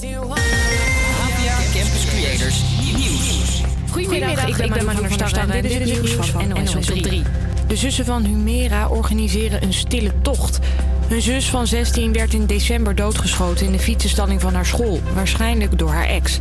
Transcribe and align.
APA 0.00 1.56
Campus 1.72 2.06
Creators 2.06 2.62
Nieuws. 2.96 3.62
Goedemiddag, 3.90 4.60
ik 4.60 4.72
ben 4.72 4.84
Manu 4.84 5.08
van 5.08 5.18
der 5.18 5.28
Starre 5.28 5.52
en 5.52 5.62
dit 5.62 5.70
is 5.70 5.90
het 5.90 6.02
nieuws 6.02 6.30
van 6.30 6.48
NOS 6.48 6.76
op 6.76 6.82
3. 6.82 7.22
De 7.66 7.76
zussen 7.76 8.04
van 8.04 8.24
Humera 8.24 8.88
organiseren 8.88 9.62
een 9.62 9.72
stille 9.72 10.12
tocht. 10.22 10.58
Hun 11.08 11.22
zus 11.22 11.50
van 11.50 11.66
16 11.66 12.12
werd 12.12 12.34
in 12.34 12.46
december 12.46 12.94
doodgeschoten 12.94 13.66
in 13.66 13.72
de 13.72 13.78
fietsenstalling 13.78 14.40
van 14.40 14.54
haar 14.54 14.66
school, 14.66 15.00
waarschijnlijk 15.14 15.78
door 15.78 15.90
haar 15.90 16.08
ex. 16.08 16.38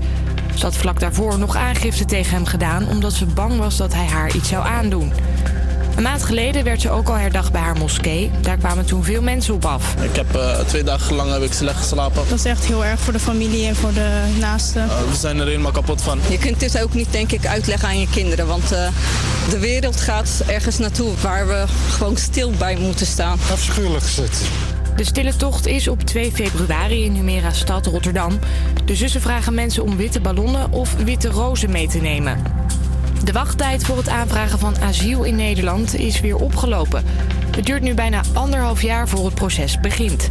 Ze 0.55 0.65
had 0.65 0.75
vlak 0.75 0.99
daarvoor 0.99 1.39
nog 1.39 1.55
aangifte 1.55 2.05
tegen 2.05 2.33
hem 2.33 2.45
gedaan 2.45 2.87
omdat 2.87 3.13
ze 3.13 3.25
bang 3.25 3.57
was 3.57 3.77
dat 3.77 3.93
hij 3.93 4.05
haar 4.05 4.35
iets 4.35 4.49
zou 4.49 4.65
aandoen. 4.65 5.11
Een 5.95 6.03
maand 6.03 6.23
geleden 6.23 6.63
werd 6.63 6.81
ze 6.81 6.89
ook 6.89 7.09
al 7.09 7.15
herdacht 7.15 7.51
bij 7.51 7.61
haar 7.61 7.77
moskee. 7.77 8.31
Daar 8.41 8.57
kwamen 8.57 8.85
toen 8.85 9.03
veel 9.03 9.21
mensen 9.21 9.53
op 9.53 9.65
af. 9.65 9.95
Ik 10.01 10.15
heb 10.15 10.35
uh, 10.35 10.59
twee 10.59 10.83
dagen 10.83 11.15
lang 11.15 11.31
heb 11.31 11.41
ik 11.41 11.53
slecht 11.53 11.77
geslapen. 11.77 12.23
Dat 12.29 12.37
is 12.37 12.45
echt 12.45 12.65
heel 12.65 12.85
erg 12.85 12.99
voor 12.99 13.13
de 13.13 13.19
familie 13.19 13.67
en 13.67 13.75
voor 13.75 13.93
de 13.93 14.35
naasten. 14.39 14.85
Uh, 14.85 15.09
we 15.09 15.15
zijn 15.15 15.39
er 15.39 15.45
helemaal 15.45 15.71
kapot 15.71 16.01
van. 16.01 16.19
Je 16.29 16.37
kunt 16.37 16.59
dit 16.59 16.81
ook 16.81 16.93
niet, 16.93 17.11
denk 17.11 17.31
ik, 17.31 17.45
uitleggen 17.45 17.87
aan 17.87 17.99
je 17.99 18.09
kinderen. 18.09 18.47
Want 18.47 18.71
uh, 18.71 18.87
de 19.49 19.59
wereld 19.59 20.01
gaat 20.01 20.43
ergens 20.47 20.77
naartoe 20.77 21.11
waar 21.21 21.47
we 21.47 21.65
gewoon 21.91 22.17
stil 22.17 22.51
bij 22.51 22.75
moeten 22.75 23.05
staan. 23.05 23.39
Afschuwelijk 23.51 24.03
gezet. 24.03 24.41
De 24.95 25.05
stille 25.05 25.35
tocht 25.35 25.67
is 25.67 25.87
op 25.87 26.01
2 26.01 26.31
februari 26.31 27.03
in 27.03 27.13
Humera 27.13 27.51
stad 27.51 27.85
Rotterdam. 27.85 28.39
De 28.85 28.95
zussen 28.95 29.21
vragen 29.21 29.53
mensen 29.53 29.83
om 29.83 29.97
witte 29.97 30.19
ballonnen 30.19 30.71
of 30.71 30.95
witte 31.03 31.29
rozen 31.29 31.71
mee 31.71 31.87
te 31.87 31.97
nemen. 31.97 32.58
De 33.23 33.31
wachttijd 33.31 33.83
voor 33.83 33.97
het 33.97 34.09
aanvragen 34.09 34.59
van 34.59 34.81
asiel 34.81 35.23
in 35.23 35.35
Nederland 35.35 35.95
is 35.95 36.19
weer 36.19 36.35
opgelopen. 36.35 37.03
Het 37.55 37.65
duurt 37.65 37.81
nu 37.81 37.93
bijna 37.93 38.21
anderhalf 38.33 38.81
jaar 38.81 39.07
voor 39.07 39.25
het 39.25 39.33
proces 39.33 39.79
begint. 39.79 40.29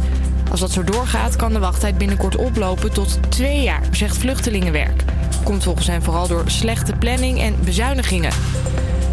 Als 0.51 0.59
dat 0.59 0.71
zo 0.71 0.83
doorgaat, 0.83 1.35
kan 1.35 1.53
de 1.53 1.59
wachttijd 1.59 1.97
binnenkort 1.97 2.35
oplopen 2.35 2.93
tot 2.93 3.19
twee 3.29 3.61
jaar, 3.61 3.81
zegt 3.91 4.17
Vluchtelingenwerk. 4.17 5.03
Komt 5.43 5.63
volgens 5.63 5.87
hen 5.87 6.03
vooral 6.03 6.27
door 6.27 6.43
slechte 6.45 6.93
planning 6.93 7.39
en 7.39 7.55
bezuinigingen. 7.63 8.31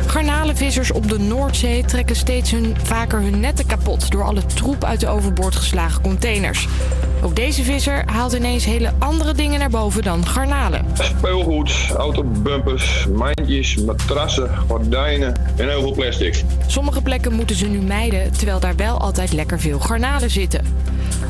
Garnalenvissers 0.06 0.92
op 0.92 1.08
de 1.08 1.18
Noordzee 1.18 1.84
trekken 1.84 2.16
steeds 2.16 2.50
hun, 2.50 2.77
vaker 2.83 3.20
hun 3.20 3.40
netten 3.40 3.66
kapot 3.66 4.11
door 4.11 4.24
alle 4.24 4.46
troep 4.46 4.84
uit 4.84 5.00
de 5.00 5.08
overboord 5.08 5.56
geslagen 5.56 6.02
containers. 6.02 6.68
Ook 7.27 7.36
deze 7.36 7.62
visser 7.64 8.02
haalt 8.06 8.32
ineens 8.32 8.64
hele 8.64 8.92
andere 8.98 9.32
dingen 9.32 9.58
naar 9.58 9.70
boven 9.70 10.02
dan 10.02 10.27
garnalen. 10.27 10.84
Speelgoed, 10.94 11.72
autobumpers, 11.96 13.06
mandjes, 13.06 13.77
matrassen, 13.77 14.50
gordijnen 14.68 15.34
en 15.56 15.68
heel 15.68 15.80
veel 15.80 15.92
plastic. 15.92 16.44
Sommige 16.66 17.02
plekken 17.02 17.33
moeten 17.33 17.56
ze 17.56 17.66
nu 17.66 17.78
mijden, 17.78 18.33
terwijl 18.33 18.60
daar 18.60 18.77
wel 18.77 18.98
altijd 19.00 19.33
lekker 19.33 19.60
veel 19.60 19.78
garnalen 19.78 20.30
zitten. 20.30 20.64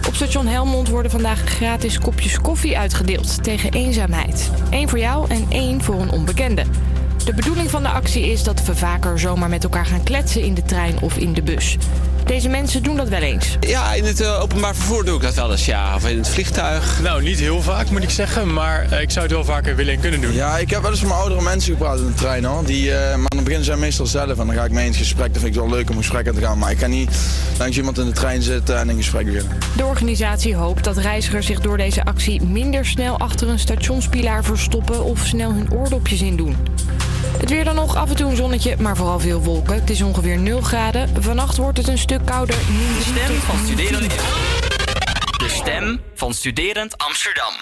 Op 0.06 0.14
station 0.14 0.46
Helmond 0.46 0.88
worden 0.88 1.10
vandaag 1.10 1.40
gratis 1.40 1.98
kopjes 1.98 2.40
koffie 2.40 2.78
uitgedeeld 2.78 3.42
tegen 3.42 3.72
eenzaamheid. 3.72 4.50
Eén 4.70 4.88
voor 4.88 4.98
jou 4.98 5.30
en 5.30 5.46
één 5.48 5.82
voor 5.82 6.00
een 6.00 6.10
onbekende. 6.10 6.64
De 7.24 7.34
bedoeling 7.34 7.70
van 7.70 7.82
de 7.82 7.88
actie 7.88 8.26
is 8.30 8.42
dat 8.42 8.64
we 8.64 8.74
vaker 8.74 9.18
zomaar 9.18 9.48
met 9.48 9.64
elkaar 9.64 9.86
gaan 9.86 10.02
kletsen 10.02 10.42
in 10.42 10.54
de 10.54 10.62
trein 10.62 11.00
of 11.00 11.16
in 11.16 11.32
de 11.32 11.42
bus. 11.42 11.76
Deze 12.26 12.48
mensen 12.48 12.82
doen 12.82 12.96
dat 12.96 13.08
wel 13.08 13.20
eens. 13.20 13.56
Ja, 13.60 13.94
in 13.94 14.04
het 14.04 14.20
uh, 14.20 14.42
openbaar 14.42 14.74
vervoer 14.74 15.04
doe 15.04 15.16
ik 15.16 15.22
dat 15.22 15.34
wel 15.34 15.50
eens, 15.50 15.66
ja. 15.66 15.94
Of 15.94 16.08
in 16.08 16.16
het 16.18 16.28
vliegtuig. 16.28 17.00
Nou, 17.02 17.22
niet 17.22 17.38
heel 17.38 17.62
vaak 17.62 17.90
moet 17.90 18.02
ik 18.02 18.10
zeggen, 18.10 18.52
maar 18.52 18.86
uh, 18.92 19.00
ik 19.00 19.10
zou 19.10 19.24
het 19.24 19.34
wel 19.34 19.44
vaker 19.44 19.76
willen 19.76 19.94
en 19.94 20.00
kunnen 20.00 20.20
doen. 20.20 20.32
Ja, 20.32 20.58
ik 20.58 20.70
heb 20.70 20.82
wel 20.82 20.90
eens 20.90 21.02
met 21.02 21.12
oudere 21.12 21.42
mensen 21.42 21.72
gepraat 21.72 21.98
in 21.98 22.06
de 22.06 22.14
trein 22.14 22.44
hoor. 22.44 22.64
Die, 22.64 22.88
uh, 22.88 22.94
maar 22.94 23.28
dan 23.28 23.44
beginnen 23.44 23.64
zij 23.64 23.76
meestal 23.76 24.06
zelf 24.06 24.38
en 24.38 24.46
dan 24.46 24.52
ga 24.52 24.64
ik 24.64 24.70
mee 24.70 24.84
in 24.84 24.90
het 24.90 24.98
gesprek. 24.98 25.32
Dan 25.32 25.42
vind 25.42 25.54
ik 25.54 25.60
het 25.60 25.70
wel 25.70 25.78
leuk 25.78 25.88
om 25.90 25.96
in 25.96 26.02
gesprek 26.02 26.34
te 26.34 26.40
gaan. 26.40 26.58
Maar 26.58 26.70
ik 26.70 26.78
kan 26.78 26.90
niet 26.90 27.10
langs 27.58 27.76
iemand 27.76 27.98
in 27.98 28.06
de 28.06 28.12
trein 28.12 28.42
zitten 28.42 28.78
en 28.78 28.90
in 28.90 28.96
gesprek 28.96 29.24
beginnen. 29.24 29.58
De 29.76 29.84
organisatie 29.84 30.54
hoopt 30.54 30.84
dat 30.84 30.96
reizigers 30.96 31.46
zich 31.46 31.60
door 31.60 31.76
deze 31.76 32.04
actie 32.04 32.42
minder 32.42 32.86
snel 32.86 33.18
achter 33.18 33.48
een 33.48 33.58
stationspilaar 33.58 34.44
verstoppen 34.44 35.04
of 35.04 35.26
snel 35.26 35.52
hun 35.52 35.72
oordopjes 35.72 36.20
in 36.20 36.36
doen. 36.36 36.56
Het 37.38 37.50
weer 37.50 37.64
dan 37.64 37.74
nog, 37.74 37.96
af 37.96 38.10
en 38.10 38.16
toe 38.16 38.30
een 38.30 38.36
zonnetje, 38.36 38.76
maar 38.78 38.96
vooral 38.96 39.20
veel 39.20 39.42
wolken. 39.42 39.74
Het 39.74 39.90
is 39.90 40.02
ongeveer 40.02 40.38
0 40.38 40.60
graden. 40.60 41.22
Vannacht 41.22 41.56
wordt 41.56 41.78
het 41.78 41.88
een 41.88 41.98
stuk 41.98 42.24
kouder. 42.24 42.56
De 42.56 43.02
stem 43.02 43.34
van 43.34 43.58
studerend... 43.58 44.14
De 45.38 45.48
stem 45.48 46.00
van 46.14 46.34
studerend 46.34 46.98
Amsterdam. 46.98 47.52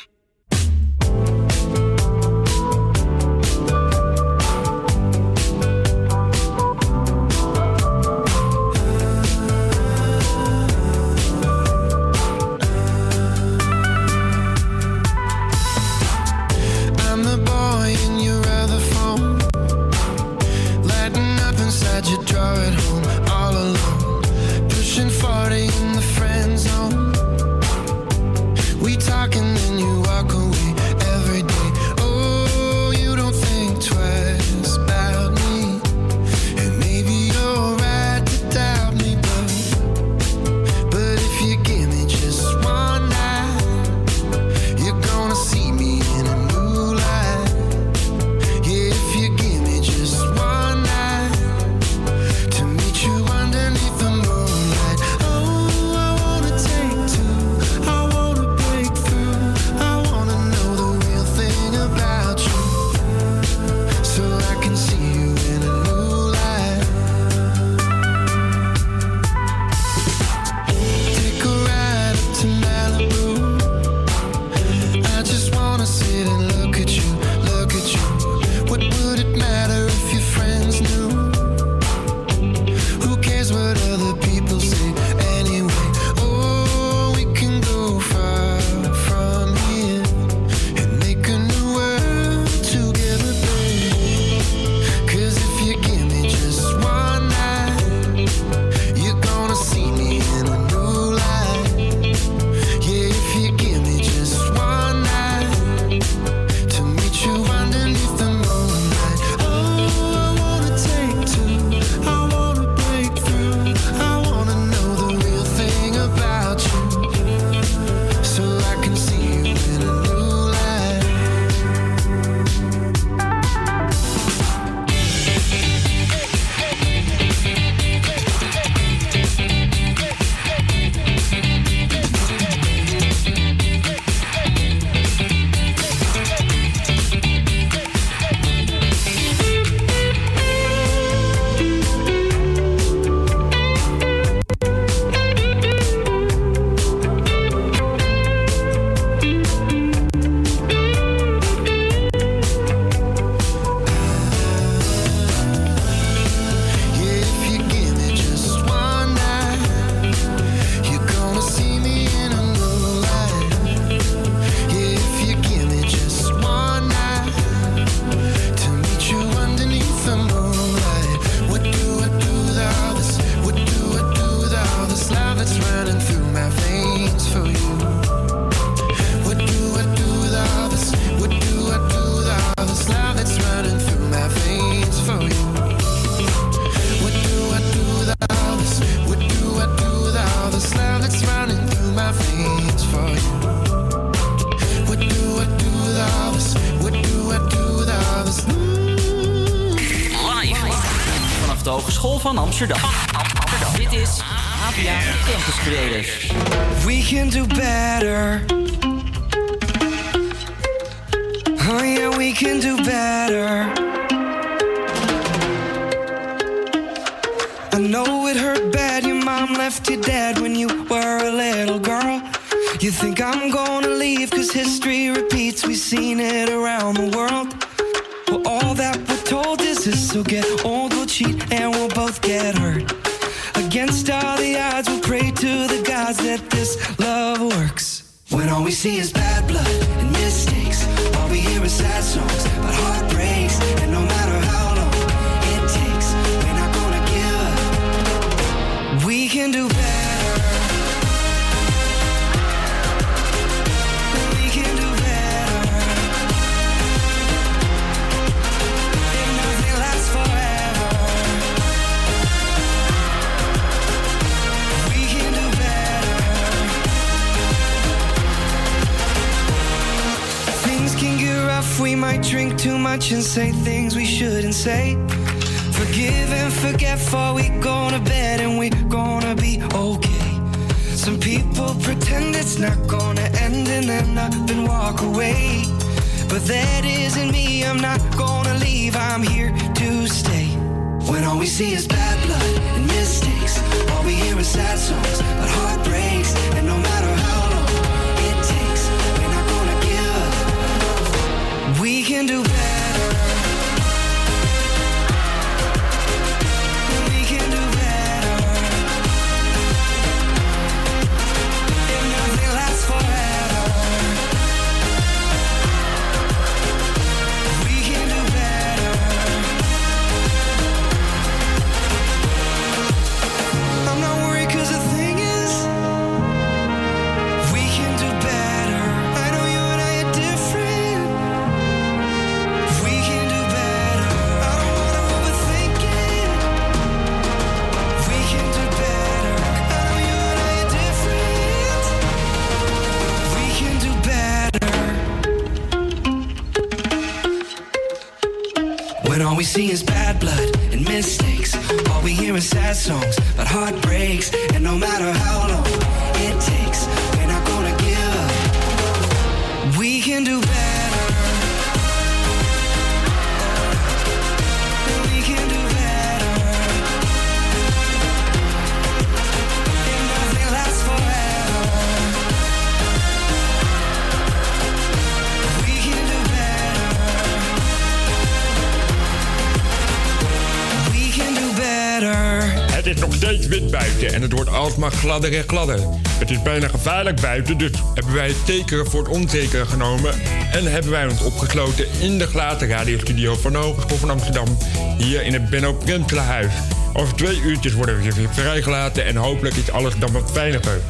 Gladder 385.14 385.38
en 385.38 385.49
gladder. 385.49 385.78
Het 386.09 386.30
is 386.30 386.42
bijna 386.42 386.68
gevaarlijk 386.68 387.21
buiten, 387.21 387.59
dus 387.59 387.71
hebben 387.94 388.14
wij 388.14 388.28
het 388.28 388.47
tekenen 388.47 388.87
voor 388.87 389.02
het 389.02 389.12
ontekenen 389.12 389.66
genomen. 389.66 390.14
En 390.52 390.73
hebben 390.73 390.90
wij 390.90 391.06
ons 391.06 391.23
opgesloten 391.23 391.87
in 392.00 392.18
de 392.18 392.26
glazen 392.26 392.68
radiostudio 392.68 393.35
van 393.35 393.52
de 393.52 393.59
Hogeschool 393.59 393.97
van 393.97 394.11
Amsterdam. 394.11 394.59
Hier 394.99 395.23
in 395.23 395.33
het 395.33 395.50
Benno 395.50 395.73
Prentelenhuis. 395.73 396.52
Over 396.92 397.14
twee 397.14 397.40
uurtjes 397.40 397.73
worden 397.73 397.97
we 397.97 398.12
weer 398.14 398.28
vrijgelaten 398.33 399.04
en 399.04 399.16
hopelijk 399.16 399.54
is 399.54 399.71
alles 399.71 399.94
dan 399.99 400.12
wat 400.12 400.30
veiliger. 400.33 400.80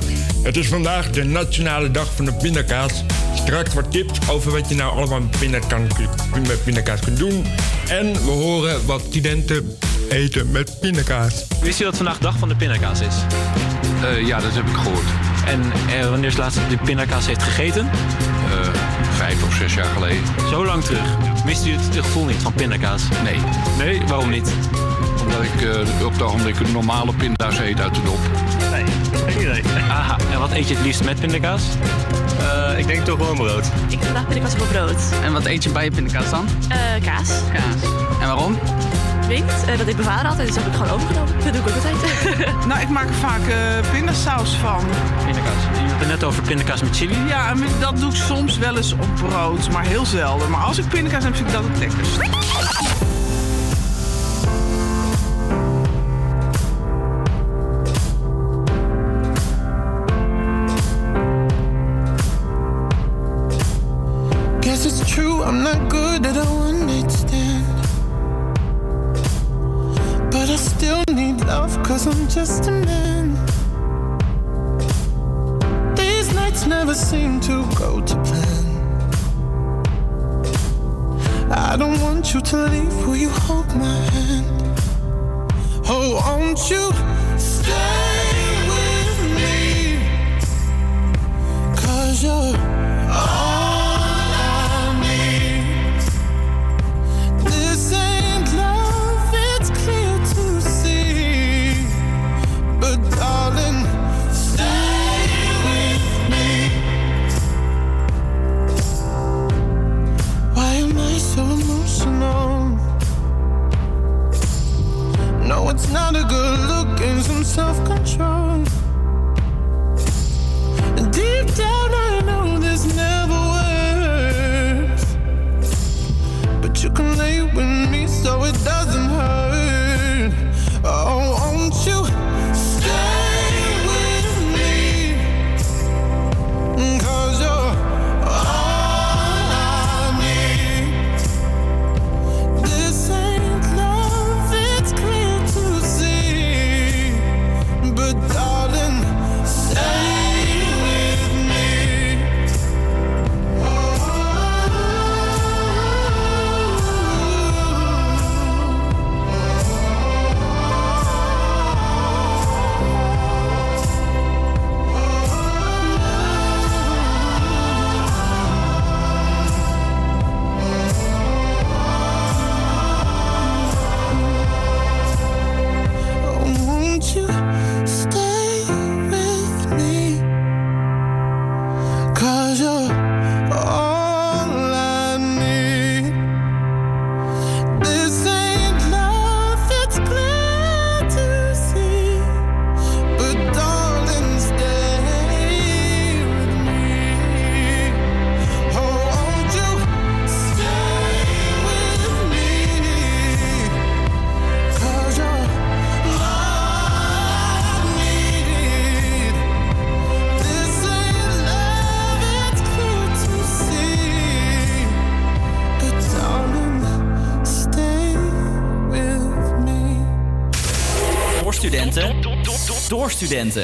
Het 0.43 0.57
is 0.57 0.69
vandaag 0.69 1.11
de 1.11 1.25
Nationale 1.25 1.90
Dag 1.90 2.09
van 2.14 2.25
de 2.25 2.33
Pindakaas. 2.33 3.04
Straks 3.35 3.75
wat 3.75 3.90
tips 3.90 4.19
over 4.31 4.52
wat 4.52 4.69
je 4.69 4.75
nou 4.75 4.97
allemaal 4.97 5.21
met 5.21 5.38
pindakaas, 5.38 5.88
met 6.49 6.64
pindakaas 6.64 7.00
kunt 7.00 7.19
doen. 7.19 7.45
En 7.88 8.12
we 8.12 8.31
horen 8.31 8.87
wat 8.87 9.02
studenten 9.09 9.76
eten 10.09 10.50
met 10.50 10.81
pindakaas. 10.81 11.45
Wist 11.61 11.78
je 11.78 11.85
dat 11.85 11.97
vandaag 11.97 12.19
dag 12.19 12.38
van 12.38 12.49
de 12.49 12.57
pindakaas 12.57 13.00
is? 13.00 13.14
Eh, 14.04 14.26
ja, 14.26 14.40
dat 14.40 14.54
heb 14.54 14.66
ik 14.66 14.75
gehoord. 14.75 15.06
En 15.46 15.73
eh, 15.99 16.08
wanneer 16.08 16.26
is 16.26 16.32
het 16.32 16.42
laatst 16.42 16.61
dat 16.61 16.73
u 16.73 16.76
pindakaas 16.84 17.26
heeft 17.26 17.42
gegeten? 17.42 17.90
Eh, 18.50 18.68
vijf 19.11 19.44
of 19.44 19.54
zes 19.54 19.75
jaar 19.75 19.84
geleden. 19.84 20.23
Zo 20.50 20.64
lang 20.64 20.84
terug. 20.84 21.16
Mist 21.44 21.66
u 21.66 21.70
het, 21.70 21.84
het 21.84 22.04
gevoel 22.04 22.25
niet 22.25 22.42
van 22.42 22.52
pindakaas? 22.52 23.02
Nee. 23.23 23.37
Nee? 23.78 24.02
Waarom 24.06 24.30
niet? 24.30 24.52
Omdat 25.25 25.42
ik 25.42 25.62
eh, 25.62 26.06
op 26.06 26.12
het 26.12 26.23
ogenblik 26.23 26.61
een 26.61 26.73
normale 26.73 27.12
pinda's 27.14 27.58
eet 27.58 27.80
uit 27.80 27.94
de 27.94 28.02
dop. 28.02 28.18
Nee, 28.70 28.84
geen 29.26 29.42
idee. 29.42 29.62
Aha, 29.88 30.16
en 30.32 30.38
wat 30.38 30.52
eet 30.52 30.68
je 30.68 30.75
het 30.75 30.84
liefst 30.84 31.04
met 31.04 31.20
pindakaas? 31.20 31.62
ik 32.76 32.87
denk 32.87 33.04
toch 33.04 33.18
gewoon 33.18 33.37
brood. 33.37 33.66
Ik 33.88 33.99
vandaag 34.02 34.26
pindakaas 34.26 34.54
op 34.54 34.68
brood. 34.68 34.96
En 35.25 35.32
wat 35.32 35.44
eet 35.44 35.62
je 35.62 35.70
bij 35.70 35.84
je 35.84 35.90
pindakaas 35.90 36.30
dan? 36.30 36.46
Eh, 36.68 36.78
kaas. 37.04 37.28
Kaas. 37.52 37.90
En 38.20 38.26
waarom? 38.26 38.58
Eh, 39.28 39.76
dat 39.76 39.87
deed 39.87 39.97
mijn 39.97 40.09
vader 40.09 40.28
altijd, 40.28 40.47
dus 40.47 40.57
dat 40.57 40.64
heb 40.64 40.73
ik 40.73 40.78
gewoon 40.78 40.95
overgenomen. 40.95 41.35
Dat 41.45 41.52
doe 41.52 41.62
ik 41.62 41.69
ook 41.69 41.75
altijd. 41.75 41.97
Nou, 42.69 42.81
ik 42.81 42.88
maak 42.88 43.09
er 43.09 43.14
vaak 43.14 43.47
eh, 43.47 43.90
pindasaus 43.93 44.54
van. 44.54 44.85
Pindakaas. 45.25 45.62
Je 45.62 45.90
had 45.90 45.99
het 45.99 46.09
net 46.09 46.25
over 46.25 46.43
pindakaas 46.43 46.83
met 46.83 46.97
chili. 46.97 47.26
Ja, 47.26 47.50
en 47.50 47.62
dat 47.81 47.97
doe 47.99 48.11
ik 48.11 48.16
soms 48.16 48.59
wel 48.59 48.76
eens 48.76 48.93
op 48.93 49.09
brood, 49.14 49.71
maar 49.71 49.85
heel 49.85 50.07
zelden. 50.07 50.50
Maar 50.50 50.61
als 50.61 50.78
ik 50.78 50.88
pindakaas 50.88 51.25
heb, 51.25 51.37
vind 51.37 51.49
ik 51.49 51.54
dat 51.54 51.64
het 51.64 51.78
lekkerst. 51.78 52.19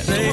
Door 0.07 0.30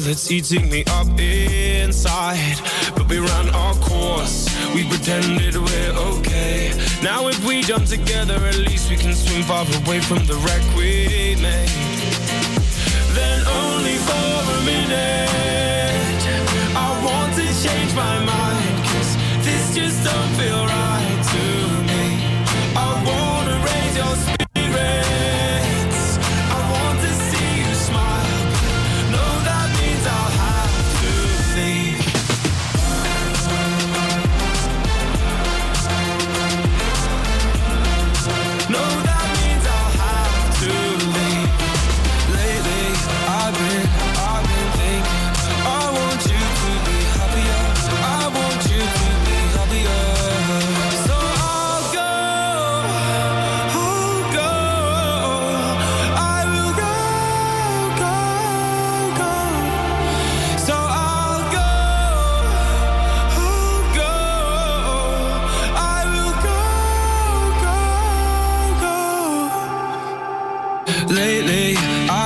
well, 0.00 0.10
it's 0.10 0.30
eating 0.30 0.68
me 0.68 0.84
up 0.88 1.08
inside. 1.18 2.58
But 2.96 3.08
we 3.08 3.18
ran 3.18 3.48
our 3.50 3.74
course. 3.74 4.48
We 4.74 4.84
pretended 4.88 5.56
we're 5.56 5.92
okay. 6.12 6.72
Now 7.02 7.28
if 7.28 7.44
we 7.44 7.62
jump 7.62 7.86
together, 7.86 8.34
at 8.34 8.56
least 8.56 8.90
we 8.90 8.96
can 8.96 9.14
swim 9.14 9.42
far 9.42 9.66
away 9.84 10.00
from 10.00 10.24
the 10.26 10.34
wreck 10.44 10.62
we 10.76 11.36
made 11.40 11.70
then 13.12 13.40
only 13.44 13.96
for 14.06 14.30
a 14.56 14.60
minute. 14.64 16.22
I 16.76 16.88
want 17.04 17.34
to 17.34 17.46
change 17.64 17.92
my 17.94 18.18
mind, 18.24 18.84
cause 18.86 19.16
this 19.44 19.74
just 19.74 20.04
don't 20.04 20.30
feel 20.38 20.66
right 20.66 20.79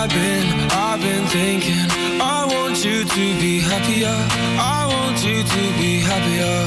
I've 0.04 0.10
been, 0.10 0.70
I've 0.70 1.00
been 1.00 1.24
thinking. 1.28 1.88
I 2.20 2.44
want 2.44 2.84
you 2.84 3.04
to 3.04 3.24
be 3.40 3.60
happier. 3.60 4.14
I 4.60 4.84
want 4.86 5.24
you 5.24 5.42
to 5.42 5.62
be 5.80 6.00
happier. 6.00 6.60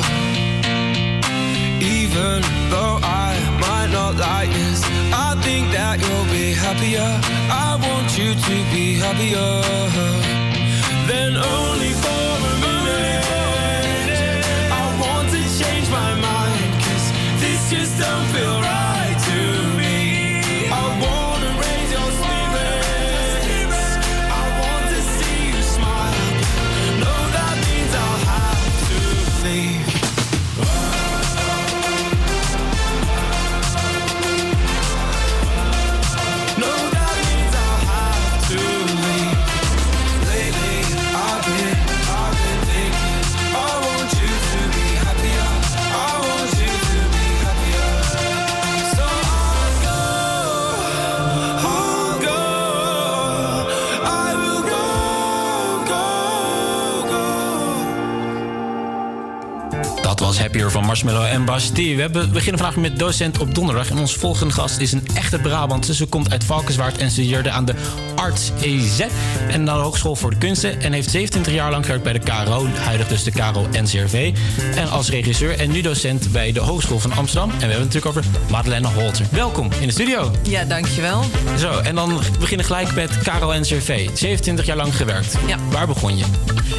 Even 1.79 2.41
though 2.71 2.97
I 3.03 3.37
might 3.61 3.91
not 3.91 4.15
like 4.15 4.49
this, 4.49 4.81
I 5.13 5.39
think 5.43 5.69
that 5.69 5.99
you'll 6.01 6.31
be 6.33 6.51
happier. 6.51 7.09
I 7.53 7.77
want 7.79 8.17
you 8.17 8.33
to 8.33 8.55
be 8.73 8.95
happier. 8.95 9.61
Then 11.05 11.37
only 11.37 11.93
for 11.93 12.26
Van 60.71 60.85
Marshmallow 60.85 61.23
en 61.25 61.45
Bastille. 61.45 61.95
We 61.95 62.01
hebben- 62.01 62.31
beginnen 62.31 62.61
vandaag 62.61 62.77
met 62.81 62.99
docent 62.99 63.37
op 63.39 63.55
donderdag. 63.55 63.89
En 63.89 63.97
ons 63.97 64.13
volgende 64.15 64.53
gast 64.53 64.77
is 64.79 64.91
een 64.91 65.07
echte 65.13 65.39
Brabantse. 65.39 65.93
Ze 65.95 66.05
komt 66.05 66.31
uit 66.31 66.43
Valkenswaard 66.43 66.97
en 66.97 67.11
studeerde 67.11 67.49
aan 67.51 67.65
de 67.65 67.73
Arts 68.15 68.51
EZ. 68.61 68.99
En 69.49 69.53
aan 69.59 69.65
de 69.65 69.71
Hogeschool 69.71 70.15
voor 70.15 70.29
de 70.29 70.37
Kunsten. 70.37 70.81
En 70.81 70.93
heeft 70.93 71.09
27 71.09 71.53
jaar 71.53 71.71
lang 71.71 71.83
gewerkt 71.85 72.03
bij 72.03 72.13
de 72.13 72.19
KRO. 72.19 72.67
Huidig 72.67 73.07
dus 73.07 73.23
de 73.23 73.31
KRO 73.31 73.67
NCRV. 73.71 74.33
En 74.75 74.89
als 74.89 75.09
regisseur 75.09 75.59
en 75.59 75.71
nu 75.71 75.81
docent 75.81 76.31
bij 76.31 76.51
de 76.51 76.59
Hogeschool 76.59 76.99
van 76.99 77.11
Amsterdam. 77.11 77.49
En 77.49 77.55
we 77.55 77.61
hebben 77.65 77.85
het 77.85 77.93
natuurlijk 77.93 78.17
over 78.17 78.31
Madeleine 78.51 78.87
Holter. 78.87 79.25
Welkom 79.31 79.69
in 79.79 79.87
de 79.87 79.93
studio. 79.93 80.31
Ja, 80.43 80.63
dankjewel. 80.63 81.23
Zo, 81.59 81.79
en 81.79 81.95
dan 81.95 82.19
beginnen 82.39 82.65
gelijk 82.65 82.95
met 82.95 83.17
KRO 83.17 83.53
NCRV. 83.59 84.09
27 84.13 84.65
jaar 84.65 84.77
lang 84.77 84.95
gewerkt. 84.95 85.35
Ja. 85.47 85.57
Waar 85.71 85.87
begon 85.87 86.17
je? 86.17 86.23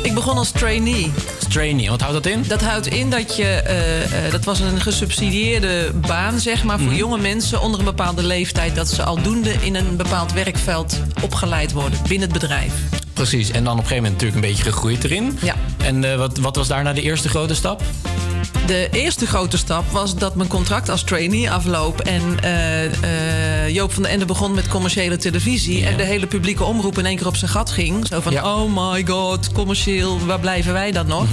Ik 0.02 0.14
begon 0.14 0.36
als 0.38 0.50
trainee. 0.50 1.12
Trainee, 1.48 1.90
wat 1.90 2.00
houdt 2.00 2.14
dat 2.24 2.32
in? 2.32 2.44
Dat 2.48 2.62
houdt 2.62 2.86
in 2.86 3.10
dat 3.10 3.36
je, 3.36 3.44
eh, 3.44 4.26
eh, 4.26 4.32
dat 4.32 4.44
was 4.44 4.60
een 4.60 4.80
gesubsidieerde 4.80 5.90
baan, 6.06 6.38
zeg 6.40 6.64
maar, 6.64 6.78
voor 6.78 6.86
Mhm. 6.88 6.96
jonge 6.96 7.18
mensen 7.18 7.60
onder 7.60 7.78
een 7.78 7.86
bepaalde 7.86 8.22
leeftijd, 8.22 8.74
dat 8.74 8.88
ze 8.88 9.02
aldoende 9.02 9.52
in 9.60 9.74
een 9.74 9.96
bepaald 9.96 10.32
werkveld 10.32 11.00
opgeleid 11.22 11.72
worden 11.72 11.98
binnen 12.08 12.28
het 12.30 12.40
bedrijf. 12.40 12.72
Precies, 13.12 13.50
en 13.50 13.64
dan 13.64 13.72
op 13.72 13.78
een 13.78 13.86
gegeven 13.86 14.02
moment 14.02 14.12
natuurlijk 14.22 14.44
een 14.44 14.50
beetje 14.50 14.72
gegroeid 14.72 15.04
erin. 15.04 15.38
Ja. 15.42 15.54
En 15.84 16.04
eh, 16.12 16.16
wat, 16.16 16.38
wat 16.38 16.56
was 16.56 16.68
daarna 16.68 16.92
de 16.92 17.02
eerste 17.02 17.28
grote 17.28 17.54
stap? 17.54 17.82
De 18.68 18.88
eerste 18.90 19.26
grote 19.26 19.56
stap 19.56 19.90
was 19.90 20.14
dat 20.14 20.34
mijn 20.34 20.48
contract 20.48 20.88
als 20.88 21.02
trainee 21.02 21.50
afloop. 21.50 22.00
En 22.00 22.22
eh, 22.40 22.84
eh, 23.64 23.74
Joop 23.74 23.92
van 23.92 24.02
den 24.02 24.12
Ende 24.12 24.24
begon 24.24 24.54
met 24.54 24.68
commerciële 24.68 25.16
televisie. 25.16 25.86
En 25.86 25.96
de 25.96 26.02
hele 26.02 26.26
publieke 26.26 26.64
omroep 26.64 26.98
in 26.98 27.06
één 27.06 27.16
keer 27.16 27.26
op 27.26 27.36
zijn 27.36 27.50
gat 27.50 27.70
ging. 27.70 28.06
Zo 28.06 28.20
van, 28.20 28.44
oh 28.44 28.92
my 28.92 29.06
god, 29.06 29.52
commercieel, 29.52 30.26
waar 30.26 30.40
blijven 30.40 30.72
wij 30.72 30.92
dan 30.92 31.06
nog? 31.06 31.26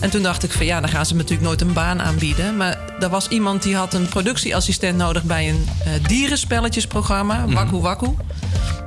En 0.00 0.10
toen 0.10 0.22
dacht 0.22 0.42
ik 0.42 0.52
van, 0.52 0.66
ja, 0.66 0.80
dan 0.80 0.88
gaan 0.88 1.06
ze 1.06 1.12
me 1.12 1.18
natuurlijk 1.18 1.48
nooit 1.48 1.60
een 1.60 1.72
baan 1.72 2.02
aanbieden. 2.02 2.56
Maar 2.56 2.78
er 3.00 3.08
was 3.08 3.28
iemand 3.28 3.62
die 3.62 3.76
had 3.76 3.94
een 3.94 4.08
productieassistent 4.08 4.96
nodig... 4.96 5.22
bij 5.22 5.48
een 5.48 5.66
eh, 5.84 5.92
dierenspelletjesprogramma, 6.08 7.44
Wakku 7.46 7.76
Wakku. 7.76 8.14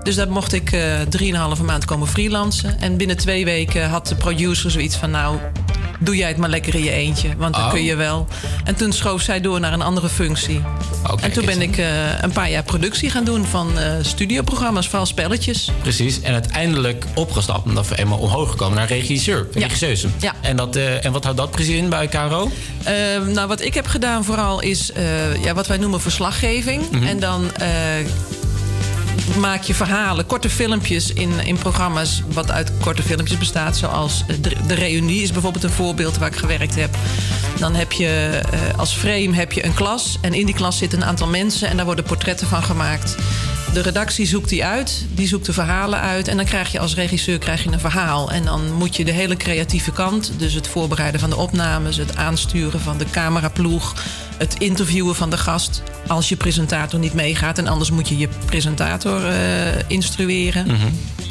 Dus 0.04 0.16
daar 0.16 0.32
mocht 0.32 0.54
ik 0.54 0.78
drieënhalve 1.10 1.64
maand 1.64 1.86
komen 1.86 2.08
freelancen. 2.08 2.80
En 2.80 2.98
binnen 2.98 3.18
twee 3.18 3.46
weken 3.46 3.90
had 3.90 4.08
de 4.08 4.16
producer 4.16 4.72
zoiets 4.72 4.96
van... 4.96 5.12
nou, 5.12 5.38
doe 6.04 6.16
jij 6.16 6.28
het 6.28 6.38
maar 6.38 6.50
lekker 6.50 6.76
in 6.76 6.84
je 6.84 6.92
eentje, 6.92 7.30
want 7.38 7.54
dan 7.56 7.64
Oh. 7.64 7.70
kun 7.72 7.84
je 7.84 7.96
wel. 7.96 8.28
En 8.64 8.76
toen 8.76 8.92
schoof 8.94 9.22
zij 9.22 9.42
door 9.42 9.60
naar 9.60 9.74
een 9.74 9.82
andere 9.82 10.10
functie. 10.10 10.62
en 11.22 11.32
toen 11.32 11.46
ben 11.46 11.62
ik 11.62 11.78
eh, 11.78 12.22
een 12.22 12.32
paar 12.32 12.50
jaar 12.50 12.64
productie 12.64 13.10
gaan 13.10 13.24
doen 13.24 13.46
van 13.46 13.80
eh, 13.80 13.92
studioprogramma's, 14.02 14.88
vooral 14.88 15.06
spelletjes. 15.06 15.72
Precies. 15.82 16.22
En 16.22 16.34
uiteindelijk 16.34 17.06
opgestapt, 17.16 17.66
omdat 17.66 17.88
we 17.88 17.98
eenmaal 17.98 18.18
omhoog 18.18 18.50
gekomen 18.50 18.78
naar 18.78 18.88
regisseur. 18.88 19.48
Regisseuse. 19.54 20.08
Ja. 20.20 20.34
En, 20.42 20.56
dat, 20.56 20.76
eh, 20.76 21.06
en 21.06 21.12
wat 21.12 21.24
houdt 21.24 21.38
dat 21.38 21.52
precies 21.52 21.76
in 21.76 21.90
bij 21.90 22.08
KRO? 22.08 22.52
Eh, 22.84 22.94
nou, 23.34 23.48
wat 23.48 23.62
ik 23.62 23.74
heb 23.74 23.88
gedaan 23.88 24.24
vooral 24.24 24.62
is 24.62 24.92
ja, 25.44 25.54
wat 25.54 25.68
wij 25.68 25.78
noemen 25.78 26.02
verslaggeving. 26.02 26.90
Mhm. 26.92 27.04
En 27.04 27.20
dan 27.20 27.52
maak 29.40 29.62
je 29.62 29.74
verhalen, 29.74 30.26
korte 30.26 30.50
filmpjes 30.50 31.14
in, 31.14 31.40
in 31.46 31.58
programma's... 31.58 32.24
wat 32.34 32.52
uit 32.52 32.72
korte 32.80 33.04
filmpjes 33.04 33.38
bestaat. 33.38 33.78
Zoals 33.78 34.24
de, 34.42 34.56
de 34.68 34.74
Reunie 34.74 35.22
is 35.22 35.32
bijvoorbeeld 35.32 35.64
een 35.64 35.70
voorbeeld 35.70 36.18
waar 36.18 36.28
ik 36.28 36.36
gewerkt 36.36 36.76
heb. 36.76 36.96
Dan 37.58 37.76
heb 37.76 37.92
je 37.92 38.42
eh, 38.52 38.80
als 38.80 38.94
frame 38.94 39.34
heb 39.34 39.52
je 39.52 39.66
een 39.66 39.74
klas. 39.74 40.18
En 40.22 40.34
in 40.34 40.46
die 40.46 40.56
klas 40.56 40.78
zitten 40.78 41.02
een 41.02 41.08
aantal 41.08 41.28
mensen 41.28 41.68
en 41.68 41.76
daar 41.76 41.86
worden 41.86 42.06
portretten 42.06 42.48
van 42.48 42.64
gemaakt. 42.64 43.16
De 43.74 43.82
redactie 43.82 44.26
zoekt 44.26 44.50
die 44.50 44.66
uit, 44.66 45.06
die 45.14 45.28
zoekt 45.28 45.46
de 45.46 45.54
verhalen 45.54 46.00
uit. 46.00 46.28
En 46.28 46.38
dan 46.38 46.46
krijg 46.46 46.72
je 46.72 46.80
als 46.80 46.96
regisseur 46.96 47.38
krijg 47.38 47.64
je 47.64 47.72
een 47.72 47.80
verhaal. 47.80 48.32
En 48.32 48.46
dan 48.46 48.74
moet 48.74 48.96
je 48.96 49.06
de 49.06 49.12
hele 49.12 49.38
creatieve 49.38 49.92
kant, 49.92 50.32
dus 50.38 50.54
het 50.54 50.68
voorbereiden 50.68 51.20
van 51.20 51.30
de 51.30 51.36
opnames, 51.36 51.98
het 51.98 52.16
aansturen 52.16 52.80
van 52.80 52.98
de 52.98 53.06
cameraploeg, 53.12 53.96
het 54.38 54.56
interviewen 54.60 55.16
van 55.16 55.30
de 55.30 55.38
gast. 55.38 55.84
Als 56.08 56.30
je 56.30 56.36
presentator 56.36 57.00
niet 57.00 57.14
meegaat. 57.14 57.58
En 57.58 57.68
anders 57.68 57.92
moet 57.92 58.10
je 58.10 58.18
je 58.18 58.30
presentator 58.46 59.26
eh, 59.26 59.36
instrueren. 59.88 60.68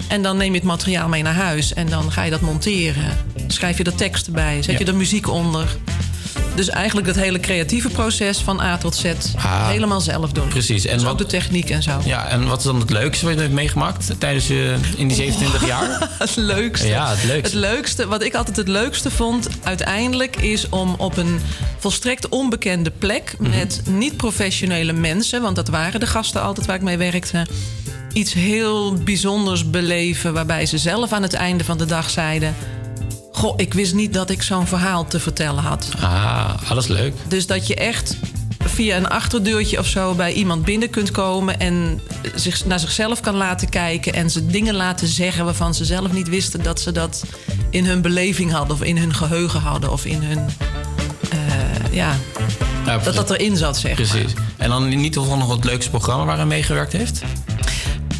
En 0.08 0.22
dan 0.22 0.36
neem 0.36 0.52
je 0.52 0.58
het 0.58 0.68
materiaal 0.68 1.08
mee 1.08 1.22
naar 1.22 1.34
huis. 1.34 1.74
En 1.74 1.88
dan 1.88 2.12
ga 2.12 2.22
je 2.22 2.30
dat 2.30 2.40
monteren. 2.40 3.16
Schrijf 3.46 3.78
je 3.78 3.84
er 3.84 3.94
teksten 3.94 4.32
bij. 4.32 4.62
Zet 4.62 4.78
je 4.78 4.84
er 4.84 4.96
muziek 4.96 5.28
onder. 5.28 5.76
Dus 6.54 6.68
eigenlijk 6.68 7.06
dat 7.06 7.16
hele 7.16 7.40
creatieve 7.40 7.88
proces 7.88 8.38
van 8.38 8.60
A 8.60 8.78
tot 8.78 8.94
Z 8.96 9.04
Ah. 9.36 9.68
helemaal 9.68 10.00
zelf 10.00 10.32
doen. 10.32 10.48
Precies. 10.48 10.84
En 10.86 10.94
Dus 10.94 11.02
wat, 11.02 11.12
ook 11.12 11.18
de 11.18 11.26
techniek 11.26 11.70
en 11.70 11.82
zo. 11.82 12.00
ja, 12.04 12.28
en 12.28 12.46
wat 12.46 12.58
is 12.58 12.64
dan 12.64 12.80
het 12.80 12.90
leukste 12.90 13.24
wat 13.24 13.34
je 13.34 13.40
hebt 13.40 13.52
meegemaakt 13.52 14.10
tijdens 14.18 14.46
je, 14.46 14.76
in 14.96 15.08
die 15.08 15.16
27 15.16 15.66
jaar? 15.66 16.08
het 16.18 16.36
leukste. 16.36 16.86
Ja, 16.86 17.08
het 17.10 17.24
leukste. 17.24 17.56
Het 17.58 17.66
leukste. 17.70 18.06
Wat 18.06 18.22
ik 18.22 18.34
altijd 18.34 18.56
het 18.56 18.68
leukste 18.68 19.10
vond, 19.10 19.48
uiteindelijk, 19.62 20.36
is 20.36 20.68
om 20.68 20.94
op 20.98 21.16
een 21.16 21.40
volstrekt 21.78 22.28
onbekende 22.28 22.90
plek 22.90 23.34
Mhm. 23.38 23.50
met 23.50 23.82
niet-professionele 23.88 24.92
mensen, 24.92 25.42
want 25.42 25.56
dat 25.56 25.68
waren 25.68 26.00
de 26.00 26.06
gasten 26.06 26.42
altijd 26.42 26.66
waar 26.66 26.76
ik 26.76 26.82
mee 26.82 26.96
werkte, 26.96 27.46
iets 28.12 28.32
heel 28.32 28.94
bijzonders 28.94 29.70
beleven, 29.70 30.32
waarbij 30.32 30.66
ze 30.66 30.78
zelf 30.78 31.12
aan 31.12 31.22
het 31.22 31.34
einde 31.34 31.64
van 31.64 31.78
de 31.78 31.86
dag 31.86 32.10
zeiden: 32.10 32.54
Goh, 33.40 33.54
ik 33.56 33.74
wist 33.74 33.94
niet 33.94 34.12
dat 34.14 34.30
ik 34.30 34.42
zo'n 34.42 34.66
verhaal 34.66 35.06
te 35.06 35.20
vertellen 35.20 35.62
had. 35.62 35.88
Ah, 36.00 36.70
alles 36.70 36.86
leuk. 36.86 37.14
Dus 37.28 37.46
dat 37.46 37.66
je 37.66 37.74
echt 37.74 38.16
via 38.64 38.96
een 38.96 39.08
achterdeurtje 39.08 39.78
of 39.78 39.86
zo 39.86 40.14
bij 40.14 40.32
iemand 40.32 40.64
binnen 40.64 40.90
kunt 40.90 41.10
komen 41.10 41.60
en 41.60 42.00
zich, 42.34 42.64
naar 42.66 42.78
zichzelf 42.80 43.20
kan 43.20 43.34
laten 43.34 43.68
kijken 43.68 44.12
en 44.14 44.30
ze 44.30 44.46
dingen 44.46 44.74
laten 44.74 45.08
zeggen 45.08 45.44
waarvan 45.44 45.74
ze 45.74 45.84
zelf 45.84 46.12
niet 46.12 46.28
wisten 46.28 46.62
dat 46.62 46.80
ze 46.80 46.92
dat 46.92 47.24
in 47.70 47.86
hun 47.86 48.02
beleving 48.02 48.52
hadden 48.52 48.76
of 48.76 48.82
in 48.82 48.98
hun 48.98 49.14
geheugen 49.14 49.60
hadden 49.60 49.92
of 49.92 50.04
in 50.04 50.22
hun. 50.22 50.38
eh, 51.30 51.38
ja, 51.92 52.14
Ja, 52.86 52.98
dat 52.98 53.14
dat 53.14 53.30
erin 53.30 53.56
zat, 53.56 53.78
zeg 53.78 53.98
maar. 53.98 54.06
Precies. 54.08 54.32
En 54.56 54.68
dan 54.68 54.88
niet 54.88 55.12
toevallig 55.12 55.38
nog 55.40 55.54
het 55.54 55.64
leukste 55.64 55.90
programma 55.90 56.24
waar 56.24 56.36
hij 56.36 56.46
meegewerkt 56.46 56.92
heeft? 56.92 57.20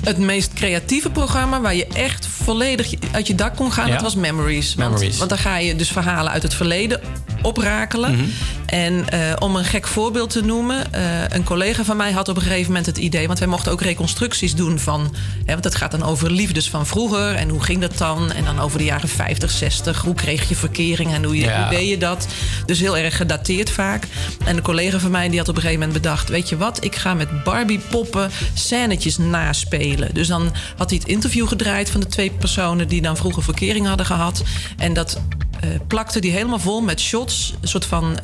Het 0.04 0.18
meest 0.18 0.52
creatieve 0.52 1.10
programma 1.10 1.60
waar 1.60 1.74
je 1.74 1.86
echt 1.86 2.26
volledig 2.26 2.92
uit 3.12 3.26
je 3.26 3.34
dak 3.34 3.56
kon 3.56 3.72
gaan, 3.72 3.86
Ja. 3.86 3.92
dat 3.92 4.02
was 4.02 4.14
Memories. 4.14 4.74
Want, 4.74 4.90
Memories. 4.90 5.16
want 5.18 5.30
dan 5.30 5.38
ga 5.38 5.56
je 5.56 5.76
dus 5.76 5.90
verhalen 5.90 6.32
uit 6.32 6.42
het 6.42 6.54
verleden 6.54 7.00
oprakelen. 7.42 8.12
Mhm. 8.12 8.24
En 8.70 9.08
eh, 9.08 9.20
om 9.38 9.56
een 9.56 9.64
gek 9.64 9.86
voorbeeld 9.86 10.30
te 10.30 10.40
noemen, 10.42 10.92
eh, 10.92 11.02
een 11.28 11.44
collega 11.44 11.84
van 11.84 11.96
mij 11.96 12.12
had 12.12 12.28
op 12.28 12.36
een 12.36 12.42
gegeven 12.42 12.66
moment 12.66 12.86
het 12.86 12.98
idee, 12.98 13.26
want 13.26 13.38
wij 13.38 13.48
mochten 13.48 13.72
ook 13.72 13.80
reconstructies 13.80 14.54
doen 14.54 14.78
van, 14.78 15.14
hè, 15.44 15.52
want 15.52 15.64
het 15.64 15.74
gaat 15.74 15.90
dan 15.90 16.02
over 16.02 16.30
liefdes 16.30 16.70
van 16.70 16.86
vroeger 16.86 17.34
en 17.34 17.48
hoe 17.48 17.62
ging 17.62 17.80
dat 17.80 17.98
dan? 17.98 18.32
En 18.32 18.44
dan 18.44 18.60
over 18.60 18.78
de 18.78 18.84
jaren 18.84 19.08
50, 19.08 19.50
60, 19.50 20.02
hoe 20.02 20.14
kreeg 20.14 20.48
je 20.48 20.56
verkering 20.56 21.12
en 21.12 21.24
hoe, 21.24 21.36
je, 21.36 21.44
Ja. 21.44 21.60
hoe 21.60 21.76
deed 21.76 21.88
je 21.88 21.98
dat? 21.98 22.26
Dus 22.66 22.80
heel 22.80 22.96
erg 22.96 23.16
gedateerd 23.16 23.70
vaak. 23.70 24.06
En 24.44 24.56
een 24.56 24.62
collega 24.62 24.98
van 24.98 25.10
mij 25.10 25.28
die 25.28 25.38
had 25.38 25.48
op 25.48 25.54
een 25.56 25.62
gegeven 25.62 25.82
moment 25.86 26.02
bedacht, 26.02 26.28
weet 26.28 26.48
je 26.48 26.56
wat, 26.56 26.84
ik 26.84 26.96
ga 26.96 27.14
met 27.14 27.44
Barbie 27.44 27.80
poppen 27.90 28.30
scènetjes 28.54 29.18
naspelen. 29.18 30.14
Dus 30.14 30.28
dan 30.28 30.52
had 30.76 30.90
hij 30.90 30.98
het 30.98 31.08
interview 31.08 31.48
gedraaid 31.48 31.90
van 31.90 32.00
de 32.00 32.06
twee 32.06 32.30
personen 32.30 32.88
die 32.88 33.02
dan 33.02 33.16
vroeger 33.16 33.42
verkering 33.42 33.86
hadden 33.86 34.06
gehad. 34.06 34.42
En 34.76 34.92
dat 34.92 35.20
eh, 35.60 35.68
plakte 35.86 36.20
die 36.20 36.32
helemaal 36.32 36.58
vol 36.58 36.80
met 36.80 37.00
shots. 37.00 37.54
Een 37.60 37.68
soort 37.68 37.84
van. 37.84 38.18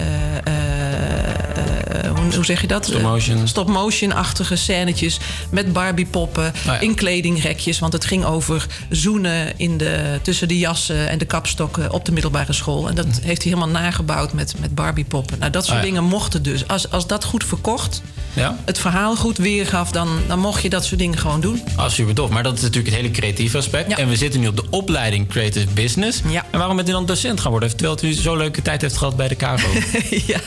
Hoe, 2.15 2.35
hoe 2.35 2.45
zeg 2.45 2.61
je 2.61 2.67
dat? 2.67 2.85
Stop 2.85 3.03
motion. 3.03 3.37
Eh, 3.37 3.47
Stop-motion-achtige 3.47 4.57
scènetjes. 4.57 5.19
Met 5.51 5.73
Barbie-poppen. 5.73 6.53
ja. 6.65 6.81
In 6.81 6.95
kledingrekjes. 6.95 7.79
Want 7.79 7.93
het 7.93 8.05
ging 8.05 8.25
over 8.25 8.67
zoenen 8.91 9.59
in 9.59 9.77
de, 9.77 10.19
tussen 10.23 10.49
de 10.49 10.59
jassen 10.59 11.09
en 11.09 11.19
de 11.19 11.25
kapstokken 11.25 11.93
op 11.93 12.05
de 12.05 12.13
middelbare 12.13 12.53
school. 12.53 12.89
En 12.89 12.95
dat 12.95 13.07
heeft 13.07 13.43
hij 13.43 13.53
helemaal 13.53 13.81
nagebouwd 13.83 14.33
met, 14.33 14.55
met 14.59 14.75
Barbie-poppen. 14.75 15.39
Nou, 15.39 15.51
dat 15.51 15.65
soort 15.65 15.79
ja. 15.79 15.85
dingen 15.85 16.05
mochten 16.05 16.43
dus. 16.43 16.69
Als, 16.69 16.91
als 16.91 17.07
dat 17.07 17.25
goed 17.25 17.45
verkocht, 17.45 18.03
Ja? 18.37 18.57
het 18.65 18.79
verhaal 18.79 19.17
goed 19.17 19.37
weergaf, 19.37 19.91
dan, 19.91 20.09
dan 20.27 20.39
mocht 20.39 20.63
je 20.63 20.69
dat 20.69 20.85
soort 20.85 21.01
dingen 21.01 21.19
gewoon 21.19 21.41
doen. 21.41 21.63
Ah, 21.77 21.89
super 21.89 22.15
tof. 22.15 22.31
Maar 22.31 22.43
dat 22.43 22.57
is 22.57 22.61
natuurlijk 22.61 22.87
het 22.95 22.97
hele 22.97 23.11
creatieve 23.11 23.57
aspect. 23.59 23.95
En 23.95 24.09
we 24.09 24.17
zitten 24.17 24.41
nu 24.41 24.47
op 24.47 24.57
de 24.57 24.65
opleiding 24.71 25.29
Creative 25.29 25.67
Business. 25.75 26.21
En 26.51 26.59
waarom 26.59 26.77
bent 26.77 26.89
u 26.89 26.93
dan 26.93 27.07
docent 27.07 27.41
gaan 27.41 27.51
worden? 27.51 27.77
Terwijl 27.77 27.99
u 28.03 28.13
zo'n 28.13 28.37
leuke 28.37 28.63
tijd 28.63 28.83
heeft 28.83 28.97
gehad 28.97 29.17
bij 29.17 29.29
de 29.29 29.35
KVO. 29.35 29.69
ja, 30.33 30.41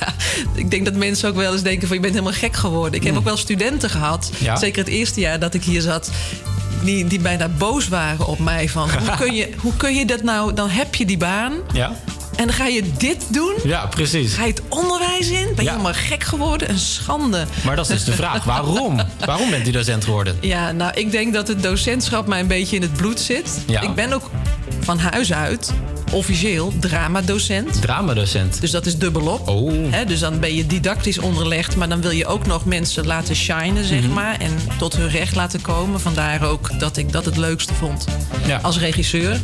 ik 0.56 0.72
denk 0.72 0.86
dat 0.86 0.94
mensen 0.94 1.30
ook 1.30 1.36
wel 1.36 1.54
eens 1.54 1.62
denken 1.62 1.88
van 1.88 1.96
je 1.96 2.02
bent 2.02 2.14
helemaal 2.14 2.40
gek 2.40 2.56
geworden. 2.56 3.00
Ik 3.00 3.06
heb 3.06 3.18
ook 3.18 3.24
wel 3.24 3.38
studenten 3.38 3.90
gehad, 3.90 4.32
Ja? 4.40 4.56
zeker 4.56 4.84
het 4.84 4.94
eerste 4.94 5.20
jaar 5.20 5.40
dat 5.40 5.54
ik 5.54 5.64
hier 5.64 5.82
zat... 5.82 6.10
Die, 6.84 7.08
die 7.08 7.20
bijna 7.20 7.48
boos 7.48 7.88
waren 7.88 8.28
op 8.28 8.40
mij 8.40 8.70
van 8.70 8.90
hoe 9.06 9.16
kun, 9.18 9.34
je, 9.34 9.50
hoe 9.58 9.74
kun 9.78 9.96
je 9.96 10.06
dat 10.06 10.24
nou... 10.24 10.54
dan 10.54 10.70
heb 10.70 10.96
je 10.96 11.06
die 11.06 11.18
baan 11.18 11.54
ja? 11.74 11.96
En 12.40 12.46
dan 12.48 12.56
ga 12.56 12.66
je 12.66 12.84
dit 12.98 13.26
doen? 13.34 13.54
Ja, 13.64 13.86
precies. 13.86 14.34
Ga 14.34 14.44
je 14.46 14.50
het 14.52 14.62
onderwijs 14.70 15.30
in? 15.30 15.46
Ben 15.46 15.56
je 15.56 15.64
Ja. 15.64 15.72
helemaal 15.72 15.94
gek 15.94 16.24
geworden? 16.24 16.70
Een 16.70 16.80
schande. 16.80 17.46
Maar 17.66 17.76
dat 17.76 17.90
is 17.90 17.96
dus 17.96 18.04
de 18.06 18.12
vraag. 18.12 18.44
Waarom? 18.44 19.00
Waarom 19.26 19.50
bent 19.50 19.68
u 19.68 19.72
docent 19.72 20.04
geworden? 20.04 20.38
Ja, 20.42 20.72
nou, 20.72 20.92
ik 20.94 21.12
denk 21.12 21.34
dat 21.34 21.48
het 21.48 21.64
docentschap 21.64 22.28
mij 22.28 22.40
een 22.40 22.48
beetje 22.48 22.76
in 22.76 22.82
het 22.82 22.94
bloed 22.94 23.20
zit. 23.20 23.60
Ja. 23.68 23.82
Ik 23.82 23.96
ben 23.96 24.14
ook 24.14 24.30
van 24.80 25.00
huis 25.00 25.34
uit 25.34 25.74
officieel 26.12 26.74
dramadocent. 26.80 27.82
Dramadocent. 27.82 28.62
Dus 28.62 28.72
dat 28.72 28.86
is 28.86 28.98
dubbelop. 28.98 29.48
Oh. 29.48 29.74
Dus 30.08 30.20
dan 30.20 30.40
ben 30.40 30.56
je 30.56 30.66
didactisch 30.68 31.18
onderlegd, 31.20 31.76
maar 31.76 31.90
dan 31.90 32.02
wil 32.02 32.12
je 32.12 32.26
ook 32.26 32.46
nog 32.46 32.66
mensen 32.66 33.06
laten 33.06 33.36
shinen, 33.36 33.84
zeg 33.86 34.02
Mhm. 34.02 34.14
maar. 34.14 34.38
En 34.40 34.52
tot 34.78 34.96
hun 34.96 35.10
recht 35.10 35.36
laten 35.36 35.62
komen. 35.62 36.00
Vandaar 36.00 36.44
ook 36.44 36.80
dat 36.80 36.98
ik 36.98 37.12
dat 37.12 37.26
het 37.26 37.38
leukste 37.38 37.74
vond 37.74 38.06
Ja. 38.46 38.60
als 38.62 38.80
regisseur. 38.80 39.40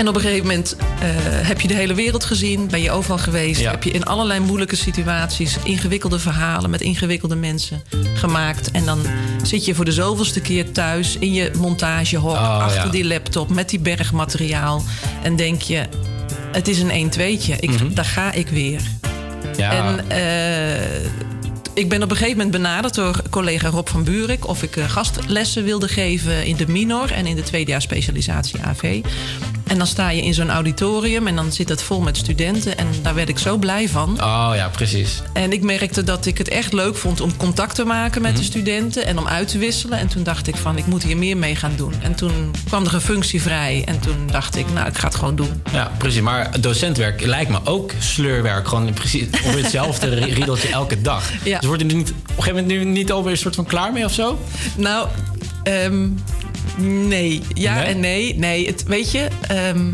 En 0.00 0.08
op 0.08 0.14
een 0.14 0.20
gegeven 0.20 0.46
moment 0.46 0.76
eh, 0.76 1.08
heb 1.46 1.60
je 1.60 1.68
de 1.68 1.74
hele 1.74 1.94
wereld 1.94 2.24
gezien, 2.24 2.68
ben 2.68 2.82
je 2.82 2.90
overal 2.90 3.18
geweest. 3.18 3.60
Ja. 3.60 3.70
Heb 3.70 3.82
je 3.82 3.90
in 3.90 4.04
allerlei 4.04 4.40
moeilijke 4.40 4.76
situaties 4.76 5.56
ingewikkelde 5.64 6.18
verhalen 6.18 6.70
met 6.70 6.80
ingewikkelde 6.80 7.34
mensen 7.36 7.82
gemaakt. 8.14 8.70
En 8.70 8.84
dan 8.84 9.00
zit 9.42 9.64
je 9.64 9.74
voor 9.74 9.84
de 9.84 9.92
zoveelste 9.92 10.40
keer 10.40 10.72
thuis 10.72 11.16
in 11.18 11.32
je 11.32 11.50
montagehok, 11.58 12.32
Oh, 12.32 12.58
achter 12.58 12.84
ja. 12.84 12.90
die 12.90 13.04
laptop 13.04 13.50
met 13.50 13.68
die 13.68 13.78
berg 13.78 14.12
materiaal. 14.12 14.82
En 15.22 15.36
denk 15.36 15.62
je, 15.62 15.84
het 16.52 16.68
is 16.68 16.80
een 16.80 17.10
1-2'tje. 17.12 17.56
Ik, 17.60 17.70
Mhm. 17.70 17.94
Daar 17.94 18.04
ga 18.04 18.32
ik 18.32 18.48
weer. 18.48 18.80
Ja. 19.56 19.72
En 19.72 20.10
eh, 20.10 21.04
ik 21.74 21.88
ben 21.88 22.02
op 22.02 22.10
een 22.10 22.16
gegeven 22.16 22.36
moment 22.36 22.50
benaderd 22.62 22.94
door 22.94 23.22
collega 23.30 23.68
Rob 23.68 23.88
van 23.88 24.04
Buurik... 24.04 24.48
of 24.48 24.62
ik 24.62 24.76
eh, 24.76 24.90
gastlessen 24.90 25.64
wilde 25.64 25.88
geven 25.88 26.44
in 26.46 26.56
de 26.56 26.68
minor 26.68 27.12
en 27.12 27.26
in 27.26 27.36
de 27.36 27.42
tweedejaars 27.42 27.84
specialisatie 27.84 28.60
AV. 28.62 29.00
En 29.70 29.78
dan 29.78 29.86
sta 29.86 30.08
je 30.10 30.22
in 30.22 30.34
zo'n 30.34 30.50
auditorium 30.50 31.26
en 31.26 31.36
dan 31.36 31.52
zit 31.52 31.68
het 31.68 31.82
vol 31.82 32.00
met 32.00 32.16
studenten. 32.16 32.78
En 32.78 32.86
daar 33.02 33.14
werd 33.14 33.28
ik 33.28 33.38
zo 33.38 33.56
blij 33.56 33.88
van. 33.88 34.10
Oh 34.10 34.50
ja, 34.54 34.68
precies. 34.68 35.22
En 35.32 35.52
ik 35.52 35.62
merkte 35.62 36.04
dat 36.04 36.26
ik 36.26 36.38
het 36.38 36.48
echt 36.48 36.72
leuk 36.72 36.96
vond 36.96 37.20
om 37.20 37.36
contact 37.36 37.74
te 37.74 37.84
maken 37.84 38.22
met 38.22 38.36
de 38.36 38.42
studenten 38.42 39.06
en 39.06 39.18
om 39.18 39.26
uit 39.26 39.48
te 39.48 39.58
wisselen. 39.58 39.98
En 39.98 40.08
toen 40.08 40.22
dacht 40.22 40.46
ik 40.46 40.56
van, 40.56 40.76
ik 40.76 40.86
moet 40.86 41.02
hier 41.02 41.16
meer 41.16 41.36
mee 41.36 41.56
gaan 41.56 41.72
doen. 41.76 41.94
En 42.02 42.14
toen 42.14 42.50
kwam 42.66 42.84
er 42.84 42.94
een 42.94 43.00
functie 43.00 43.42
vrij 43.42 43.82
en 43.86 44.00
toen 44.00 44.26
dacht 44.30 44.56
ik, 44.56 44.72
nou, 44.72 44.88
ik 44.88 44.98
ga 44.98 45.06
het 45.06 45.16
gewoon 45.16 45.36
doen. 45.36 45.62
Ja, 45.72 45.92
precies. 45.98 46.20
Maar 46.20 46.60
docentwerk 46.60 47.26
lijkt 47.26 47.50
me 47.50 47.58
ook 47.64 47.92
sleurwerk. 47.98 48.68
Gewoon 48.68 48.92
precies 48.92 49.26
op 49.44 49.54
hetzelfde 49.54 50.14
riedeltje 50.34 50.68
elke 50.68 51.00
dag. 51.00 51.30
Ja. 51.44 51.58
Dus 51.58 51.68
wordt 51.68 51.82
u 51.82 51.86
er 51.86 51.94
niet, 51.94 52.10
op 52.10 52.16
een 52.16 52.42
gegeven 52.42 52.62
moment 52.62 52.66
nu 52.66 52.84
niet 52.84 53.12
alweer 53.12 53.32
een 53.32 53.38
soort 53.38 53.54
van 53.54 53.66
klaar 53.66 53.92
mee 53.92 54.04
of 54.04 54.12
zo? 54.12 54.38
Nou, 54.76 55.08
ehm, 55.62 56.08
nee. 56.78 57.42
Ja 57.54 57.74
Nee? 57.74 57.84
en 57.84 58.00
nee. 58.00 58.34
Nee, 58.34 58.66
het, 58.66 58.82
weet 58.82 59.10
je... 59.10 59.28
ehm, 59.48 59.92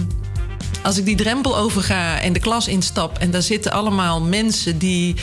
als 0.83 0.99
ik 0.99 1.05
die 1.05 1.17
drempel 1.17 1.57
overga 1.57 2.21
en 2.21 2.33
de 2.33 2.41
klas 2.41 2.69
instap... 2.69 3.19
en 3.19 3.31
daar 3.31 3.43
zitten 3.43 3.73
allemaal 3.73 4.21
mensen 4.23 4.79
die, 4.79 5.15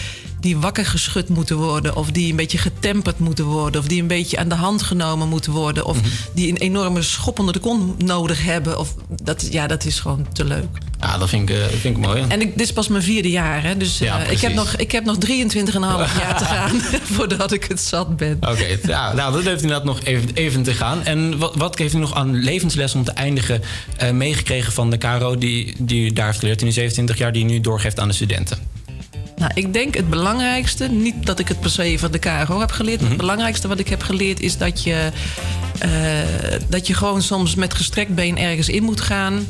die 0.43 0.57
wakker 0.57 0.85
geschud 0.85 1.29
moeten 1.29 1.57
worden, 1.57 1.95
of 1.95 2.11
die 2.11 2.29
een 2.29 2.35
beetje 2.35 2.57
getemperd 2.57 3.19
moeten 3.19 3.45
worden, 3.45 3.81
of 3.81 3.87
die 3.87 4.01
een 4.01 4.07
beetje 4.07 4.37
aan 4.37 4.49
de 4.49 4.55
hand 4.55 4.81
genomen 4.81 5.29
moeten 5.29 5.51
worden, 5.51 5.85
of 5.85 5.97
die 6.33 6.49
een 6.49 6.57
enorme 6.57 7.01
schop 7.01 7.39
onder 7.39 7.53
de 7.53 7.59
kont 7.59 8.03
nodig 8.03 8.43
hebben. 8.43 8.79
Of 8.79 8.95
dat, 9.23 9.47
ja, 9.51 9.67
dat 9.67 9.85
is 9.85 9.99
gewoon 9.99 10.27
te 10.33 10.45
leuk. 10.45 10.67
Ja, 10.99 11.17
dat 11.17 11.29
vind 11.29 11.49
ik, 11.49 11.55
eh, 11.55 11.65
vind 11.65 11.97
ik 11.97 11.97
mooi. 11.97 12.23
En 12.27 12.41
ik, 12.41 12.51
dit 12.57 12.67
is 12.67 12.73
pas 12.73 12.87
mijn 12.87 13.03
vierde 13.03 13.29
jaar, 13.29 13.63
hè? 13.63 13.77
dus 13.77 14.01
eh, 14.01 14.07
Ja, 14.07 14.19
ik, 14.19 14.39
heb 14.39 14.53
nog, 14.53 14.75
ik 14.75 14.91
heb 14.91 15.05
nog 15.05 15.15
23,5 15.15 15.23
jaar 16.21 16.37
te 16.37 16.45
gaan 16.45 16.81
voordat 17.15 17.51
ik 17.51 17.63
het 17.63 17.81
zat 17.81 18.17
ben. 18.17 18.37
Oké, 18.39 18.77
ja, 18.87 19.13
nou, 19.13 19.33
dat 19.33 19.43
heeft 19.43 19.61
inderdaad 19.61 19.85
nog 19.85 19.99
even, 20.03 20.29
even 20.33 20.63
te 20.63 20.73
gaan. 20.73 21.03
En 21.03 21.37
wat, 21.37 21.55
wat 21.55 21.77
heeft 21.77 21.93
u 21.93 21.97
nog 21.97 22.13
aan 22.13 22.35
levensles 22.35 22.95
om 22.95 23.03
te 23.03 23.11
eindigen 23.11 23.61
eh, 23.97 24.11
meegekregen 24.11 24.73
van 24.73 24.89
de 24.89 24.97
Caro... 24.97 25.37
Die, 25.37 25.75
die 25.77 26.05
u 26.05 26.13
daar 26.13 26.25
heeft 26.25 26.39
geleerd 26.39 26.59
in 26.59 26.65
die 26.65 26.75
27 26.75 27.17
jaar... 27.17 27.31
die 27.31 27.43
u 27.43 27.47
nu 27.47 27.61
doorgeeft 27.61 27.99
aan 27.99 28.07
de 28.07 28.13
studenten? 28.13 28.57
Nou, 29.43 29.55
ik 29.55 29.73
denk 29.73 29.95
het 29.95 30.09
belangrijkste, 30.09 30.87
niet 30.87 31.25
dat 31.25 31.39
ik 31.39 31.47
het 31.47 31.59
per 31.59 31.69
se 31.69 31.99
van 31.99 32.11
de 32.11 32.19
KRO 32.19 32.59
heb 32.59 32.71
geleerd, 32.71 33.01
het 33.01 33.17
belangrijkste 33.17 33.67
wat 33.67 33.79
ik 33.79 33.87
heb 33.87 34.03
geleerd 34.03 34.39
is 34.39 34.57
dat 34.57 34.83
je, 34.83 35.09
eh, 35.79 35.89
dat 36.67 36.87
je 36.87 36.93
gewoon 36.93 37.21
soms 37.21 37.55
met 37.55 37.73
gestrekt 37.73 38.15
been 38.15 38.37
ergens 38.37 38.69
in 38.69 38.83
moet 38.83 39.01
gaan. 39.01 39.47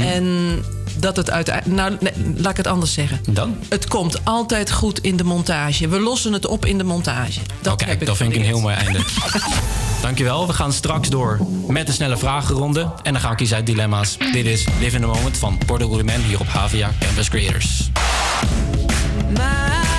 En 0.00 0.58
dat 0.96 1.16
het 1.16 1.30
uiteindelijk. 1.30 1.76
Nou, 1.76 1.96
nee, 2.00 2.34
laat 2.36 2.50
ik 2.50 2.56
het 2.56 2.66
anders 2.66 2.92
zeggen. 2.92 3.20
Dan? 3.28 3.56
Het 3.68 3.88
komt 3.88 4.24
altijd 4.24 4.70
goed 4.70 4.98
in 4.98 5.16
de 5.16 5.24
montage. 5.24 5.88
We 5.88 6.00
lossen 6.00 6.32
het 6.32 6.46
op 6.46 6.66
in 6.66 6.78
de 6.78 6.84
montage. 6.84 7.40
Dat 7.60 7.84
heb 7.84 8.00
ik 8.00 8.06
dat 8.06 8.16
vind 8.16 8.32
ik 8.32 8.38
een 8.38 8.44
heel 8.44 8.60
mooi 8.60 8.74
einde. 8.74 9.00
Dankjewel. 10.02 10.46
We 10.46 10.52
gaan 10.52 10.72
straks 10.72 11.08
door 11.08 11.38
met 11.68 11.86
de 11.86 11.92
snelle 11.92 12.16
vragenronde. 12.16 12.92
En 13.02 13.12
dan 13.12 13.22
gaan 13.22 13.30
we 13.30 13.36
kiezen 13.36 13.56
uit 13.56 13.66
dilemma's. 13.66 14.16
Dit 14.32 14.46
is 14.46 14.66
Live 14.80 14.94
in 14.94 15.00
the 15.00 15.06
Moment 15.06 15.38
van 15.38 15.58
Porto 15.66 15.88
Rudiman 15.88 16.20
hier 16.20 16.40
op 16.40 16.48
Havia 16.48 16.90
Campus 16.98 17.28
Creators. 17.28 17.90
Still 18.40 19.89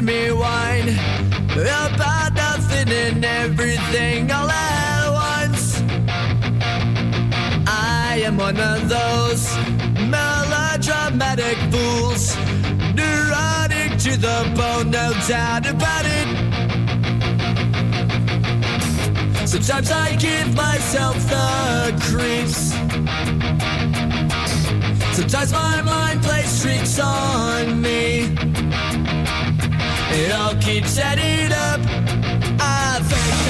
to 0.00 0.06
me 0.06 0.30
whine 0.32 0.88
about 1.52 2.32
nothing 2.34 2.88
and 2.88 3.24
everything 3.24 4.30
all 4.30 4.48
at 4.48 5.10
once? 5.10 5.82
I 7.66 8.22
am 8.24 8.36
one 8.38 8.58
of 8.58 8.88
those 8.88 9.54
melodramatic 10.08 11.56
fools, 11.70 12.36
neurotic 12.94 13.98
to 14.04 14.16
the 14.16 14.50
bone, 14.56 14.90
no 14.90 15.12
doubt 15.28 15.66
about 15.66 16.04
it. 16.06 16.28
Sometimes 19.46 19.90
I 19.90 20.16
give 20.16 20.54
myself 20.54 21.16
the 21.28 21.92
creeps. 22.08 22.72
Sometimes 25.16 25.52
my 25.52 25.82
mind 25.82 26.22
plays 26.22 26.62
tricks 26.62 26.98
on 26.98 27.82
me. 27.82 28.49
It 30.12 30.32
all 30.32 30.54
keeps 30.56 30.98
adding 30.98 31.52
up. 31.52 31.80
I 32.60 32.98
think 33.02 33.49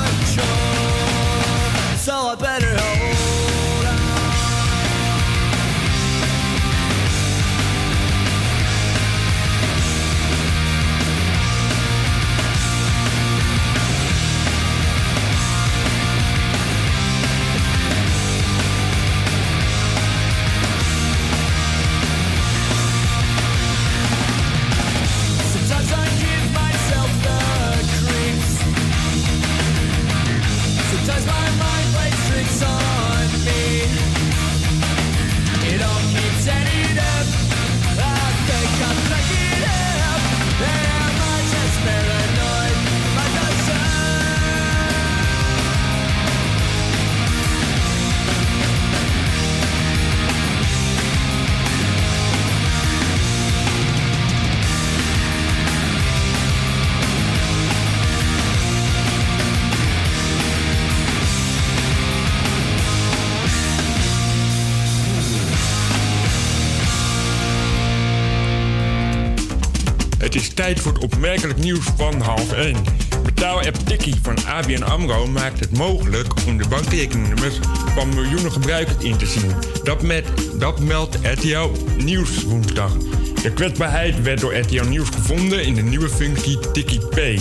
tijd 70.53 70.79
voor 70.79 70.93
het 70.93 71.03
opmerkelijk 71.03 71.59
nieuws 71.59 71.85
van 71.97 72.21
half 72.21 72.53
1. 72.53 72.75
Betaal-app 73.23 73.75
Tikkie 73.75 74.15
van 74.21 74.37
ABN 74.45 74.81
AMRO 74.81 75.27
maakt 75.27 75.59
het 75.59 75.77
mogelijk 75.77 76.33
om 76.47 76.57
de 76.57 76.67
bankrekeningnummers 76.67 77.59
van 77.95 78.09
miljoenen 78.09 78.51
gebruikers 78.51 79.03
in 79.03 79.17
te 79.17 79.25
zien. 79.25 79.51
Dat, 79.83 80.01
met, 80.01 80.25
dat 80.59 80.79
meldt 80.79 81.17
RTL 81.21 81.69
Nieuws 81.97 82.43
woensdag. 82.43 82.97
De 83.41 83.53
kwetsbaarheid 83.53 84.21
werd 84.21 84.39
door 84.39 84.55
RTL 84.55 84.85
Nieuws 84.85 85.09
gevonden 85.09 85.63
in 85.63 85.73
de 85.73 85.81
nieuwe 85.81 86.09
functie 86.09 86.71
Tikkie 86.71 87.07
Pay. 87.07 87.39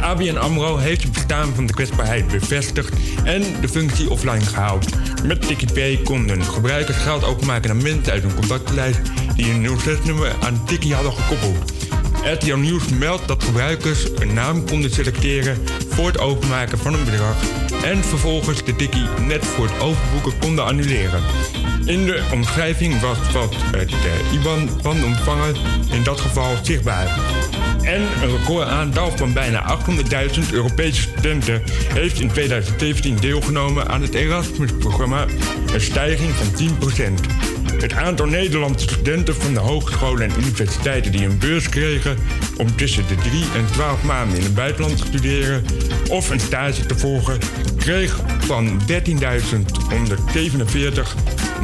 ABN 0.00 0.36
AMRO 0.36 0.76
heeft 0.76 1.02
het 1.02 1.12
bestaan 1.12 1.54
van 1.54 1.66
de 1.66 1.72
kwetsbaarheid 1.72 2.28
bevestigd 2.28 2.92
en 3.24 3.42
de 3.60 3.68
functie 3.68 4.10
offline 4.10 4.44
gehaald. 4.44 4.86
Met 5.24 5.46
TicketPay 5.46 6.00
konden 6.04 6.44
gebruikers 6.44 6.96
geld 6.96 7.24
openmaken 7.24 7.68
naar 7.68 7.82
mensen 7.82 8.12
uit 8.12 8.22
hun 8.22 8.34
contactlijst 8.34 9.00
die 9.34 9.50
een 9.50 9.78
06-nummer 9.78 10.32
aan 10.40 10.64
Tikkie 10.64 10.94
hadden 10.94 11.12
gekoppeld. 11.12 11.72
RTL 12.24 12.56
Nieuws 12.56 12.88
meldt 12.88 13.28
dat 13.28 13.44
gebruikers 13.44 14.06
een 14.18 14.34
naam 14.34 14.66
konden 14.66 14.90
selecteren 14.90 15.58
voor 15.88 16.06
het 16.06 16.18
openmaken 16.18 16.78
van 16.78 16.94
een 16.94 17.04
bedrag 17.04 17.36
en 17.84 18.04
vervolgens 18.04 18.64
de 18.64 18.76
tikkie 18.76 19.08
net 19.20 19.46
voor 19.46 19.66
het 19.66 19.80
overboeken 19.80 20.38
konden 20.38 20.64
annuleren. 20.64 21.22
In 21.84 22.04
de 22.04 22.22
omschrijving 22.32 23.00
was 23.00 23.32
wat 23.32 23.54
het 23.76 23.90
eh, 23.90 24.32
IBAN 24.32 24.68
van 24.82 25.00
de 25.00 25.06
ontvanger 25.06 25.56
in 25.90 26.02
dat 26.02 26.20
geval 26.20 26.54
zichtbaar. 26.62 27.18
En 27.82 28.00
een 28.22 28.38
recordaantal 28.38 29.10
van 29.16 29.32
bijna 29.32 29.78
800.000 30.38 30.52
Europese 30.52 31.00
studenten 31.00 31.62
heeft 31.94 32.20
in 32.20 32.28
2017 32.28 33.16
deelgenomen 33.16 33.88
aan 33.88 34.02
het 34.02 34.14
Erasmus-programma, 34.14 35.26
een 35.72 35.80
stijging 35.80 36.30
van 36.30 36.46
10%. 37.50 37.55
Het 37.72 37.92
aantal 37.92 38.26
Nederlandse 38.26 38.88
studenten 38.88 39.34
van 39.34 39.54
de 39.54 39.60
hogescholen 39.60 40.22
en 40.22 40.40
universiteiten 40.40 41.12
die 41.12 41.24
een 41.24 41.38
beurs 41.38 41.68
kregen 41.68 42.18
om 42.56 42.76
tussen 42.76 43.06
de 43.08 43.14
3 43.14 43.44
en 43.54 43.66
12 43.72 44.02
maanden 44.02 44.38
in 44.38 44.44
het 44.44 44.54
buitenland 44.54 44.96
te 44.98 45.06
studeren 45.06 45.64
of 46.08 46.30
een 46.30 46.40
stage 46.40 46.86
te 46.86 46.98
volgen, 46.98 47.38
kreeg 47.76 48.20
van 48.38 48.80
13.147 48.80 48.96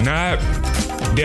naar 0.02 0.38
13.831. 1.14 1.22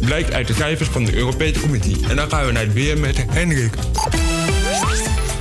Blijkt 0.00 0.32
uit 0.32 0.46
de 0.46 0.54
cijfers 0.54 0.88
van 0.88 1.04
de 1.04 1.14
Europese 1.14 1.60
Commissie. 1.60 1.96
En 2.08 2.16
dan 2.16 2.30
gaan 2.30 2.46
we 2.46 2.52
naar 2.52 2.62
het 2.62 2.72
weer 2.72 2.98
met 2.98 3.24
Henrik. 3.30 3.74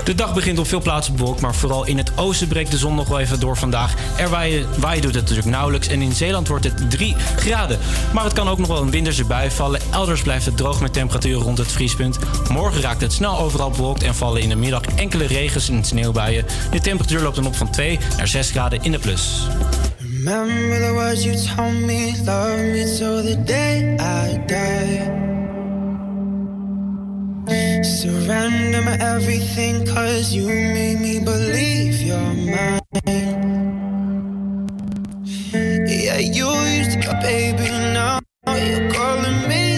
De 0.10 0.16
dag 0.16 0.34
begint 0.34 0.60
op 0.60 0.68
veel 0.68 0.82
plaatsen 0.82 1.16
bewolkt, 1.16 1.42
maar 1.42 1.56
vooral 1.56 1.86
in 1.86 1.98
het 1.98 2.12
oosten 2.18 2.48
breekt 2.48 2.72
de 2.72 2.78
zon 2.78 2.96
nog 2.96 3.08
wel 3.08 3.20
even 3.20 3.40
door 3.40 3.58
vandaag. 3.58 3.94
Er 4.18 4.30
waaien, 4.30 4.68
waaien 4.80 5.02
doet 5.02 5.14
het 5.14 5.22
natuurlijk 5.22 5.50
nauwelijks 5.50 5.88
en 5.88 6.02
in 6.02 6.12
Zeeland 6.12 6.48
wordt 6.48 6.64
het 6.64 6.90
3 6.90 7.16
graden. 7.36 7.80
Maar 8.14 8.24
het 8.24 8.34
kan 8.34 8.48
ook 8.48 8.58
nog 8.58 8.68
wel 8.68 8.82
een 8.82 8.92
winterse 8.92 9.26
bui 9.26 9.52
vallen. 9.52 9.82
Elders 9.92 10.22
blijft 10.22 10.46
het 10.46 10.58
droog 10.58 10.82
met 10.82 10.94
temperaturen 10.94 11.42
rond 11.42 11.58
het 11.58 11.72
vriespunt. 11.72 12.18
Morgen 12.52 12.82
raakt 12.82 13.02
het 13.02 13.14
snel 13.14 13.40
overal 13.40 13.70
bewolkt 13.70 14.04
en 14.04 14.16
vallen 14.16 14.42
in 14.42 14.50
de 14.50 14.56
middag 14.56 14.82
enkele 14.96 15.26
regens 15.26 15.70
en 15.70 15.84
sneeuwbuien. 15.84 16.46
De 16.72 16.80
temperatuur 16.80 17.22
loopt 17.22 17.36
dan 17.36 17.48
op 17.48 17.56
van 17.56 17.72
2 17.72 18.00
naar 18.18 18.28
6 18.28 18.50
graden 18.50 18.84
in 18.84 18.92
de 18.92 19.00
plus. 19.00 19.48
Surrender 27.84 28.82
my 28.82 28.98
everything, 29.00 29.86
cause 29.86 30.34
you 30.34 30.48
made 30.48 31.00
me 31.00 31.20
believe 31.20 32.02
you're 32.02 32.18
mine. 32.18 32.82
Yeah, 35.88 36.18
you 36.18 36.50
used 36.78 36.92
to 36.92 37.00
go, 37.02 37.14
baby, 37.22 37.70
now 37.94 38.20
you're 38.48 38.92
calling 38.92 39.48
me 39.48 39.69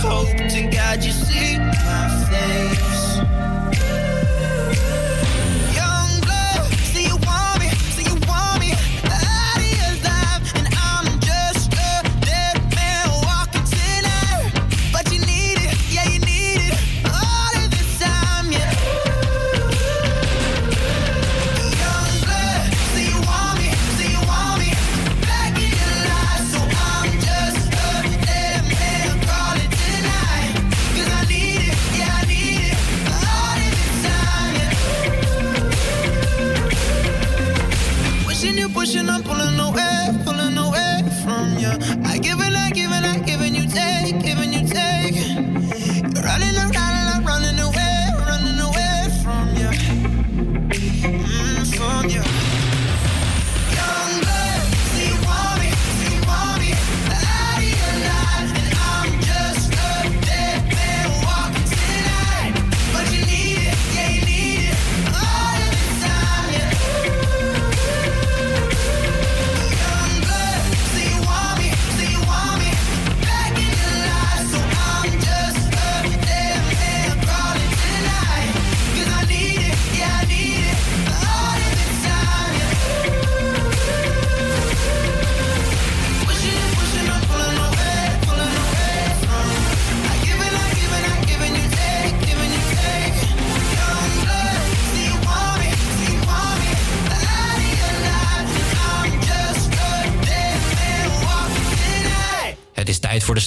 hope 0.00 0.36
to 0.36 0.62
God 0.70 1.02
you 1.04 1.12
see 1.12 1.58
my 1.58 2.26
face. 2.30 2.77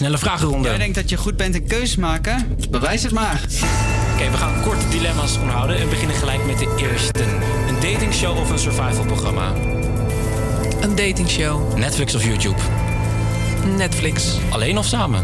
Snelle 0.01 0.17
vragenronde. 0.17 0.67
Jij 0.67 0.77
denkt 0.77 0.95
dat 0.95 1.09
je 1.09 1.17
goed 1.17 1.37
bent 1.37 1.55
in 1.55 1.67
keuzes 1.67 1.95
maken? 1.95 2.57
Bewijs 2.69 3.03
het 3.03 3.11
maar. 3.11 3.41
Oké, 4.13 4.31
we 4.31 4.37
gaan 4.37 4.61
kort 4.61 4.91
dilemma's 4.91 5.37
onderhouden 5.37 5.79
en 5.79 5.89
beginnen 5.89 6.15
gelijk 6.15 6.45
met 6.45 6.59
de 6.59 6.75
eerste. 6.77 7.23
Een 7.67 7.79
datingshow 7.79 8.37
of 8.37 8.49
een 8.49 8.59
survivalprogramma? 8.59 9.53
Een 10.81 10.95
datingshow. 10.95 11.77
Netflix 11.77 12.15
of 12.15 12.23
YouTube? 12.23 12.55
Netflix. 13.77 14.37
Alleen 14.49 14.77
of 14.77 14.85
samen? 14.85 15.23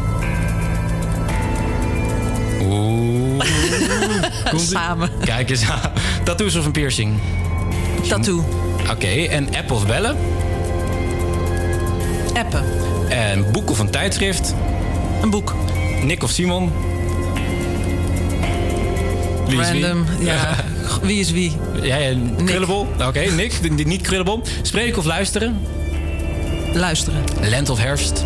Oeh. 2.61 3.43
Samen. 4.71 5.09
Kijk 5.23 5.49
eens 5.49 5.69
aan. 5.69 5.91
Tattoos 6.23 6.55
of 6.55 6.65
een 6.65 6.71
piercing? 6.71 7.19
Tattoo. 8.07 8.45
Oké, 8.91 9.07
en 9.07 9.55
app 9.55 9.71
of 9.71 9.88
bellen? 9.88 10.17
Appen. 12.34 12.63
En 13.09 13.51
boek 13.51 13.69
of 13.69 13.80
een 13.80 13.89
tijdschrift? 13.89 14.53
Een 15.22 15.30
boek. 15.30 15.55
Nick 16.03 16.24
of 16.24 16.30
Simon? 16.32 16.72
Wie? 19.47 19.57
Random. 19.61 20.05
Ja. 20.20 20.55
Wie 21.01 21.20
is 21.20 21.32
wie? 21.32 21.51
Ja, 21.82 21.95
ja. 21.95 22.13
Oké, 23.07 23.20
Nick. 23.20 23.72
Niet- 23.72 23.86
Niet 23.88 24.01
Krullebol. 24.01 24.41
Spreken 24.61 24.97
of 24.97 25.05
luisteren? 25.05 25.59
Luisteren. 26.74 27.24
Lente 27.41 27.72
of 27.72 27.80
herfst? 27.80 28.26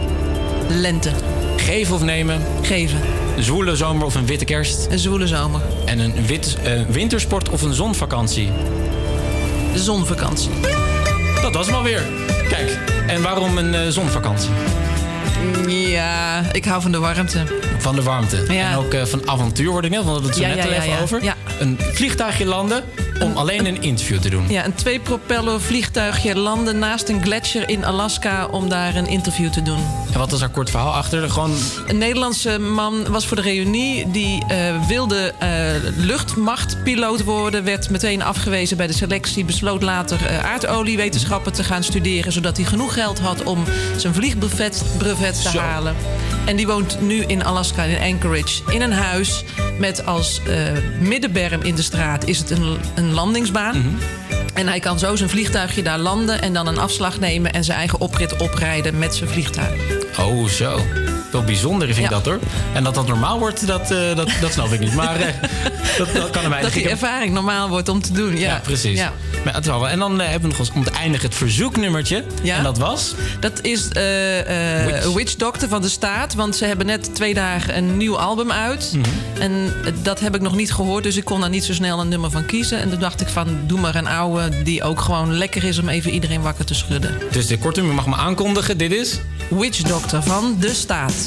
Lente. 0.70 1.12
Geven 1.58 1.96
of 1.96 2.02
nemen? 2.04 2.42
Geven. 2.62 3.00
Een 3.38 3.44
zwoele 3.44 3.76
zomer 3.76 4.06
of 4.06 4.16
een 4.16 4.26
witte 4.26 4.46
kerst? 4.46 4.88
Een 4.90 5.00
zwoele 5.00 5.28
zomer. 5.28 5.62
En 5.86 6.00
een 6.00 6.26
wit, 6.26 6.58
eh, 6.64 6.72
wintersport 6.90 7.50
of 7.50 7.62
een 7.62 7.74
zonvakantie? 7.74 8.50
Zonvakantie. 9.76 10.50
Dat 11.42 11.54
was 11.56 11.66
hem 11.66 11.76
alweer. 11.76 12.02
Kijk, 12.50 12.78
en 13.08 13.22
waarom 13.22 13.58
een 13.58 13.74
eh, 13.76 13.88
zonvakantie? 13.90 14.50
Ja, 15.68 16.44
ik 16.52 16.66
hou 16.66 16.82
van 16.82 16.92
de 16.92 17.00
warmte. 17.00 17.44
Van 17.78 17.96
de 17.96 18.04
warmte. 18.04 18.46
Ja. 18.54 18.72
En 18.72 18.78
ook 18.78 18.94
eh, 18.94 19.06
van 19.06 19.30
avontuur 19.30 19.72
word 19.72 19.86
ik 19.86 19.92
net, 19.92 20.04
want 20.04 20.18
we 20.18 20.24
hadden 20.26 20.44
het 20.46 20.56
zo 20.56 20.62
net 20.62 20.80
al 20.80 20.84
even 20.84 21.02
over. 21.02 21.36
Een 21.60 21.78
vliegtuigje 21.94 22.46
landen 22.46 22.84
om 23.20 23.38
alleen 23.38 23.66
een 23.66 23.82
interview 23.82 24.20
te 24.20 24.30
doen. 24.30 24.50
Ja, 24.50 24.66
een 24.66 24.74
twee-propeller 24.74 25.62
vliegtuigje 25.62 26.36
landen 26.36 26.80
naast 26.80 27.10
een 27.10 27.22
gletsjer 27.22 27.70
in 27.70 27.86
Alaska 27.86 28.46
om 28.46 28.70
daar 28.70 28.96
een 28.96 29.08
interview 29.08 29.52
te 29.52 29.62
doen. 29.62 29.80
En 30.12 30.20
wat 30.20 30.32
was 30.32 30.40
daar 30.40 30.50
kort 30.50 30.70
verhaal 30.70 30.94
achter? 30.94 31.30
Gewoon 31.30 31.56
Een 31.88 31.98
Nederlandse 31.98 32.60
man 32.60 33.12
was 33.12 33.28
voor 33.28 33.36
de 33.36 33.44
reunie. 33.44 34.12
Die 34.12 34.44
eh, 34.48 34.88
wilde 34.88 35.34
eh, 35.40 35.50
luchtmachtpiloot 35.96 37.24
worden. 37.24 37.64
Werd 37.64 37.90
meteen 37.90 38.22
afgewezen 38.22 38.78
bij 38.78 38.88
de 38.88 38.94
selectie. 38.94 39.46
Besloot 39.46 39.82
later 39.82 40.26
eh, 40.26 40.52
aardoliewetenschappen 40.52 41.54
te 41.54 41.64
gaan 41.64 41.84
studeren. 41.84 42.32
Zodat 42.32 42.58
hij 42.58 42.66
genoeg 42.66 42.94
geld 42.94 43.20
had 43.20 43.44
om 43.44 43.64
zijn 43.98 44.14
vliegbrevet 44.14 44.84
brevet 44.98 45.42
te 45.44 45.50
Zo. 45.50 45.60
halen. 45.60 45.96
En 46.46 46.56
die 46.56 46.68
woont 46.68 47.02
nu 47.02 47.24
in 47.24 47.44
Alaska, 47.44 47.84
in 47.84 48.14
Anchorage. 48.14 48.62
In 48.72 48.82
een 48.82 48.94
huis 48.94 49.44
met 49.80 50.06
als 50.06 50.42
middenberm 51.00 51.62
in 51.62 51.76
de 51.76 51.82
straat 51.82 52.26
is 52.26 52.38
het 52.38 52.50
een, 52.50 52.78
een 52.96 53.14
landingsbaan. 53.14 53.78
Mhm. 53.78 54.21
En 54.54 54.68
hij 54.68 54.80
kan 54.80 55.00
zo 55.00 55.16
zijn 55.16 55.30
vliegtuigje 55.30 55.84
daar 55.84 56.00
landen 56.00 56.42
en 56.42 56.54
dan 56.54 56.68
een 56.68 56.78
afslag 56.78 57.20
nemen 57.20 57.54
en 57.54 57.64
zijn 57.64 57.78
eigen 57.78 58.00
oprit 58.00 58.42
oprijden 58.42 59.00
met 59.00 59.16
zijn 59.16 59.30
vliegtuig. 59.30 59.82
Oh, 60.20 60.46
zo. 60.48 60.80
Wel 61.32 61.44
bijzonder 61.44 61.88
vind 61.88 62.06
ik 62.06 62.10
dat 62.10 62.26
hoor. 62.26 62.40
En 62.74 62.84
dat 62.84 62.96
dat 62.96 63.08
normaal 63.08 63.40
wordt, 63.40 63.68
dat, 63.68 63.92
eh, 63.92 64.16
dat, 64.16 64.30
dat 64.42 64.52
snap 64.52 64.72
ik 64.72 64.80
niet. 64.80 64.96
Maar 64.96 65.16
eh, 65.16 65.34
dat, 65.98 66.14
dat 66.14 66.30
kan 66.30 66.44
er 66.44 66.50
mij 66.50 66.62
Dat 66.62 66.74
die 66.74 66.90
ervaring 66.90 67.34
normaal 67.34 67.70
wordt 67.70 67.90
om 67.90 68.02
te 68.02 68.14
doen. 68.14 68.38
Ja, 68.38 68.60
precies. 68.64 68.98
Ja. 68.98 69.14
Maar 69.44 69.54
het 69.54 69.64
is 69.66 69.70
wel. 69.70 69.90
En 69.90 70.00
dan 70.00 70.22
eh, 70.22 70.30
hebben 70.30 70.42
we 70.42 70.58
nog 70.58 70.60
eens 70.60 70.72
om 70.76 70.84
te 70.84 70.92
eindigen 70.92 71.28
het 71.28 71.38
verzoeknummertje. 71.38 72.24
Ja. 72.44 72.58
En 72.58 72.64
dat 72.64 72.78
was? 72.78 73.14
Dat 73.40 73.62
is 73.62 73.88
Witch. 73.88 75.14
Witch. 75.14 75.36
Doctor 75.36 75.70
van 75.70 75.82
de 75.82 75.90
Staat. 75.90 76.34
Want 76.34 76.56
ze 76.56 76.66
hebben 76.66 76.86
net 76.86 77.16
twee 77.16 77.34
dagen 77.34 77.78
een 77.78 77.98
nieuw 77.98 78.18
album 78.18 78.52
uit. 78.52 78.92
Mhm. 78.94 79.42
En 79.42 79.74
dat 80.02 80.20
heb 80.20 80.36
ik 80.36 80.42
nog 80.42 80.56
niet 80.56 80.74
gehoord. 80.74 81.04
Dus 81.04 81.18
ik 81.18 81.26
kon 81.26 81.40
daar 81.40 81.50
niet 81.50 81.64
zo 81.64 81.74
snel 81.74 82.00
een 82.00 82.08
nummer 82.08 82.32
van 82.32 82.46
kiezen. 82.46 82.80
En 82.80 82.90
toen 82.90 83.00
dacht 83.00 83.22
ik 83.22 83.28
van, 83.28 83.48
doe 83.66 83.80
maar 83.80 83.96
een 83.96 84.08
oude... 84.08 84.64
die 84.64 84.84
ook 84.84 85.02
gewoon 85.02 85.38
lekker 85.38 85.64
is 85.64 85.80
om 85.80 85.90
even 85.90 86.12
iedereen 86.12 86.42
wakker 86.42 86.66
te 86.66 86.74
schudden. 86.74 87.18
Dus 87.32 87.48
de 87.48 87.58
korte, 87.58 87.82
je 87.82 87.88
mag 87.88 88.08
me 88.08 88.16
aankondigen. 88.16 88.78
Dit 88.78 88.92
is? 88.92 89.20
Witch 89.50 89.82
Doctor 89.82 90.24
van 90.24 90.56
de 90.60 90.74
Staat. 90.74 91.21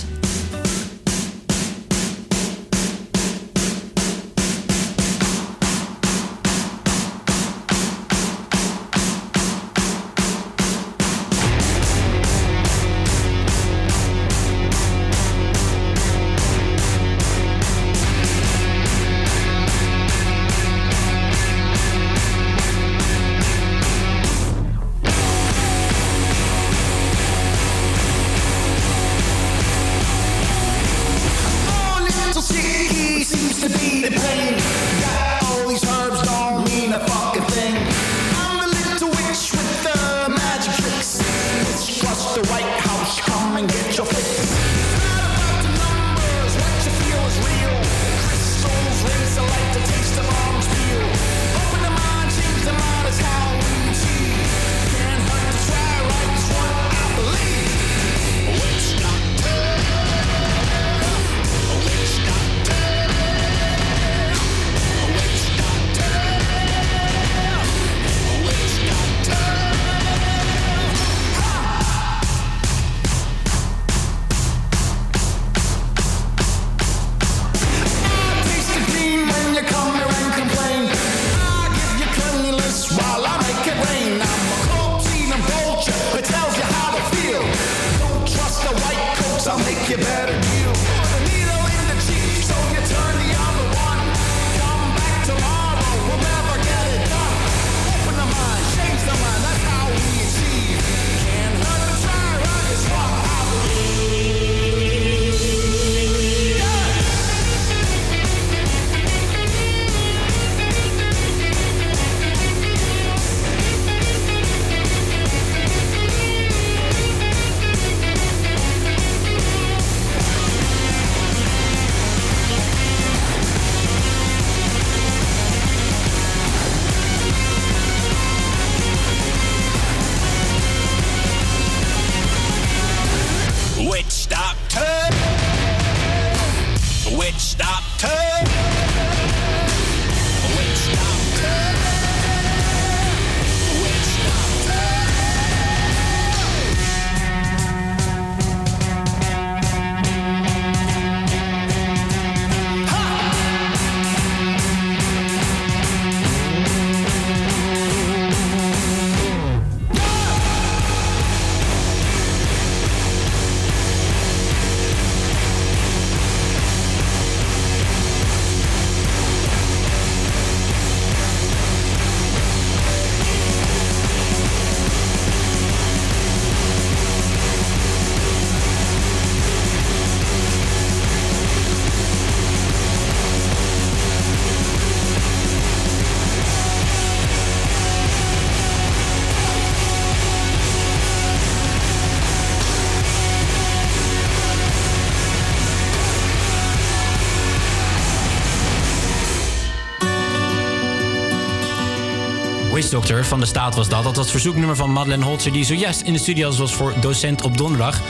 Van 203.05 203.41
de 203.41 203.47
staat 203.47 203.75
was 203.75 203.89
dat. 203.89 204.03
Dat 204.03 204.17
was 204.17 204.25
het 204.25 204.31
verzoeknummer 204.31 204.77
van 204.77 204.91
Madeleine 204.91 205.25
Holzer... 205.25 205.53
die 205.53 205.65
zojuist 205.65 206.01
in 206.01 206.13
de 206.13 206.19
studio 206.19 206.57
was 206.57 206.75
voor 206.75 206.95
docent 207.01 207.43
op 207.43 207.59
donderdag. 207.59 208.01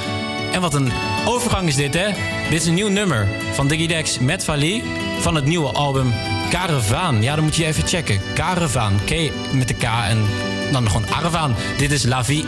En 0.53 0.61
wat 0.61 0.74
een 0.74 0.92
overgang 1.26 1.68
is 1.68 1.76
dit, 1.76 1.95
hè? 1.95 2.07
Dit 2.51 2.61
is 2.61 2.66
een 2.66 2.74
nieuw 2.74 2.88
nummer 2.88 3.28
van 3.53 3.68
Diggy 3.68 3.86
Dex 3.86 4.18
met 4.18 4.45
Vali... 4.45 4.82
van 5.20 5.34
het 5.34 5.45
nieuwe 5.45 5.72
album 5.72 6.12
Caravaan. 6.51 7.22
Ja, 7.22 7.34
dan 7.34 7.45
moet 7.45 7.57
je 7.57 7.64
even 7.64 7.86
checken. 7.86 8.20
Caravaan. 8.34 9.01
K 9.05 9.11
met 9.53 9.68
de 9.68 9.74
K 9.74 9.82
en 9.82 10.26
dan 10.72 10.86
gewoon 10.86 11.11
Aravaan. 11.11 11.55
Dit 11.78 11.92
is 11.92 12.05
La 12.05 12.24
Vie. 12.24 12.45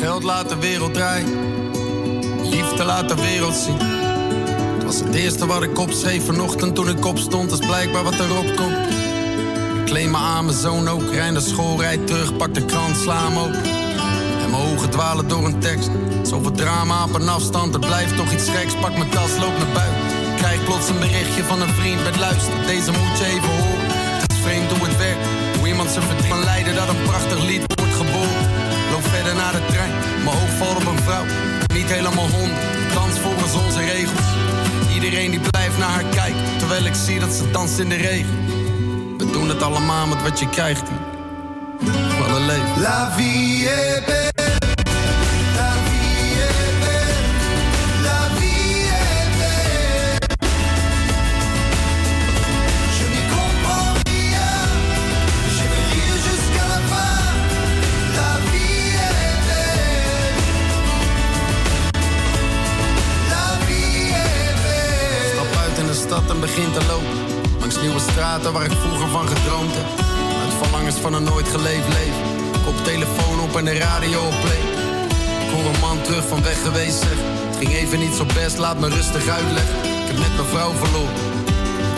Geld 0.00 0.22
laat 0.22 0.48
de 0.48 0.56
wereld 0.56 0.94
draaien. 0.94 1.28
Liefde 2.42 2.84
laat 2.84 3.08
de 3.08 3.14
wereld 3.14 3.54
zien. 3.54 3.78
Het 4.74 4.84
was 4.84 5.00
het 5.00 5.14
eerste 5.14 5.46
wat 5.46 5.62
ik 5.62 5.78
opschreef 5.78 6.24
vanochtend 6.24 6.74
toen 6.74 6.88
ik 6.88 7.04
opstond. 7.04 7.50
Dat 7.50 7.60
is 7.60 7.66
blijkbaar 7.66 8.02
wat 8.02 8.20
erop 8.20 8.56
komt. 8.56 9.07
Ik 9.88 9.94
kleed 9.94 10.10
me 10.10 10.16
aan, 10.16 10.44
mijn 10.44 10.56
zoon 10.56 10.88
ook. 10.88 11.12
Rij 11.12 11.30
naar 11.30 11.42
school, 11.42 11.80
rijd 11.80 12.06
terug, 12.06 12.36
pak 12.36 12.54
de 12.54 12.64
krant, 12.64 12.96
sla 12.96 13.28
hem 13.28 13.38
open. 13.38 13.62
En 14.42 14.50
mijn 14.50 14.62
ogen 14.62 14.90
dwalen 14.90 15.28
door 15.28 15.44
een 15.44 15.58
tekst. 15.58 15.90
Zoveel 16.22 16.50
drama 16.52 17.04
op 17.04 17.14
een 17.14 17.28
afstand, 17.28 17.74
er 17.74 17.80
blijft 17.80 18.16
toch 18.16 18.32
iets 18.32 18.48
geks. 18.48 18.74
Pak 18.80 18.96
mijn 18.96 19.10
tas, 19.10 19.30
loop 19.38 19.58
naar 19.58 19.72
buiten. 19.72 20.00
Krijg 20.36 20.64
plots 20.64 20.88
een 20.88 20.98
berichtje 20.98 21.44
van 21.44 21.60
een 21.60 21.74
vriend 21.74 22.04
met 22.04 22.16
luister. 22.16 22.52
Deze 22.66 22.90
moet 22.90 23.18
je 23.18 23.24
even 23.24 23.50
horen. 23.60 23.88
Het 24.20 24.32
is 24.32 24.38
vreemd 24.38 24.70
hoe 24.72 24.86
het 24.88 24.96
werkt. 24.96 25.26
Hoe 25.58 25.68
iemand 25.68 25.90
zijn 25.90 26.04
verdriet 26.04 26.28
kan 26.28 26.44
leiden 26.44 26.74
dat 26.74 26.88
een 26.88 27.02
prachtig 27.02 27.40
lied 27.50 27.64
wordt 27.74 27.94
geboren. 28.02 28.44
Loop 28.92 29.06
verder 29.14 29.34
naar 29.34 29.52
de 29.52 29.64
trein, 29.72 29.92
mijn 30.24 30.36
oog 30.36 30.52
valt 30.58 30.76
op 30.76 30.86
een 30.92 31.02
vrouw. 31.08 31.26
Niet 31.74 31.90
helemaal 31.96 32.28
honderd, 32.36 32.94
dans 32.94 33.18
volgens 33.18 33.54
onze 33.64 33.80
regels. 33.80 34.28
Iedereen 34.94 35.30
die 35.30 35.40
blijft 35.50 35.78
naar 35.78 35.94
haar 35.96 36.08
kijken, 36.20 36.58
terwijl 36.58 36.84
ik 36.84 36.94
zie 37.06 37.18
dat 37.18 37.32
ze 37.32 37.50
danst 37.50 37.78
in 37.78 37.88
de 37.88 38.00
regen. 38.10 38.47
Allemaal 39.62 40.06
met 40.06 40.22
wat 40.22 40.38
je 40.38 40.48
krijgt. 40.48 40.82
Wat 42.18 42.36
een 42.36 42.46
leven. 42.46 42.80
La 42.80 43.12
vie 43.16 43.68
est 43.68 44.06
belle. 44.06 44.27
Een 71.18 71.24
nooit 71.24 71.48
geleefd 71.48 71.88
leven. 71.98 72.22
Kop 72.64 72.76
telefoon 72.84 73.40
op 73.40 73.56
en 73.56 73.64
de 73.64 73.76
radio 73.78 74.18
op 74.30 74.36
play. 74.44 74.62
Ik 75.44 75.50
hoor 75.52 75.66
een 75.72 75.80
man 75.80 75.98
terug 76.02 76.24
van 76.28 76.42
weg 76.42 76.58
geweest 76.62 76.98
zeg. 77.04 77.18
Het 77.48 77.56
ging 77.60 77.72
even 77.82 77.98
niet 77.98 78.14
zo 78.14 78.24
best, 78.40 78.56
laat 78.58 78.78
me 78.78 78.88
rustig 78.88 79.28
uitleggen. 79.38 79.78
Ik 80.00 80.06
heb 80.10 80.18
net 80.18 80.34
mijn 80.38 80.50
vrouw 80.54 80.72
verloren. 80.82 81.20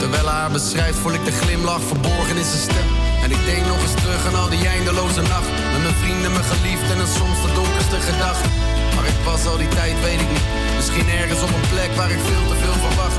Terwijl 0.01 0.27
haar 0.27 0.51
beschrijft, 0.51 0.99
voel 0.99 1.17
ik 1.19 1.25
de 1.25 1.37
glimlach 1.41 1.83
verborgen 1.93 2.37
in 2.43 2.49
zijn 2.53 2.65
stem. 2.69 2.89
En 3.25 3.31
ik 3.37 3.43
denk 3.51 3.63
nog 3.67 3.81
eens 3.83 3.97
terug 4.03 4.23
aan 4.27 4.41
al 4.43 4.49
die 4.49 4.67
eindeloze 4.77 5.23
nacht. 5.35 5.51
Met 5.73 5.83
mijn 5.87 5.99
vrienden, 6.03 6.33
mijn 6.37 6.49
geliefden 6.55 6.97
en 7.05 7.11
soms 7.19 7.39
de 7.45 7.51
donkerste 7.59 7.99
gedachten. 8.09 8.51
Maar 8.95 9.07
ik 9.13 9.21
was 9.25 9.47
al 9.51 9.59
die 9.63 9.73
tijd, 9.79 9.97
weet 10.07 10.21
ik 10.25 10.31
niet. 10.35 10.49
Misschien 10.79 11.09
ergens 11.21 11.43
op 11.47 11.53
een 11.57 11.69
plek 11.75 11.93
waar 11.99 12.11
ik 12.17 12.23
veel 12.31 12.45
te 12.51 12.57
veel 12.63 12.79
verwacht. 12.87 13.19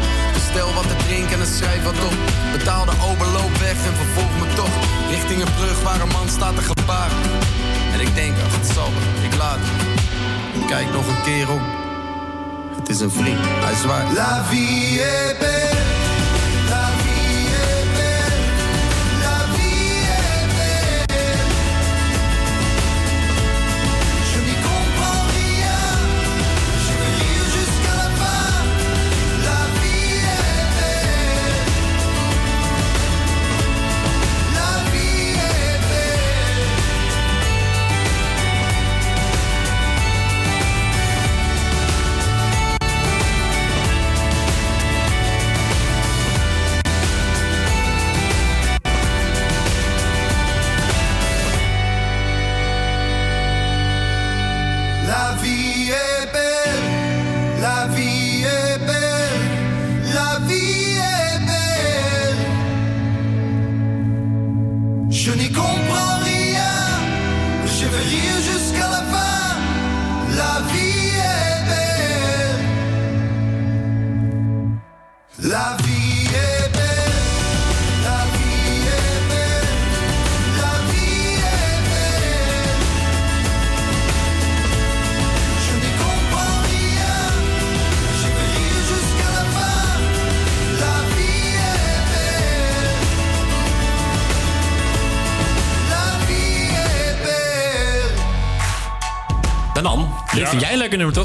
Bestel 0.54 0.74
wat 0.74 0.88
te 0.88 0.95
drinken 0.95 1.39
en 1.39 1.47
schrijf 1.47 1.84
wat 1.84 2.06
op. 2.06 2.14
Betaal 2.52 2.86
de 2.86 2.91
overloop 2.91 3.58
weg 3.58 3.72
en 3.72 3.95
vervolg 3.95 4.39
me 4.39 4.54
toch. 4.54 4.70
Richting 5.10 5.41
een 5.41 5.54
brug 5.54 5.82
waar 5.82 6.02
een 6.02 6.08
man 6.08 6.30
staat 6.30 6.56
te 6.56 6.62
gebaren. 6.62 7.18
En 7.93 7.99
ik 7.99 8.16
denk, 8.16 8.36
ach, 8.45 8.56
het 8.56 8.72
zal 8.74 8.89
ik 9.24 9.36
laat. 9.38 9.60
Kijk 10.68 10.91
nog 10.91 11.08
een 11.08 11.22
keer 11.22 11.52
om. 11.52 11.62
Het 12.76 12.89
is 12.89 12.99
een 12.99 13.12
vriend, 13.12 13.39
hij 13.43 13.76
zwaait. 13.76 14.14
La 14.14 14.43
vie 14.43 15.02
est 15.02 15.39
belle. 15.39 15.91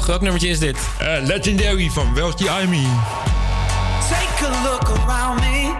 Welk 0.07 0.21
nummertje 0.21 0.47
is 0.47 0.59
dit? 0.59 0.77
Eh, 0.97 1.07
Legendary 1.21 1.91
van 1.91 2.13
Welty 2.13 2.47
Army. 2.47 2.87
Take 4.09 4.45
a 4.45 4.71
look 4.71 4.89
around 4.89 5.39
me, 5.39 5.75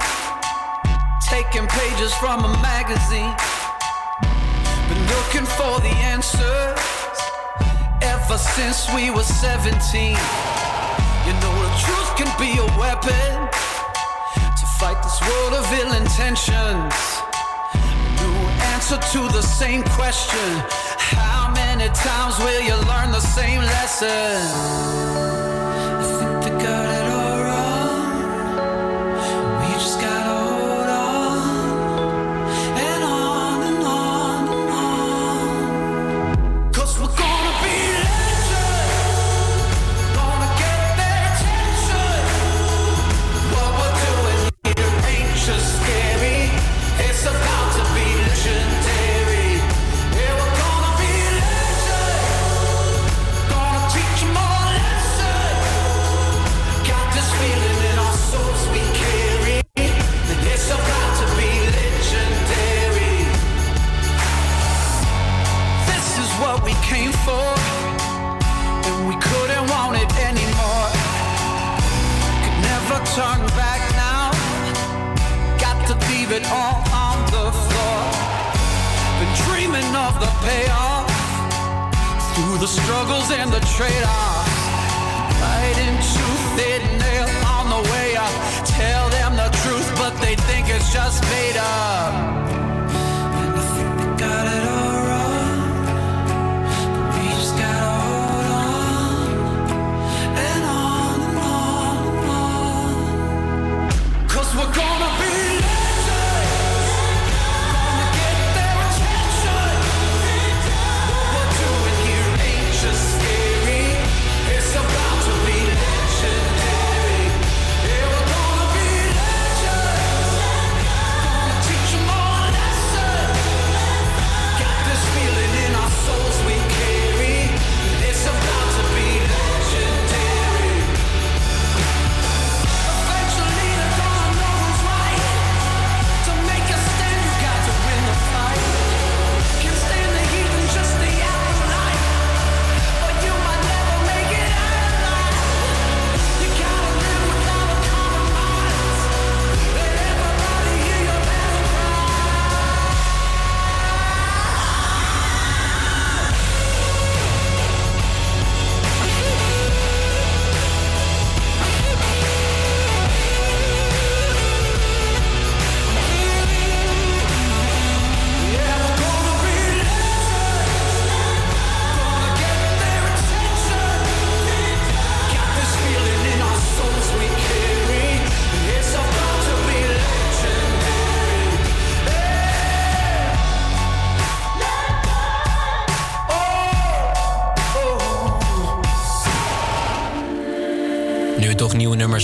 taking 1.30 1.68
pages 1.68 2.14
from 2.14 2.44
a 2.44 2.58
magazine. 2.62 3.36
Been 4.88 5.06
looking 5.16 5.48
for 5.48 5.82
the 5.82 5.96
answers 6.14 6.80
ever 8.00 8.38
since 8.38 8.94
we 8.94 9.12
were 9.12 9.24
17. 9.24 10.18
You 11.26 11.34
know, 11.40 11.54
the 11.64 11.74
truth 11.86 12.16
can 12.16 12.32
be 12.38 12.52
a 12.60 12.68
weapon 12.78 13.48
to 14.60 14.66
fight 14.80 15.02
this 15.04 15.20
world 15.22 15.54
of 15.54 15.66
ill 15.80 15.94
intentions. 15.94 16.96
New 18.20 18.36
answer 18.74 18.98
to 19.14 19.20
the 19.32 19.42
same 19.42 19.84
question 19.84 20.50
How 20.98 21.47
many 21.78 21.94
times 21.94 22.40
will 22.40 22.62
you 22.62 22.76
learn 22.88 23.12
the 23.12 23.20
same 23.20 23.62
lesson? 23.62 25.47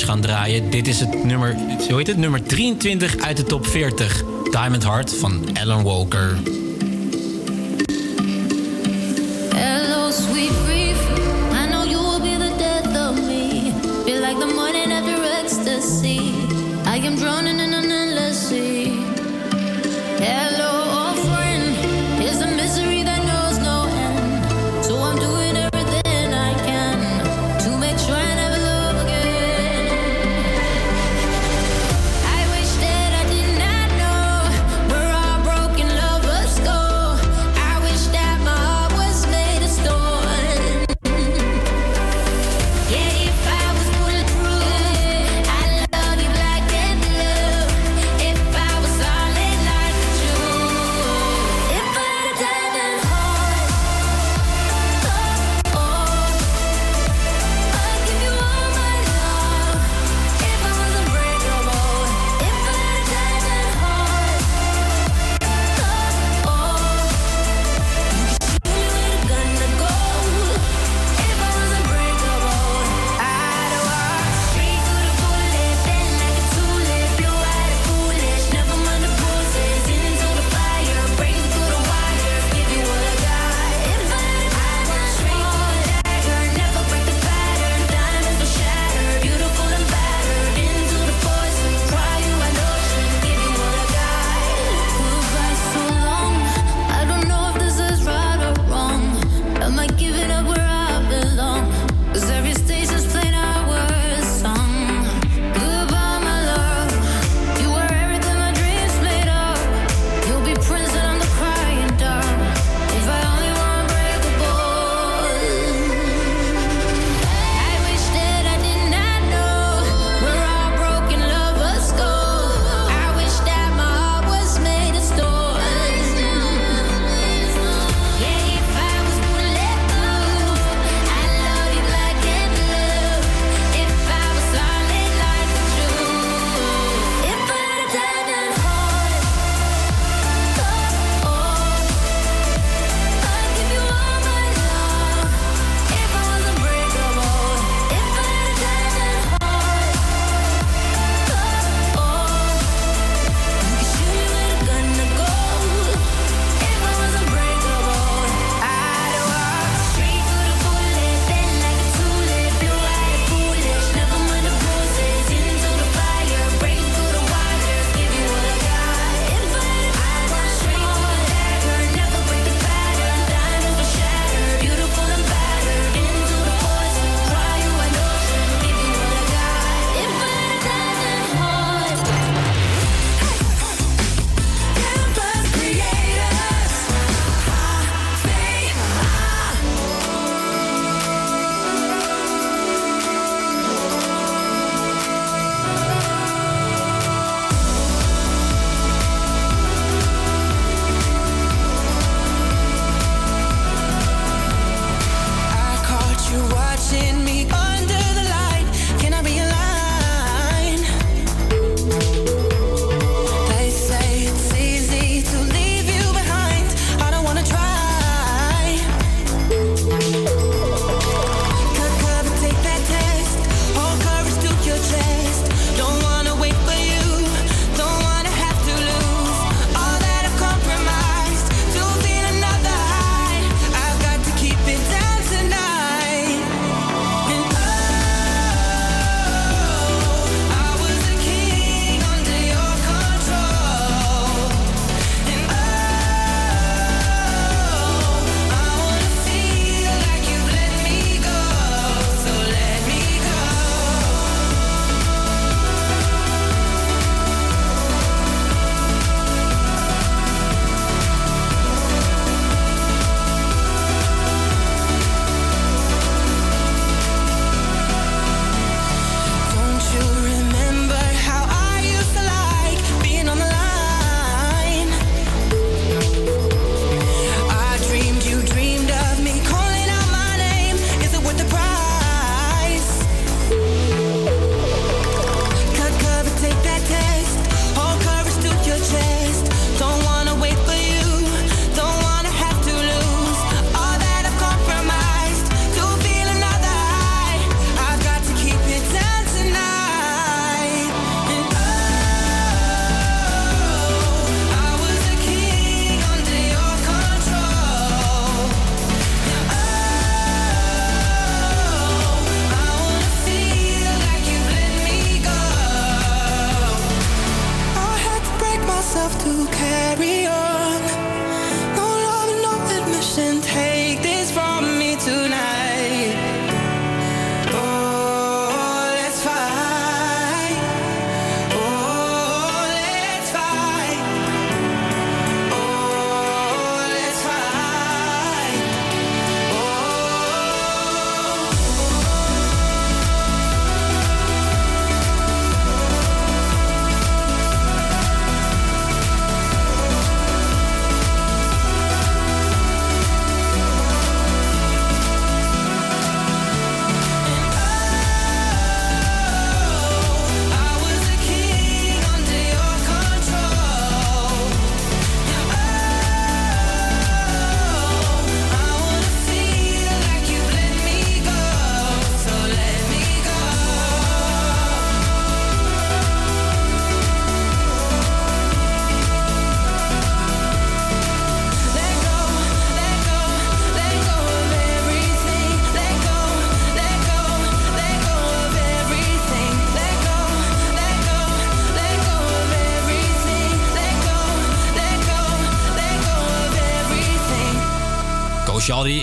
gaan 0.01 0.21
draaien. 0.21 0.69
Dit 0.69 0.87
is 0.87 0.99
het 0.99 1.23
nummer, 1.23 1.55
hoe 1.89 1.97
heet 1.97 2.07
het? 2.07 2.17
Nummer 2.17 2.43
23 2.43 3.17
uit 3.17 3.37
de 3.37 3.43
top 3.43 3.67
40. 3.67 4.23
Diamond 4.51 4.83
Heart 4.83 5.15
van 5.15 5.41
Alan 5.53 5.83
Walker. 5.83 6.37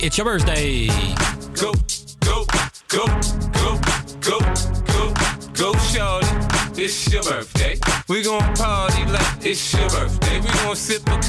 It's 0.02 0.16
your 0.16 0.24
birthday. 0.24 0.86
Go, 1.54 1.72
go, 2.20 2.46
go, 2.88 3.06
go, 3.52 3.80
go, 4.20 4.38
go, 4.86 5.14
go, 5.52 5.72
shorty. 5.78 6.26
It's 6.82 7.12
your 7.12 7.22
birthday. 7.22 7.78
We 8.08 8.22
gon' 8.22 8.54
party 8.54 9.04
like 9.06 9.44
it's 9.44 9.74
your 9.74 9.88
birthday. 9.90 10.29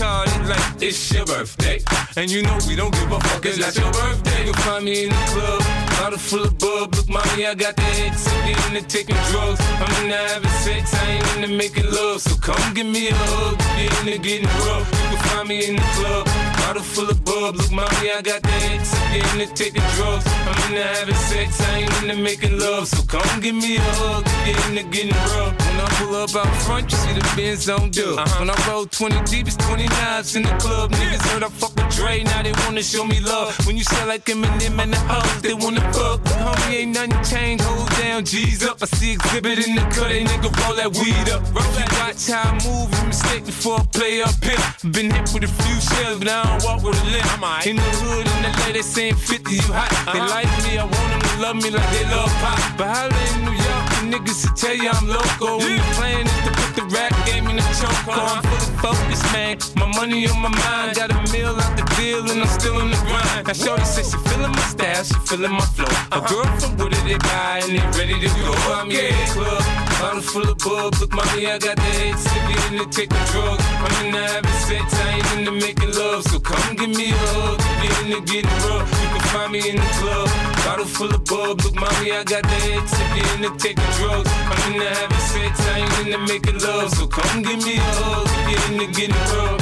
Party 0.01 0.31
like 0.49 0.81
it's 0.81 1.13
your 1.13 1.25
birthday. 1.27 1.77
And 2.17 2.31
you 2.31 2.41
know 2.41 2.57
we 2.67 2.75
don't 2.75 2.91
give 2.91 3.11
a 3.11 3.19
fuck, 3.19 3.45
it's 3.45 3.59
not 3.59 3.75
your 3.75 3.91
birthday. 3.93 4.45
You'll 4.45 4.55
find 4.65 4.83
me 4.83 5.05
in 5.05 5.09
the 5.09 5.23
club, 5.29 5.61
bottle 5.99 6.17
full 6.17 6.43
of 6.43 6.57
bub. 6.57 6.95
Look, 6.95 7.07
mommy, 7.07 7.45
I 7.45 7.53
got 7.53 7.75
the 7.75 7.83
head 7.83 8.17
sick 8.17 8.57
into 8.65 8.81
taking 8.87 9.15
drugs. 9.29 9.61
I'm 9.61 10.03
into 10.03 10.17
having 10.17 10.49
sex, 10.65 10.95
I 10.95 11.05
ain't 11.11 11.35
into 11.35 11.55
making 11.55 11.85
love. 11.85 12.19
So 12.19 12.35
come 12.37 12.73
give 12.73 12.87
me 12.87 13.09
a 13.09 13.13
hug, 13.13 13.59
get 13.77 13.93
into 14.01 14.17
getting 14.17 14.49
rough. 14.65 14.89
You 14.89 15.17
can 15.17 15.29
find 15.29 15.47
me 15.49 15.69
in 15.69 15.75
the 15.75 15.87
club, 15.93 16.25
bottle 16.57 16.81
full 16.81 17.07
of 17.07 17.23
bub. 17.23 17.55
Look, 17.57 17.71
mommy, 17.71 18.09
I 18.09 18.21
got 18.23 18.41
the 18.41 18.49
head 18.49 18.81
sick 18.81 19.33
into 19.33 19.53
taking 19.53 19.85
drugs. 19.95 20.25
I'm 20.49 20.57
into 20.73 20.83
having 20.83 21.21
sex, 21.29 21.61
I 21.61 21.85
ain't 21.85 21.93
into 22.01 22.15
making 22.15 22.57
love. 22.57 22.87
So 22.87 23.03
come 23.05 23.39
give 23.39 23.53
me 23.53 23.77
a 23.77 23.81
hug, 24.01 24.25
get 24.45 24.57
into 24.67 24.83
getting 24.89 25.13
rough. 25.37 25.70
When 25.71 25.79
I 25.79 25.87
pull 25.95 26.15
up 26.15 26.35
out 26.35 26.53
front, 26.63 26.91
you 26.91 26.97
see 26.97 27.13
the 27.13 27.23
Benz 27.35 27.69
on 27.69 27.91
dub. 27.91 28.19
When 28.39 28.49
I 28.49 28.55
roll 28.67 28.85
20 28.85 29.23
deep, 29.31 29.47
it's 29.47 29.55
29s 29.55 30.35
in 30.35 30.43
the 30.43 30.53
club. 30.59 30.91
Niggas 30.91 31.23
heard 31.31 31.43
I 31.43 31.49
fuck 31.49 31.73
with 31.75 31.95
Dre, 31.95 32.23
now 32.23 32.43
they 32.43 32.51
wanna 32.63 32.83
show 32.83 33.05
me 33.05 33.21
love. 33.21 33.55
When 33.65 33.77
you 33.77 33.83
sell 33.83 34.07
like 34.07 34.25
Eminem 34.25 34.77
and 34.83 34.91
the 34.93 34.99
hoes, 34.99 35.41
they 35.41 35.53
wanna 35.53 35.81
fuck. 35.93 36.19
Homie, 36.43 36.83
ain't 36.83 36.93
nothing 36.93 37.23
changed, 37.23 37.63
hold 37.63 37.89
down, 37.91 38.25
G's 38.25 38.63
up. 38.65 38.83
I 38.83 38.85
see 38.85 39.13
exhibit 39.13 39.65
in 39.65 39.75
the 39.75 39.81
cut, 39.95 40.09
they 40.09 40.25
nigga 40.25 40.51
roll 40.59 40.75
that 40.75 40.91
weed 40.99 41.29
up. 41.31 41.41
Roll 41.55 41.71
that 41.79 41.91
watch 41.99 42.27
how 42.27 42.51
I 42.51 42.53
move, 42.67 42.91
and 42.99 43.07
mistake 43.07 43.45
before 43.45 43.79
I 43.79 43.83
play 43.93 44.21
up 44.21 44.35
here. 44.43 44.59
Been 44.91 45.09
hit 45.09 45.31
with 45.33 45.43
a 45.43 45.51
few 45.63 45.77
shells, 45.79 46.19
but 46.19 46.27
I 46.27 46.43
don't 46.43 46.63
walk 46.65 46.83
with 46.83 46.99
a 46.99 47.05
limp. 47.15 47.31
In 47.65 47.75
the 47.77 47.91
hood, 48.03 48.27
in 48.27 48.41
the 48.43 48.51
lady 48.65 48.81
saying 48.81 49.15
50, 49.15 49.55
you 49.55 49.61
hot. 49.71 49.89
They 50.11 50.19
uh-huh. 50.19 50.35
like 50.35 50.51
me, 50.65 50.77
I 50.77 50.83
want 50.83 51.09
them 51.11 51.21
to 51.21 51.33
love 51.41 51.55
me 51.55 51.69
like 51.71 51.89
they 51.95 52.05
love 52.11 52.31
pop. 52.43 52.59
But 52.77 52.87
holla 52.91 53.21
in 53.31 53.45
New 53.45 53.55
York, 53.55 53.61
the 53.61 53.80
niggas 54.09 54.45
will 54.45 54.55
tell 54.55 54.75
you 54.75 54.89
I'm 54.89 55.07
local. 55.07 55.59
When 55.59 55.77
the 55.77 55.83
plan 55.97 56.25
is 56.25 56.39
to 56.45 56.51
put 56.51 56.71
the 56.75 56.85
rap 56.95 57.13
game 57.25 57.47
in 57.47 57.55
the 57.57 57.65
choke. 57.77 58.07
I'm 58.07 58.41
fully 58.41 58.71
focused, 58.81 59.27
man. 59.33 59.57
My 59.75 59.87
money 59.97 60.27
on 60.27 60.39
my 60.41 60.49
mind. 60.49 60.95
Got 60.95 61.11
a 61.11 61.19
meal 61.31 61.55
out 61.55 61.77
the 61.77 61.85
deal, 61.95 62.23
and 62.29 62.41
I'm 62.41 62.47
still 62.47 62.79
in 62.81 62.89
the 62.89 62.97
grind. 63.05 63.47
Now, 63.47 63.53
Shorty 63.53 63.85
says 63.85 64.11
she 64.11 64.17
feeling 64.29 64.51
my 64.51 64.65
style, 64.73 65.03
she 65.03 65.15
feeling 65.27 65.51
my 65.51 65.65
flow. 65.75 65.91
A 66.11 66.19
girl 66.25 66.45
from 66.59 66.77
Wooded, 66.77 67.03
they 67.05 67.17
buy, 67.17 67.61
and 67.63 67.71
they 67.77 67.83
ready 67.97 68.17
to 68.19 68.29
go. 68.41 68.53
I'm 68.73 68.89
in 68.89 69.13
the 69.13 69.27
club, 69.33 69.90
bottle 70.01 70.21
full 70.21 70.49
of 70.49 70.57
bub. 70.57 70.95
Look, 70.99 71.13
mommy, 71.13 71.45
I 71.45 71.57
got 71.59 71.75
the 71.77 71.91
head 72.01 72.15
sippy 72.15 72.55
in 72.67 72.77
the 72.81 72.85
taking 72.89 73.25
drugs. 73.31 73.63
I'm 73.85 74.05
in 74.05 74.11
the 74.11 74.21
having 74.33 74.59
sex, 74.65 74.85
I 74.97 75.09
ain't 75.15 75.29
into 75.37 75.51
making 75.51 75.93
love. 75.93 76.23
So 76.23 76.39
come 76.39 76.75
give 76.75 76.89
me 76.89 77.11
a 77.11 77.21
hug, 77.33 77.57
get 77.81 77.93
in 78.01 78.09
the 78.15 78.21
getting 78.25 78.57
rough. 78.65 78.89
You 79.01 79.07
can 79.13 79.23
find 79.31 79.51
me 79.53 79.61
in 79.69 79.77
the 79.77 79.89
club, 80.01 80.27
bottle 80.65 80.85
full 80.85 81.13
of 81.13 81.23
bub. 81.25 81.61
Look, 81.61 81.75
mommy, 81.75 82.11
I 82.11 82.23
got 82.23 82.43
the 82.43 82.57
head 82.65 82.83
sippy 82.89 83.21
in 83.35 83.41
the 83.45 83.51
taking 83.61 83.91
drugs. 83.97 84.29
I'm 84.49 84.73
in 84.73 84.79
the 84.81 84.89
having 84.89 85.25
sex, 85.31 85.53
I 85.69 85.85
ain't 85.85 85.95
into 86.01 86.19
making 86.25 86.59
love. 86.59 86.89
So 86.97 87.05
come 87.07 87.43
give 87.43 87.61
me 87.63 87.77
a 87.77 87.91
hug, 88.01 88.25
get 88.49 88.61
in 88.69 88.75
the 88.81 88.87
getting 88.97 89.23
rough. 89.37 89.61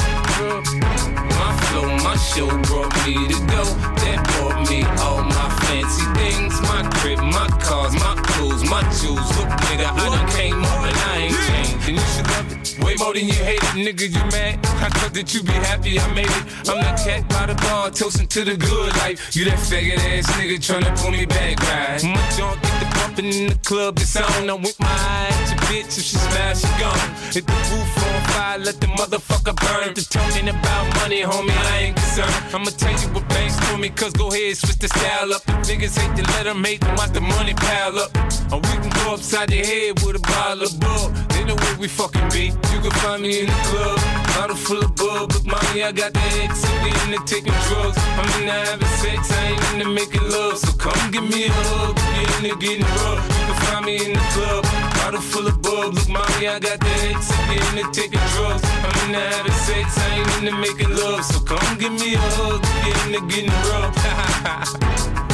My 1.40 1.52
flow, 1.68 1.88
my 2.08 2.16
show 2.16 2.50
brought 2.68 2.94
me 3.04 3.28
to 3.28 3.40
go. 3.52 3.64
That 4.02 4.20
brought 4.32 4.60
me 4.70 4.84
all 5.04 5.24
my 5.24 5.59
fancy 5.70 6.06
things. 6.18 6.60
My 6.62 6.82
crib, 6.98 7.20
my 7.20 7.48
cars, 7.62 7.94
my 7.94 8.16
clothes, 8.28 8.64
my 8.70 8.82
jewels. 8.98 9.30
Look, 9.38 9.50
nigga, 9.70 9.88
I 9.94 10.06
done 10.10 10.30
came 10.30 10.64
up 10.66 10.82
and 10.90 10.98
I 11.12 11.18
ain't 11.26 11.40
changed. 11.48 11.88
And 11.88 11.96
you 11.98 12.06
should 12.14 12.28
love 12.28 12.52
it 12.52 12.60
way 12.84 12.96
more 12.96 13.14
than 13.14 13.26
you 13.26 13.34
hate 13.34 13.64
it. 13.64 13.76
Nigga, 13.86 14.06
you 14.10 14.24
mad? 14.32 14.66
I 14.86 14.90
thought 14.90 15.14
that 15.14 15.34
you 15.34 15.44
be 15.44 15.54
happy 15.70 16.00
I 16.00 16.14
made 16.14 16.26
it. 16.26 16.44
I'm 16.70 16.82
that 16.82 17.00
cat 17.00 17.28
by 17.30 17.46
the 17.46 17.56
bar, 17.66 17.90
toasting 17.92 18.28
to 18.28 18.44
the 18.46 18.56
good 18.58 18.92
life. 18.98 19.36
You 19.36 19.46
that 19.46 19.60
faggot 19.60 20.00
ass 20.00 20.28
nigga 20.38 20.58
tryna 20.58 20.92
pull 21.00 21.12
me 21.12 21.26
back, 21.26 21.60
right? 21.62 22.04
My 22.04 22.24
junk 22.36 22.62
get 22.62 22.80
the 22.82 22.88
bumping 22.96 23.34
in 23.34 23.48
the 23.50 23.60
club, 23.64 24.00
it's 24.00 24.16
on. 24.16 24.50
I'm 24.50 24.62
with 24.62 24.80
my 24.80 24.88
eye 24.88 25.30
at 25.32 25.50
your 25.50 25.60
bitch. 25.70 25.98
If 25.98 26.04
she 26.04 26.18
smash, 26.18 26.62
she 26.62 26.72
gone. 26.80 27.10
Hit 27.34 27.46
the 27.46 27.60
roof 27.70 27.92
on 28.08 28.22
fire, 28.32 28.60
let 28.60 28.80
the 28.82 28.88
motherfucker 28.88 29.56
burn. 29.56 29.94
The 29.94 30.02
talking 30.02 30.50
about 30.50 30.86
money, 31.02 31.22
homie, 31.22 31.58
I 31.74 31.78
ain't 31.90 31.96
concerned. 31.96 32.34
I'ma 32.54 32.72
tell 32.78 32.96
you 33.02 33.08
what 33.14 33.28
banks 33.30 33.58
do 33.68 33.78
me, 33.78 33.90
cause 33.90 34.14
go 34.14 34.30
ahead, 34.30 34.58
switch 34.58 34.80
the 34.80 34.88
style 34.88 35.34
up. 35.34 35.44
The 35.44 35.59
niggas 35.64 35.98
hate 35.98 36.16
to 36.16 36.24
let 36.34 36.44
them 36.44 36.64
hate 36.64 36.82
them, 36.82 36.96
watch 36.96 37.12
the 37.12 37.22
money 37.22 37.54
pile 37.54 37.98
up. 38.00 38.12
Or 38.52 38.60
we 38.60 38.74
can 38.82 38.90
go 39.04 39.14
upside 39.14 39.50
the 39.50 39.58
head 39.58 40.00
with 40.04 40.16
a 40.16 40.20
bottle 40.20 40.64
of 40.64 40.80
bull. 40.80 41.10
They 41.30 41.44
know 41.46 41.56
where 41.56 41.78
we 41.78 41.88
fucking 41.88 42.30
be. 42.30 42.54
You 42.74 42.80
can 42.82 42.92
find 43.02 43.22
me 43.22 43.42
in 43.42 43.48
the 43.48 43.60
club, 43.70 43.98
bottle 44.36 44.56
full 44.56 44.82
of 44.84 44.96
bub. 44.96 45.32
Look, 45.34 45.46
mommy, 45.46 45.84
I 45.84 45.92
got 45.92 46.14
the 46.14 46.24
ex, 46.44 46.64
in 46.64 47.12
the 47.12 47.22
taking 47.26 47.58
drugs. 47.68 47.98
I'm 47.98 48.30
in 48.40 48.48
the 48.48 48.54
having 48.54 48.94
sex, 49.02 49.32
I 49.32 49.46
ain't 49.52 49.64
into 49.74 49.90
making 49.90 50.26
love. 50.30 50.58
So 50.58 50.72
come 50.78 51.12
give 51.12 51.24
me 51.24 51.46
a 51.46 51.52
hug, 51.52 51.96
get 51.96 52.30
in 52.38 52.44
the 52.50 52.56
getting 52.58 52.90
rough. 53.02 53.22
You 53.28 53.46
can 53.50 53.58
find 53.68 53.86
me 53.86 53.96
in 54.06 54.14
the 54.14 54.26
club, 54.34 54.64
bottle 55.02 55.22
full 55.22 55.48
of 55.48 55.62
bub. 55.62 55.94
Look, 55.94 56.10
mommy, 56.10 56.48
I 56.48 56.60
got 56.60 56.80
the 56.80 56.94
ex, 57.10 57.30
in 57.52 57.76
the 57.78 57.86
taking 57.92 58.24
drugs. 58.34 58.64
I'm 58.66 58.96
in 59.06 59.12
the 59.14 59.22
having 59.22 59.60
sex, 59.66 59.98
I 59.98 60.20
ain't 60.20 60.32
into 60.40 60.56
making 60.58 60.96
love. 60.96 61.24
So 61.26 61.40
come 61.42 61.78
give 61.78 61.94
me 61.94 62.16
a 62.16 62.20
hug, 62.38 62.62
get 62.86 62.98
in 63.06 63.12
the 63.14 63.22
getting 63.28 63.54
rough. 63.70 65.26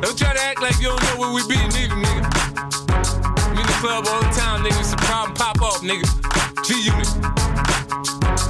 don't 0.00 0.18
try 0.18 0.32
to 0.34 0.40
act 0.40 0.60
like 0.60 0.78
you 0.80 0.88
don't 0.88 1.02
know 1.02 1.16
where 1.18 1.32
we 1.32 1.42
be, 1.48 1.56
nigga, 1.56 1.96
nigga. 1.96 2.22
I'm 3.46 3.58
in 3.58 3.66
the 3.66 3.76
club 3.80 4.06
all 4.08 4.20
the 4.20 4.28
time, 4.34 4.62
nigga. 4.62 4.80
It's 4.80 4.92
a 4.92 4.96
problem, 4.96 5.34
pop 5.36 5.62
off, 5.62 5.82
nigga. 5.82 6.06
G 6.64 6.74
Unit. 6.82 8.45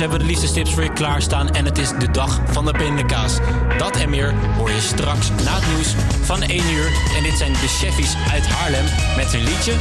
Hebben 0.00 0.18
we 0.18 0.24
de 0.24 0.40
liefste 0.40 0.52
tips 0.52 0.74
voor 0.74 0.82
je 0.82 0.92
klaarstaan 0.92 1.50
en 1.50 1.64
het 1.64 1.78
is 1.78 1.88
de 1.88 2.10
dag 2.10 2.40
van 2.50 2.64
de 2.64 2.72
pindakaas. 2.72 3.38
Dat 3.78 3.96
en 3.96 4.10
meer 4.10 4.34
hoor 4.56 4.70
je 4.70 4.80
straks 4.80 5.28
na 5.28 5.54
het 5.54 5.66
nieuws 5.74 5.94
van 6.22 6.42
1 6.42 6.72
uur. 6.72 6.86
En 7.16 7.22
dit 7.22 7.38
zijn 7.38 7.52
de 7.52 7.68
Cheffies 7.68 8.14
uit 8.32 8.46
Haarlem 8.46 8.84
met 9.16 9.32
hun 9.32 9.44
liedje, 9.44 9.72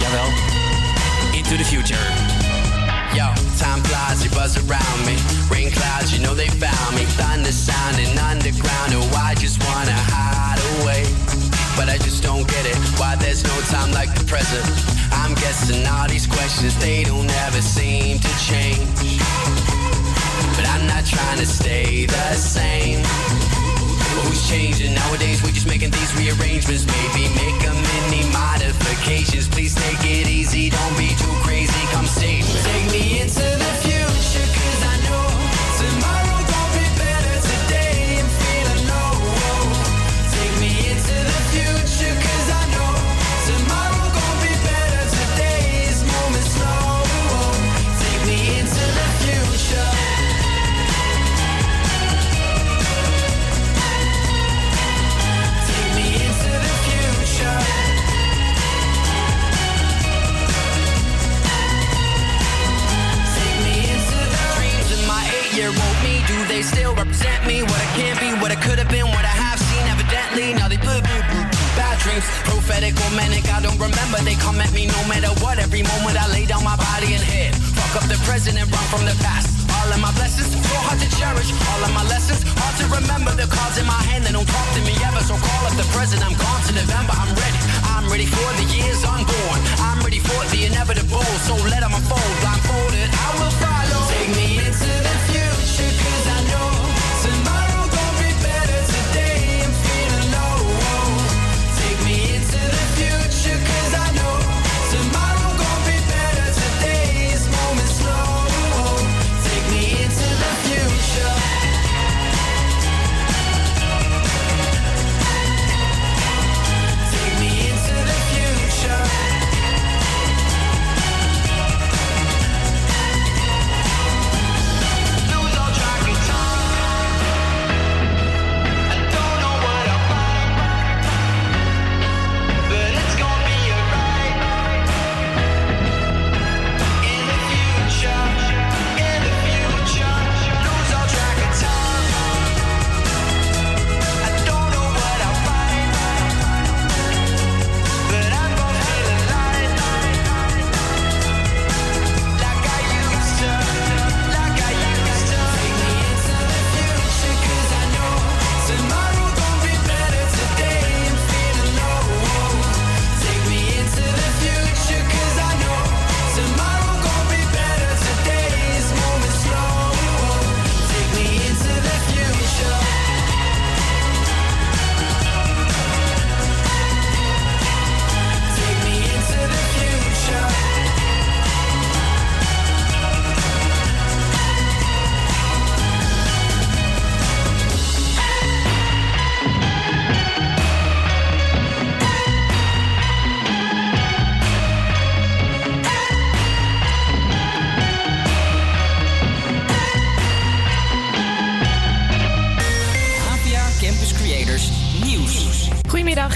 jawel, 0.00 0.28
Into 1.32 1.56
the 1.56 1.64
Future. 1.64 2.06
Yo, 3.14 3.26
time 3.56 3.82
flies, 3.82 4.22
you 4.22 4.34
buzz 4.34 4.56
around 4.56 5.00
me. 5.04 5.16
Rain 5.50 5.70
clouds, 5.70 6.10
you 6.12 6.22
know 6.22 6.36
they 6.36 6.48
found 6.48 6.94
me. 6.94 7.04
Thunder 7.16 7.52
sounding 7.52 8.18
underground. 8.32 8.94
Oh, 8.94 9.30
I 9.30 9.34
just 9.40 9.56
wanna 9.64 9.98
hide 10.12 10.62
away. 10.74 11.02
But 11.76 11.88
I 11.88 11.98
just 12.04 12.22
don't 12.22 12.46
get 12.46 12.64
it. 12.66 12.76
Why 12.98 13.16
there's 13.16 13.42
no 13.42 13.56
time 13.70 13.90
like 13.92 14.10
the 14.18 14.24
present. 14.24 14.97
I'm 15.28 15.34
guessing 15.34 15.86
all 15.86 16.08
these 16.08 16.26
questions, 16.26 16.74
they 16.80 17.04
don't 17.04 17.30
ever 17.44 17.60
seem 17.60 18.18
to 18.18 18.32
change. 18.48 19.20
But 20.56 20.64
I'm 20.64 20.86
not 20.86 21.04
trying 21.04 21.36
to 21.36 21.44
stay 21.44 22.06
the 22.06 22.32
same. 22.32 23.04
Who's 24.24 24.48
changing? 24.48 24.94
Nowadays 24.94 25.42
we're 25.42 25.52
just 25.52 25.68
making 25.68 25.90
these 25.90 26.16
rearrangements. 26.16 26.86
Maybe 26.86 27.28
make 27.36 27.60
a 27.60 27.74
mini 27.76 28.24
modifications. 28.32 29.48
Please 29.48 29.74
take 29.74 30.00
it 30.00 30.28
easy, 30.28 30.70
don't 30.70 30.96
be 30.96 31.12
too 31.20 31.36
crazy. 31.44 31.76
Come 31.92 32.06
me. 32.06 32.40
Take 32.64 32.90
me 32.90 33.20
into 33.20 33.44
the 33.44 33.72
future, 33.84 34.48
cause 34.48 34.80
I 34.80 34.97
Do 66.28 66.36
they 66.44 66.60
still 66.60 66.92
represent 66.92 67.40
me? 67.48 67.64
What 67.64 67.80
I 67.80 67.88
can't 67.96 68.20
be, 68.20 68.28
what 68.36 68.52
I 68.52 68.60
could 68.60 68.76
have 68.76 68.92
been, 68.92 69.08
what 69.08 69.24
I 69.24 69.32
have 69.32 69.56
seen. 69.56 69.80
Evidently, 69.88 70.52
now 70.60 70.68
they 70.68 70.76
blue, 70.76 71.00
blue. 71.00 71.24
Bad 71.72 71.96
dreams, 72.04 72.28
prophetic 72.44 72.92
or 73.00 73.08
manic. 73.16 73.48
I 73.48 73.64
don't 73.64 73.80
remember. 73.80 74.20
They 74.28 74.36
come 74.36 74.60
at 74.60 74.68
me 74.76 74.92
no 74.92 75.00
matter 75.08 75.32
what. 75.40 75.56
Every 75.56 75.80
moment 75.88 76.20
I 76.20 76.28
lay 76.28 76.44
down 76.44 76.60
my 76.68 76.76
body 76.76 77.16
and 77.16 77.24
head. 77.24 77.56
Fuck 77.80 78.04
up 78.04 78.06
the 78.12 78.20
present 78.28 78.60
and 78.60 78.68
run 78.68 78.86
from 78.92 79.08
the 79.08 79.16
past. 79.24 79.48
All 79.72 79.88
of 79.88 80.00
my 80.04 80.12
blessings, 80.20 80.52
so 80.52 80.76
hard 80.84 81.00
to 81.00 81.08
cherish. 81.16 81.48
All 81.72 81.80
of 81.80 81.92
my 81.96 82.04
lessons, 82.12 82.44
hard 82.44 82.76
to 82.76 82.84
remember. 82.92 83.32
The 83.32 83.48
cards 83.48 83.80
in 83.80 83.88
my 83.88 83.96
hand, 84.12 84.28
they 84.28 84.34
don't 84.36 84.44
talk 84.44 84.68
to 84.76 84.84
me 84.84 84.92
ever. 85.08 85.24
So 85.24 85.32
call 85.32 85.62
up 85.64 85.80
the 85.80 85.88
present. 85.96 86.20
I'm 86.20 86.36
gone 86.36 86.60
to 86.68 86.76
November. 86.76 87.16
I'm 87.16 87.32
ready. 87.40 87.60
I'm 87.88 88.04
ready 88.12 88.28
for 88.28 88.48
the 88.60 88.68
years 88.68 89.00
unborn. 89.00 89.60
I'm 89.80 90.04
ready 90.04 90.20
for 90.20 90.36
the 90.52 90.68
inevitable. 90.68 91.24
So 91.48 91.56
let 91.72 91.80
them 91.80 91.96
unfold. 91.96 92.36
Blindfolded, 92.44 93.08
I 93.16 93.28
will. 93.40 93.48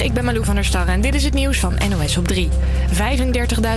Ik 0.01 0.13
ben 0.13 0.25
Malou 0.25 0.45
van 0.45 0.55
der 0.55 0.65
Starre 0.65 0.91
en 0.91 1.01
dit 1.01 1.15
is 1.15 1.25
het 1.25 1.35
nieuws 1.35 1.59
van 1.59 1.79
NOS 1.89 2.17
op 2.17 2.29
3. 2.29 2.49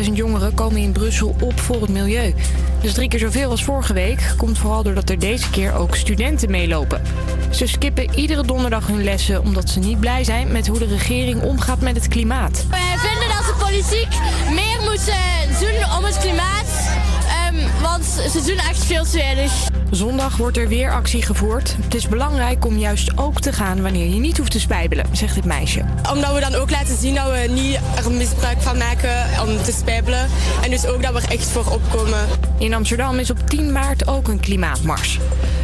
35.000 0.05 0.11
jongeren 0.13 0.53
komen 0.53 0.82
in 0.82 0.91
Brussel 0.91 1.36
op 1.39 1.59
voor 1.59 1.82
het 1.82 1.89
milieu. 1.89 2.34
Dus 2.82 2.93
drie 2.93 3.07
keer 3.07 3.20
zoveel 3.20 3.49
als 3.49 3.63
vorige 3.63 3.93
week. 3.93 4.34
Komt 4.38 4.57
vooral 4.57 4.84
doordat 4.84 5.09
er 5.09 5.20
deze 5.20 5.49
keer 5.49 5.74
ook 5.74 5.95
studenten 5.95 6.51
meelopen. 6.51 7.01
Ze 7.49 7.68
skippen 7.68 8.09
iedere 8.16 8.45
donderdag 8.45 8.88
hun 8.88 9.03
lessen 9.03 9.41
omdat 9.41 9.70
ze 9.70 9.80
niet 9.80 9.99
blij 9.99 10.24
zijn 10.24 10.51
met 10.51 10.68
hoe 10.68 10.80
de 10.80 10.86
regering 10.86 11.41
omgaat 11.41 11.80
met 11.80 11.95
het 11.95 12.07
klimaat. 12.07 12.66
Wij 12.70 12.95
vinden 12.97 13.28
dat 13.28 13.45
de 13.45 13.55
politiek 13.59 14.07
meer 14.49 14.89
moet 14.89 15.07
eh, 15.07 15.59
doen 15.59 15.97
om 15.97 16.03
het 16.03 16.18
klimaat. 16.18 16.89
ehm, 17.28 17.82
want 17.82 18.05
ze 18.05 18.43
doen 18.45 18.57
echt 18.57 18.86
veel 18.86 19.03
te 19.03 19.18
weinig. 19.18 19.74
Zondag 19.96 20.38
wordt 20.38 20.58
er 20.58 20.68
weer 20.68 20.91
actie 20.91 21.22
gevoerd. 21.22 21.76
Het 21.84 21.96
is 21.96 22.08
belangrijk 22.08 22.66
om 22.66 22.78
juist 22.78 23.18
ook 23.18 23.41
te 23.41 23.54
gaan 23.54 23.82
wanneer 23.82 24.08
je 24.08 24.20
niet 24.20 24.38
hoeft 24.38 24.52
te 24.52 24.60
spijbelen, 24.60 25.06
zegt 25.12 25.36
dit 25.36 25.46
meisje. 25.46 25.82
Omdat 26.14 26.34
we 26.34 26.39
dan 26.39 26.56
ook 26.56 26.70
laten 26.70 26.98
zien 26.98 27.16
dat 27.16 27.32
we 27.32 27.48
niet 27.50 27.80
er 27.96 28.12
misbruik 28.12 28.62
van 28.62 28.78
maken 28.78 29.26
om 29.41 29.64
te 29.64 29.72
spijbelen. 29.72 30.30
En 30.64 30.70
dus 30.70 30.86
ook 30.86 31.04
dat 31.04 31.14
we 31.14 31.20
er 31.20 31.32
echt 31.32 31.48
voor 31.48 31.66
opkomen. 31.72 32.28
In 32.58 32.74
Amsterdam 32.74 33.20
is 33.20 33.30
op 33.30 33.50
10 33.50 33.72
maart 33.72 34.08
ook 34.08 34.28
een 34.28 34.39
klimaatmars. 34.39 35.20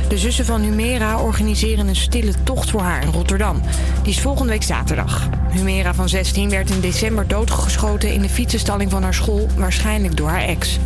De 0.07 0.17
zussen 0.17 0.45
van 0.45 0.61
Humera 0.61 1.19
organiseren 1.19 1.87
een 1.87 1.95
stille 1.95 2.33
tocht 2.43 2.69
voor 2.69 2.81
haar 2.81 3.03
in 3.03 3.11
Rotterdam. 3.11 3.61
Die 4.03 4.13
is 4.13 4.21
volgende 4.21 4.51
week 4.51 4.63
zaterdag. 4.63 5.29
Humera 5.49 5.93
van 5.93 6.09
16 6.09 6.49
werd 6.49 6.69
in 6.69 6.79
december 6.79 7.27
doodgeschoten 7.27 8.13
in 8.13 8.21
de 8.21 8.29
fietsenstalling 8.29 8.91
van 8.91 9.03
haar 9.03 9.13
school, 9.13 9.47
waarschijnlijk 9.55 10.17
door 10.17 10.29
haar 10.29 10.43
ex. 10.43 10.79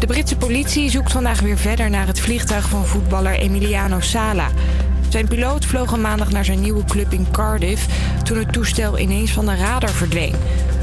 De 0.00 0.06
Britse 0.06 0.36
politie 0.36 0.90
zoekt 0.90 1.12
vandaag 1.12 1.40
weer 1.40 1.58
verder 1.58 1.90
naar 1.90 2.06
het 2.06 2.20
vliegtuig 2.20 2.68
van 2.68 2.86
voetballer 2.86 3.32
Emiliano 3.32 4.00
Sala. 4.00 4.48
Zijn 5.08 5.28
piloot 5.28 5.64
vloog 5.64 5.92
een 5.92 6.00
maandag 6.00 6.30
naar 6.30 6.44
zijn 6.44 6.60
nieuwe 6.60 6.84
club 6.84 7.12
in 7.12 7.26
Cardiff 7.30 7.86
toen 8.22 8.38
het 8.38 8.52
toestel 8.52 8.98
ineens 8.98 9.30
van 9.30 9.46
de 9.46 9.56
radar 9.56 9.90
verdween. 9.90 10.34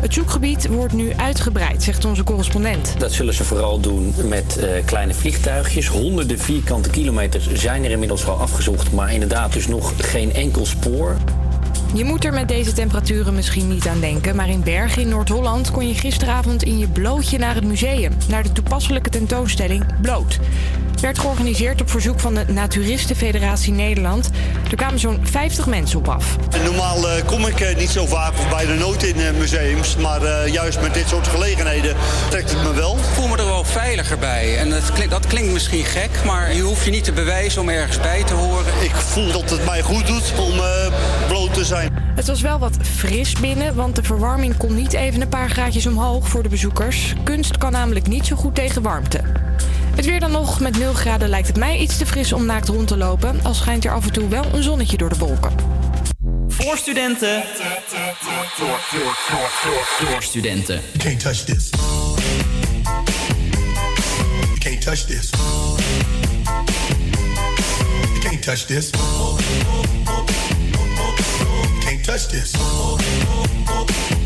Het 0.01 0.13
zoekgebied 0.13 0.67
wordt 0.67 0.93
nu 0.93 1.13
uitgebreid, 1.13 1.83
zegt 1.83 2.05
onze 2.05 2.23
correspondent. 2.23 2.95
Dat 2.97 3.11
zullen 3.11 3.33
ze 3.33 3.43
vooral 3.43 3.79
doen 3.79 4.13
met 4.23 4.57
eh, 4.57 4.85
kleine 4.85 5.13
vliegtuigjes. 5.13 5.87
Honderden 5.87 6.39
vierkante 6.39 6.89
kilometers 6.89 7.53
zijn 7.53 7.83
er 7.83 7.91
inmiddels 7.91 8.25
wel 8.25 8.39
afgezocht, 8.39 8.91
maar 8.91 9.13
inderdaad 9.13 9.53
dus 9.53 9.67
nog 9.67 9.93
geen 9.97 10.33
enkel 10.33 10.65
spoor. 10.65 11.15
Je 11.93 12.03
moet 12.03 12.25
er 12.25 12.33
met 12.33 12.47
deze 12.47 12.73
temperaturen 12.73 13.33
misschien 13.33 13.67
niet 13.67 13.87
aan 13.87 13.99
denken, 13.99 14.35
maar 14.35 14.49
in 14.49 14.63
Bergen 14.63 15.01
in 15.01 15.09
Noord-Holland 15.09 15.71
kon 15.71 15.87
je 15.87 15.93
gisteravond 15.93 16.63
in 16.63 16.77
je 16.77 16.87
blootje 16.87 17.37
naar 17.37 17.55
het 17.55 17.63
museum, 17.63 18.17
naar 18.27 18.43
de 18.43 18.51
toepasselijke 18.51 19.09
tentoonstelling 19.09 19.85
Bloot. 20.01 20.39
Werd 21.01 21.19
georganiseerd 21.19 21.81
op 21.81 21.89
verzoek 21.89 22.19
van 22.19 22.33
de 22.33 22.45
Naturistenfederatie 22.47 23.73
Nederland. 23.73 24.29
Er 24.69 24.75
kwamen 24.75 24.99
zo'n 24.99 25.19
50 25.23 25.67
mensen 25.67 25.99
op 25.99 26.07
af. 26.07 26.35
Normaal 26.63 27.09
eh, 27.09 27.25
kom 27.25 27.45
ik 27.45 27.59
eh, 27.59 27.77
niet 27.77 27.89
zo 27.89 28.05
vaak 28.05 28.31
of 28.31 28.49
bijna 28.49 28.73
nooit 28.73 29.03
in 29.03 29.19
eh, 29.19 29.33
museums. 29.37 29.95
Maar 29.95 30.21
eh, 30.21 30.53
juist 30.53 30.81
met 30.81 30.93
dit 30.93 31.07
soort 31.07 31.27
gelegenheden 31.27 31.95
trekt 32.29 32.51
het 32.51 32.63
me 32.63 32.73
wel. 32.73 32.97
Ik 32.97 33.03
voel 33.03 33.27
me 33.27 33.37
er 33.37 33.45
wel 33.45 33.63
veiliger 33.63 34.17
bij. 34.17 34.57
En 34.57 34.69
dat 34.69 34.91
klinkt, 34.93 35.11
dat 35.11 35.27
klinkt 35.27 35.53
misschien 35.53 35.85
gek, 35.85 36.09
maar 36.25 36.53
je 36.53 36.61
hoeft 36.61 36.85
je 36.85 36.91
niet 36.91 37.03
te 37.03 37.11
bewijzen 37.11 37.61
om 37.61 37.69
ergens 37.69 37.99
bij 37.99 38.23
te 38.23 38.33
horen. 38.33 38.65
Ik 38.81 38.95
voel 38.95 39.31
dat 39.31 39.49
het 39.49 39.65
mij 39.65 39.81
goed 39.81 40.07
doet 40.07 40.33
om 40.39 40.59
eh, 40.59 40.93
bloot 41.27 41.53
te 41.53 41.65
zijn. 41.65 41.86
Het 42.17 42.27
was 42.27 42.41
wel 42.41 42.59
wat 42.59 42.77
fris 42.81 43.33
binnen, 43.33 43.75
want 43.75 43.95
de 43.95 44.03
verwarming 44.03 44.57
kon 44.57 44.75
niet 44.75 44.93
even 44.93 45.21
een 45.21 45.29
paar 45.29 45.49
graadjes 45.49 45.85
omhoog 45.85 46.27
voor 46.27 46.43
de 46.43 46.49
bezoekers. 46.49 47.13
Kunst 47.23 47.57
kan 47.57 47.71
namelijk 47.71 48.07
niet 48.07 48.25
zo 48.25 48.35
goed 48.35 48.55
tegen 48.55 48.81
warmte. 48.81 49.21
Het 49.95 50.05
weer 50.05 50.19
dan 50.19 50.31
nog. 50.31 50.59
Met 50.59 50.77
0 50.77 50.93
graden 50.93 51.29
lijkt 51.29 51.47
het 51.47 51.57
mij 51.57 51.77
iets 51.77 51.97
te 51.97 52.05
fris 52.05 52.33
om 52.33 52.45
naakt 52.45 52.67
rond 52.67 52.87
te 52.87 52.97
lopen. 52.97 53.39
Al 53.43 53.53
schijnt 53.53 53.85
er 53.85 53.91
af 53.91 54.05
en 54.05 54.11
toe 54.11 54.27
wel 54.27 54.45
een 54.53 54.63
zonnetje 54.63 54.97
door 54.97 55.09
de 55.09 55.17
wolken. 55.17 55.51
Voor 56.47 56.77
studenten. 56.77 57.43
Door 59.99 60.23
studenten. 60.23 60.81
You 60.93 60.97
can't 61.03 61.19
touch 61.19 61.37
this. 61.37 61.69
You 64.43 64.57
can't 64.59 64.81
touch 64.81 64.99
this. 64.99 65.29
You 68.13 68.19
can't 68.19 68.43
touch 68.43 68.65
this. 68.65 68.89
You 72.07 72.13
touch 72.13 72.27
this. 72.29 72.53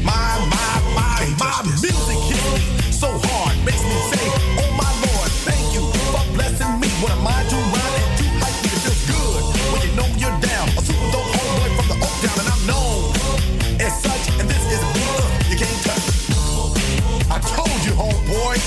My, 0.05 0.37
my, 0.53 0.73
my, 0.93 1.25
my 1.39 1.63
music 1.81 2.17
hits 2.29 2.45
me 2.53 2.91
so 2.91 3.09
hard. 3.09 3.57
Makes 3.65 3.81
me 3.81 3.97
say, 4.13 4.21
oh 4.61 4.69
my 4.77 4.85
lord, 5.01 5.29
thank 5.49 5.73
you 5.73 5.89
for 6.13 6.21
blessing 6.37 6.79
me. 6.79 6.89
What 7.01 7.11
am 7.11 7.25
I 7.25 7.41
to 7.41 7.57
rhyme 7.73 7.97
and 7.97 8.17
to 8.21 8.25
hype 8.37 8.53
me? 8.61 8.69
It 8.69 8.81
feels 8.85 9.01
good 9.09 9.41
when 9.73 9.81
you 9.81 9.91
know 9.97 10.05
you're 10.21 10.39
down. 10.45 10.69
A 10.77 10.81
super 10.85 11.09
dope 11.09 11.25
homeboy 11.25 11.69
from 11.73 11.87
the 11.89 11.97
Oak 12.05 12.15
Town 12.21 12.37
and 12.37 12.49
I'm 12.53 12.63
known 12.69 13.17
as 13.81 13.93
such. 13.97 14.29
And 14.37 14.45
this 14.45 14.61
is 14.69 14.81
me. 14.93 15.01
Uh, 15.17 15.49
you 15.49 15.57
can't 15.57 15.81
touch 15.81 16.05
I 17.33 17.39
told 17.41 17.81
you, 17.81 17.97
homeboy, 17.97 18.61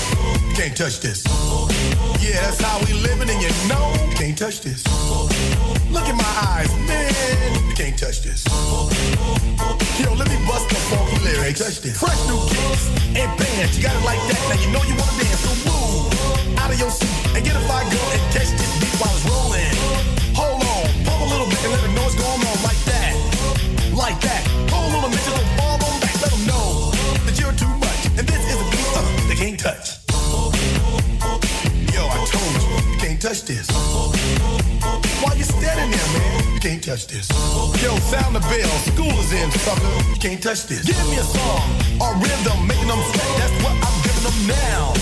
you 0.49 0.55
can't 0.55 0.75
touch 0.75 0.99
this. 0.99 1.23
Yeah, 2.25 2.41
that's 2.41 2.57
how 2.59 2.81
we 2.81 2.91
living, 3.05 3.29
and 3.29 3.37
you 3.37 3.53
know 3.69 3.93
you 4.09 4.15
can't 4.17 4.35
touch 4.35 4.61
this. 4.61 4.81
Look 5.93 6.09
in 6.09 6.17
my 6.17 6.33
eyes, 6.57 6.73
man, 6.89 7.53
you 7.69 7.75
can't 7.77 7.93
touch 7.93 8.25
this. 8.25 8.41
Yo, 10.01 10.09
let 10.17 10.25
me 10.25 10.37
bust 10.49 10.65
the 10.73 10.75
funky 10.89 11.21
lyrics. 11.21 11.61
Touch 11.61 11.85
this. 11.85 11.99
Fresh 12.01 12.17
new 12.25 12.41
kicks 12.49 12.89
and 13.13 13.29
bands, 13.37 13.77
you 13.77 13.83
got 13.85 13.93
it 13.93 14.01
like 14.03 14.17
that. 14.25 14.41
Now 14.49 14.57
you 14.57 14.69
know 14.73 14.81
you 14.89 14.97
wanna 14.97 15.21
dance, 15.21 15.37
so 15.45 15.53
move 15.69 16.57
out 16.57 16.73
of 16.73 16.79
your 16.81 16.89
seat 16.89 17.13
and 17.37 17.45
get 17.45 17.55
a 17.55 17.63
fire 17.69 17.85
girl 17.93 18.09
and 18.09 18.21
catch 18.33 18.49
this 18.57 18.73
beat 18.81 18.95
while 18.97 19.13
it's 19.13 19.21
rolling. 19.29 19.69
Hold 20.33 20.65
on, 20.65 20.85
pump 21.05 21.21
a 21.21 21.27
little 21.29 21.45
bit 21.45 21.61
and 21.61 21.71
let 21.77 21.81
them 21.85 21.93
know 21.93 22.09
what's 22.09 22.17
going 22.17 22.41
on 22.41 22.57
like 22.65 22.81
that, 22.89 23.13
like 23.93 24.19
that. 24.25 24.41
Hold 24.73 24.97
on 24.97 25.05
a 25.05 25.09
minute, 25.13 25.21
just 25.29 25.45
fall 25.61 25.77
on 25.77 25.95
back, 26.01 26.15
let 26.25 26.33
them 26.33 26.45
know 26.49 26.89
that 27.29 27.37
you're 27.37 27.53
too 27.53 27.69
much. 27.77 28.01
And 28.17 28.25
this 28.25 28.41
is 28.49 28.57
a 28.57 28.65
beat 28.73 28.89
uh, 28.97 29.05
they 29.29 29.37
can't 29.37 29.61
touch. 29.61 30.04
Touch 33.25 33.41
this. 33.45 33.65
Why 35.25 35.33
you 35.33 35.41
standing 35.41 35.89
there, 35.89 36.09
man? 36.13 36.53
You 36.53 36.59
can't 36.59 36.83
touch 36.83 37.07
this. 37.07 37.25
Yo, 37.81 37.97
sound 38.05 38.35
the 38.37 38.39
bell, 38.45 38.69
school 38.85 39.09
is 39.17 39.33
in, 39.33 39.49
sucker. 39.65 39.81
You 40.13 40.19
can't 40.21 40.37
touch 40.37 40.69
this. 40.69 40.85
Give 40.85 40.93
me 41.09 41.17
a 41.17 41.25
song 41.25 41.65
or 41.97 42.13
rhythm, 42.21 42.69
making 42.69 42.85
them 42.85 43.01
sweat. 43.01 43.31
That's 43.41 43.57
what 43.65 43.73
I'm 43.81 43.97
giving 44.05 44.25
them 44.29 44.39
now. 44.45 44.93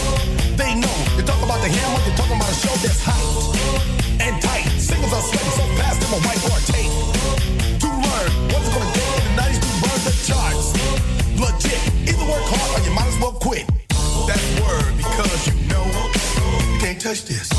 They 0.56 0.72
know. 0.72 0.98
You 1.20 1.28
talk 1.28 1.44
about 1.44 1.60
the 1.60 1.68
hammer, 1.68 2.00
you're 2.08 2.16
talking 2.16 2.40
about 2.40 2.48
a 2.48 2.56
show 2.64 2.72
that's 2.80 3.04
hyped 3.04 3.60
and 4.24 4.40
tight. 4.40 4.72
Singles 4.80 5.12
are 5.12 5.26
sweating 5.28 5.56
so 5.60 5.66
fast, 5.76 6.00
them 6.00 6.16
a 6.16 6.20
whiteboard 6.24 6.64
tape. 6.72 6.96
To 7.84 7.90
learn 7.92 8.30
what's 8.56 8.64
it 8.64 8.72
gonna 8.72 8.88
take 8.96 9.12
in 9.20 9.24
the 9.28 9.36
90s 9.36 9.60
to 9.60 9.72
burn 9.84 10.00
the 10.08 10.16
charts. 10.24 10.72
Legit. 11.36 11.82
Either 12.08 12.24
work 12.32 12.48
hard 12.48 12.72
or 12.72 12.82
you 12.88 12.96
might 12.96 13.12
as 13.12 13.20
well 13.20 13.36
quit. 13.36 13.73
Touch 17.04 17.26
this. 17.26 17.50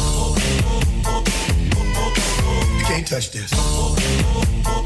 You 2.78 2.84
can't 2.86 3.06
touch 3.06 3.30
this. 3.30 4.83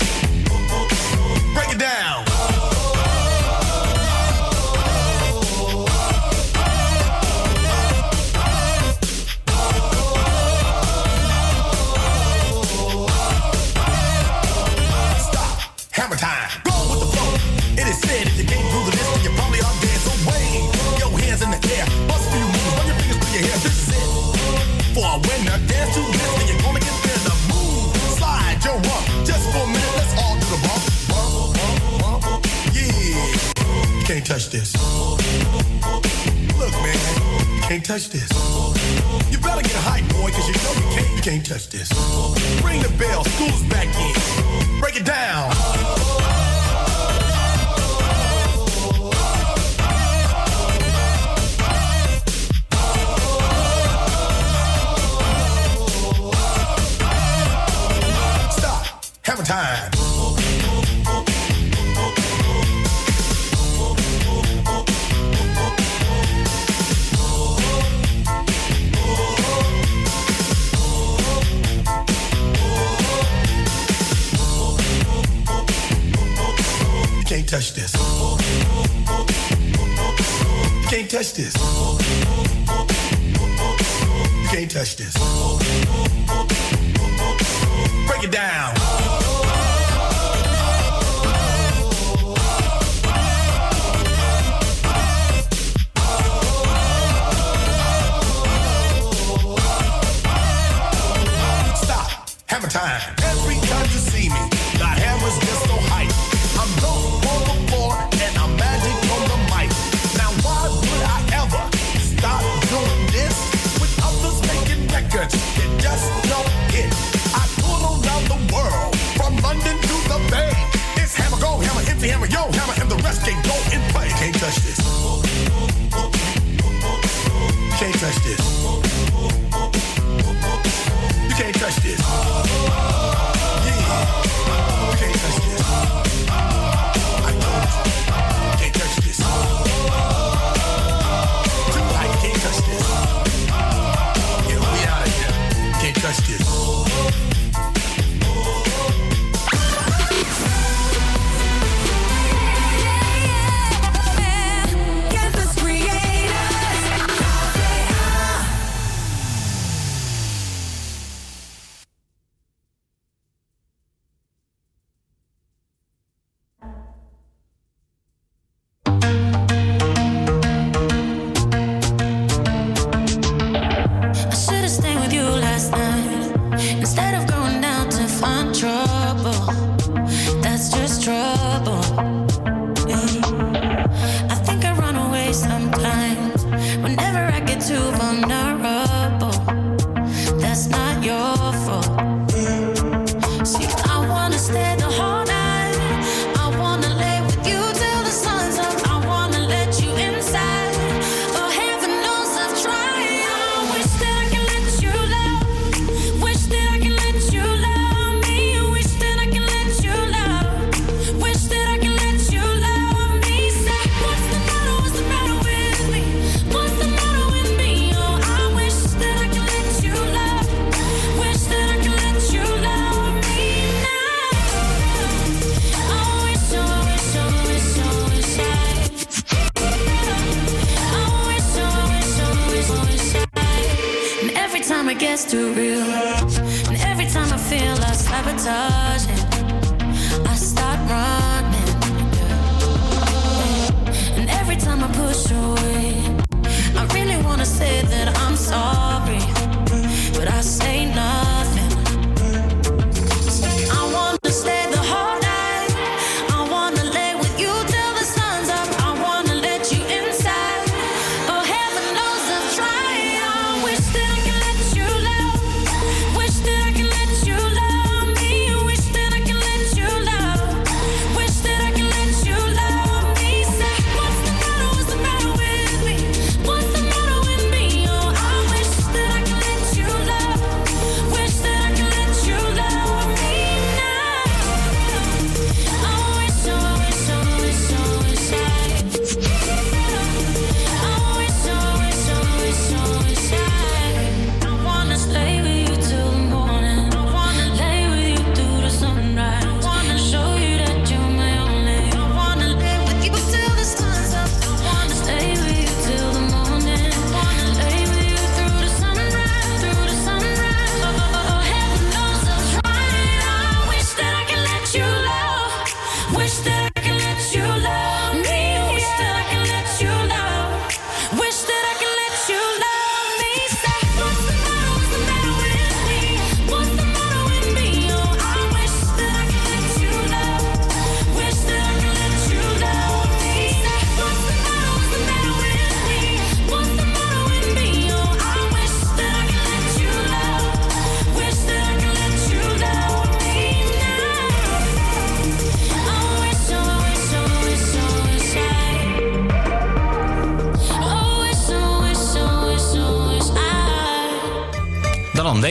time. 238.39 238.78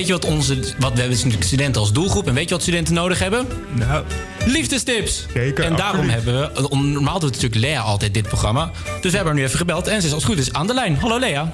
weet 0.08 0.22
je 0.22 0.28
wat 0.28 0.38
onze. 0.38 0.56
Wat, 0.56 0.94
we 0.94 1.00
hebben 1.00 1.18
natuurlijk 1.18 1.44
studenten 1.44 1.82
als 1.82 1.92
doelgroep. 1.92 2.28
En 2.28 2.34
weet 2.34 2.44
je 2.44 2.54
wat 2.54 2.62
studenten 2.62 2.94
nodig 2.94 3.20
hebben? 3.20 3.48
Nou. 3.74 4.04
Liefdestips! 4.46 5.26
Zeker. 5.34 5.64
En 5.64 5.76
daarom 5.76 6.10
hebben 6.10 6.54
we. 6.54 6.76
Normaal 6.78 7.20
doet 7.20 7.32
natuurlijk 7.32 7.62
Lea 7.62 7.82
altijd 7.82 8.14
dit 8.14 8.28
programma. 8.28 8.72
Dus 9.02 9.12
we 9.12 9.18
hebben 9.18 9.26
haar 9.26 9.36
nu 9.36 9.44
even 9.44 9.58
gebeld. 9.58 9.88
En 9.88 10.02
ze 10.02 10.08
is 10.08 10.14
als 10.14 10.24
het 10.24 10.32
goed 10.32 10.42
is 10.42 10.54
aan 10.54 10.68
de 10.68 10.74
lijn. 10.74 10.98
Hallo 10.98 11.20
Lea. 11.20 11.52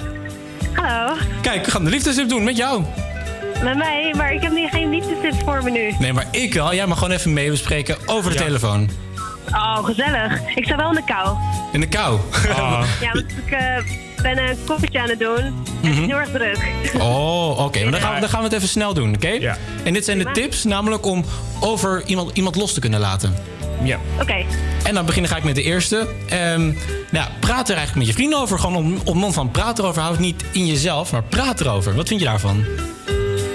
Hallo. 0.74 1.16
Kijk, 1.42 1.66
we 1.66 1.72
gaan 1.72 1.84
de 1.84 1.90
liefdestip 1.90 2.30
doen 2.30 2.44
met 2.44 2.58
jou. 2.58 2.84
Met 3.64 3.78
mij, 3.78 4.14
maar 4.18 4.34
ik 4.34 4.42
heb 4.42 4.52
nu 4.52 4.68
geen 4.68 4.90
liefdestips 4.90 5.38
voor 5.46 5.64
me 5.64 5.70
nu. 5.70 5.94
Nee, 6.00 6.14
maar 6.14 6.28
ik 6.32 6.54
wel. 6.54 6.74
Jij 6.74 6.88
mag 6.88 6.98
gewoon 6.98 7.14
even 7.14 7.34
mee 7.34 7.50
bespreken 7.50 7.98
over 8.06 8.32
de 8.32 8.38
telefoon. 8.38 8.90
Oh, 9.52 9.86
gezellig. 9.86 10.40
Ik 10.56 10.66
sta 10.66 10.76
wel 10.76 10.90
in 10.90 10.96
de 10.96 11.04
kou. 11.06 11.38
In 11.72 11.80
de 11.80 11.88
kou? 11.88 12.20
Ah. 12.50 12.86
Ja, 13.02 13.12
want 13.12 13.32
ik 13.46 13.52
eh, 13.52 13.84
ben 14.22 14.38
een 14.38 14.58
koffietje 14.66 15.00
aan 15.00 15.10
het 15.10 15.20
doen. 15.20 15.63
Het 15.88 15.98
is 15.98 16.06
heel 16.06 16.18
erg 16.18 16.30
druk. 16.30 16.72
Oh, 17.02 17.60
oké. 17.60 17.82
Maar 17.84 17.92
dan 17.92 18.02
gaan, 18.02 18.14
we, 18.14 18.20
dan 18.20 18.30
gaan 18.30 18.40
we 18.40 18.46
het 18.46 18.56
even 18.56 18.68
snel 18.68 18.94
doen, 18.94 19.16
oké? 19.16 19.56
En 19.84 19.94
dit 19.94 20.06
zijn 20.06 20.18
de 20.18 20.32
tips, 20.32 20.64
namelijk 20.64 21.06
om 21.06 21.26
over 21.60 22.04
iemand, 22.06 22.32
iemand 22.34 22.56
los 22.56 22.74
te 22.74 22.80
kunnen 22.80 23.00
laten. 23.00 23.36
Ja. 23.84 24.00
Oké. 24.22 24.46
En 24.84 24.94
dan 24.94 25.06
begin 25.06 25.28
ga 25.28 25.38
ik 25.38 25.44
met 25.44 25.56
de 25.56 25.64
eerste. 25.64 26.08
Ehm, 26.30 26.72
nou, 27.12 27.28
praat 27.40 27.70
er 27.70 27.76
eigenlijk 27.76 27.96
met 27.96 28.08
je 28.08 28.14
vrienden 28.14 28.40
over. 28.40 28.60
Gewoon 28.60 28.76
om, 28.76 28.98
op 29.06 29.16
mond 29.16 29.34
van 29.34 29.52
praat 29.52 29.80
erover. 29.80 30.02
Houd 30.02 30.12
het 30.12 30.22
niet 30.22 30.44
in 30.52 30.66
jezelf, 30.66 31.12
maar 31.12 31.24
praat 31.24 31.62
erover. 31.62 31.96
Wat 31.96 32.08
vind 32.08 32.20
je 32.20 32.26
daarvan? 32.26 32.66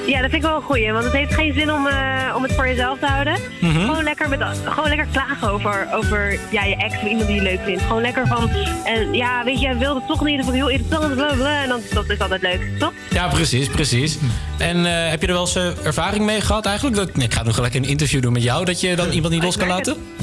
Ja, 0.06 0.20
dat 0.20 0.30
vind 0.30 0.42
ik 0.42 0.48
wel 0.48 0.56
een 0.56 0.62
goeie. 0.62 0.92
Want 0.92 1.04
het 1.04 1.12
heeft 1.12 1.34
geen 1.34 1.52
zin 1.52 1.72
om, 1.72 1.86
eh, 1.86 1.94
om 2.38 2.44
het 2.44 2.54
voor 2.54 2.66
jezelf 2.68 2.98
te 2.98 3.06
houden. 3.06 3.36
Mhm. 3.60 3.80
Gewoon, 3.80 4.02
lekker 4.02 4.28
met, 4.28 4.40
gewoon 4.64 4.88
lekker 4.88 5.06
klagen 5.12 5.50
over, 5.50 5.88
over 5.92 6.38
ja, 6.50 6.64
je 6.64 6.76
ex 6.76 6.94
of 6.96 7.02
iemand 7.02 7.26
die 7.26 7.36
je 7.36 7.42
leuk 7.42 7.60
vindt. 7.64 7.82
Gewoon 7.82 8.02
lekker 8.02 8.26
van, 8.26 8.50
en 8.84 9.14
ja, 9.14 9.44
weet 9.44 9.60
je, 9.60 9.76
wilde 9.76 9.98
het 9.98 10.08
toch 10.08 10.24
niet. 10.24 10.46
Ik 10.46 10.52
heel 10.52 10.68
irritant. 10.68 11.14
Bla, 11.14 11.34
bla, 11.34 11.62
en 11.62 11.68
dan, 11.68 11.80
dat 11.92 12.10
is 12.10 12.18
altijd 12.18 12.42
leuk, 12.42 12.60
toch? 12.78 12.92
Ja, 13.10 13.28
precies, 13.28 13.68
precies. 13.68 14.18
En 14.58 14.86
eh, 14.86 15.10
heb 15.10 15.20
je 15.20 15.26
er 15.26 15.32
wel 15.32 15.42
eens 15.42 15.56
eh, 15.56 15.86
ervaring 15.86 16.24
mee 16.24 16.40
gehad 16.40 16.66
eigenlijk? 16.66 16.96
Dat, 16.96 17.16
nee, 17.16 17.26
ik 17.26 17.34
ga 17.34 17.42
nog 17.42 17.54
gelijk 17.54 17.74
een 17.74 17.84
interview 17.84 18.22
doen 18.22 18.32
met 18.32 18.42
jou. 18.42 18.64
Dat 18.64 18.80
je 18.80 18.96
dan 18.96 19.10
iemand 19.10 19.32
niet 19.32 19.42
los 19.42 19.56
kan 19.56 19.68
laten? 19.68 19.92
Eh, 19.92 20.17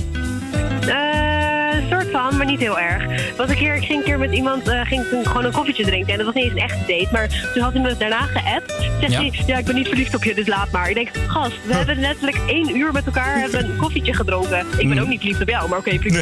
maar 2.38 2.46
niet 2.46 2.60
heel 2.60 2.80
erg. 2.80 3.04
Was 3.38 3.50
een 3.50 3.56
keer, 3.56 3.76
ik 3.76 3.84
ging 3.86 4.00
een 4.00 4.06
keer 4.06 4.20
met 4.20 4.32
iemand 4.32 4.68
uh, 4.70 4.82
ging 4.86 5.06
toen 5.10 5.26
gewoon 5.28 5.46
een 5.46 5.52
koffietje 5.52 5.84
drinken. 5.86 6.12
En 6.12 6.18
dat 6.18 6.26
was 6.26 6.36
niet 6.36 6.44
eens 6.44 6.54
een 6.54 6.60
echte 6.60 6.78
date. 6.88 7.08
Maar 7.12 7.50
toen 7.54 7.64
had 7.64 7.74
hij 7.74 7.82
me 7.82 7.98
daarna 7.98 8.22
geappt. 8.22 8.74
Zegt 9.00 9.12
Ja? 9.12 9.20
hij, 9.20 9.44
ja, 9.46 9.58
ik 9.58 9.66
ben 9.66 9.76
niet 9.76 9.88
verliefd 9.88 10.16
op 10.16 10.24
je, 10.24 10.34
dus 10.36 10.48
laat 10.48 10.72
maar. 10.72 10.90
Ik 10.90 10.96
denk, 10.96 11.10
gast, 11.28 11.56
we 11.66 11.74
hebben 11.74 12.00
letterlijk 12.00 12.38
één 12.48 12.78
uur 12.78 12.92
met 12.92 13.06
elkaar 13.06 13.40
hebben 13.50 13.66
een 13.70 13.78
koffietje 13.78 14.14
gedronken. 14.14 14.60
Ik 14.60 14.78
ben 14.78 14.88
Mhm. 14.88 15.00
ook 15.00 15.08
niet 15.08 15.20
verliefd 15.20 15.42
op 15.42 15.50
jou, 15.50 15.70
maar 15.70 15.78
oké, 15.80 15.98
prima. 16.06 16.20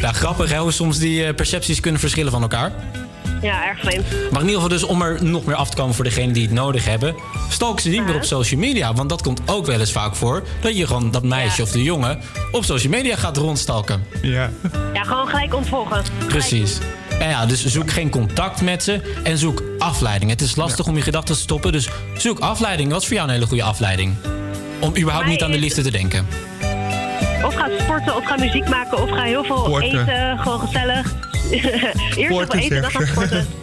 nou, 0.00 0.14
grappig 0.14 0.50
hè, 0.50 0.58
hoe 0.58 0.72
soms 0.72 0.98
die 0.98 1.24
eh, 1.24 1.34
percepties 1.34 1.80
kunnen 1.80 2.00
verschillen 2.00 2.32
van 2.32 2.42
elkaar. 2.42 2.72
Ja, 3.42 3.66
erg 3.66 3.80
vreemd. 3.80 4.04
Maar 4.30 4.40
in 4.40 4.46
ieder 4.46 4.62
geval 4.62 4.68
dus 4.68 4.82
om 4.82 5.02
er 5.02 5.24
nog 5.24 5.44
meer 5.44 5.54
af 5.54 5.70
te 5.70 5.76
komen 5.76 5.94
voor 5.94 6.04
degenen 6.04 6.32
die 6.32 6.42
het 6.42 6.52
nodig 6.52 6.84
hebben... 6.84 7.14
stalk 7.48 7.80
ze 7.80 7.88
niet 7.88 8.04
meer 8.04 8.14
op 8.14 8.24
social 8.24 8.60
media. 8.60 8.94
Want 8.94 9.08
dat 9.08 9.22
komt 9.22 9.40
ook 9.46 9.66
wel 9.66 9.80
eens 9.80 9.92
vaak 9.92 10.14
voor... 10.14 10.42
dat 10.60 10.76
je 10.76 10.86
gewoon 10.86 11.10
dat 11.10 11.22
meisje 11.22 11.62
of 11.62 11.70
de 11.70 11.82
jongen 11.82 12.20
op 12.52 12.64
social 12.64 12.92
media 12.92 13.16
gaat 13.16 13.36
rondstalken. 13.36 14.04
Ja. 14.22 14.50
Ja, 14.94 15.02
gewoon 15.02 15.28
gelijk 15.28 15.54
ontvolgen. 15.54 16.02
Precies. 16.26 16.78
En 17.20 17.28
ja, 17.28 17.46
dus 17.46 17.64
zoek 17.66 17.90
geen 17.90 18.10
contact 18.10 18.60
met 18.60 18.82
ze 18.82 19.00
en 19.22 19.38
zoek 19.38 19.62
afleiding. 19.78 20.30
Het 20.30 20.40
is 20.40 20.56
lastig 20.56 20.86
om 20.86 20.96
je 20.96 21.02
gedachten 21.02 21.34
te 21.34 21.40
stoppen, 21.40 21.72
dus 21.72 21.88
zoek 22.16 22.38
afleiding. 22.38 22.90
Wat 22.90 23.00
is 23.00 23.06
voor 23.06 23.16
jou 23.16 23.28
een 23.28 23.34
hele 23.34 23.46
goede 23.46 23.62
afleiding? 23.62 24.14
Om 24.80 24.96
überhaupt 24.96 25.26
niet 25.26 25.42
aan 25.42 25.50
de 25.50 25.58
liefde 25.58 25.82
te 25.82 25.90
denken. 25.90 26.26
Of 27.44 27.54
ga 27.54 27.68
sporten, 27.78 28.16
of 28.16 28.24
ga 28.24 28.36
muziek 28.36 28.68
maken, 28.68 29.02
of 29.02 29.10
ga 29.10 29.22
heel 29.22 29.44
veel 29.44 29.64
Sporten. 29.64 30.00
eten. 30.00 30.38
Gewoon 30.38 30.60
gezellig. 30.60 31.14
Eerst 32.16 32.52
eten, 32.52 32.82
dan 32.82 32.90
ga 32.90 33.06
sporten. 33.06 33.46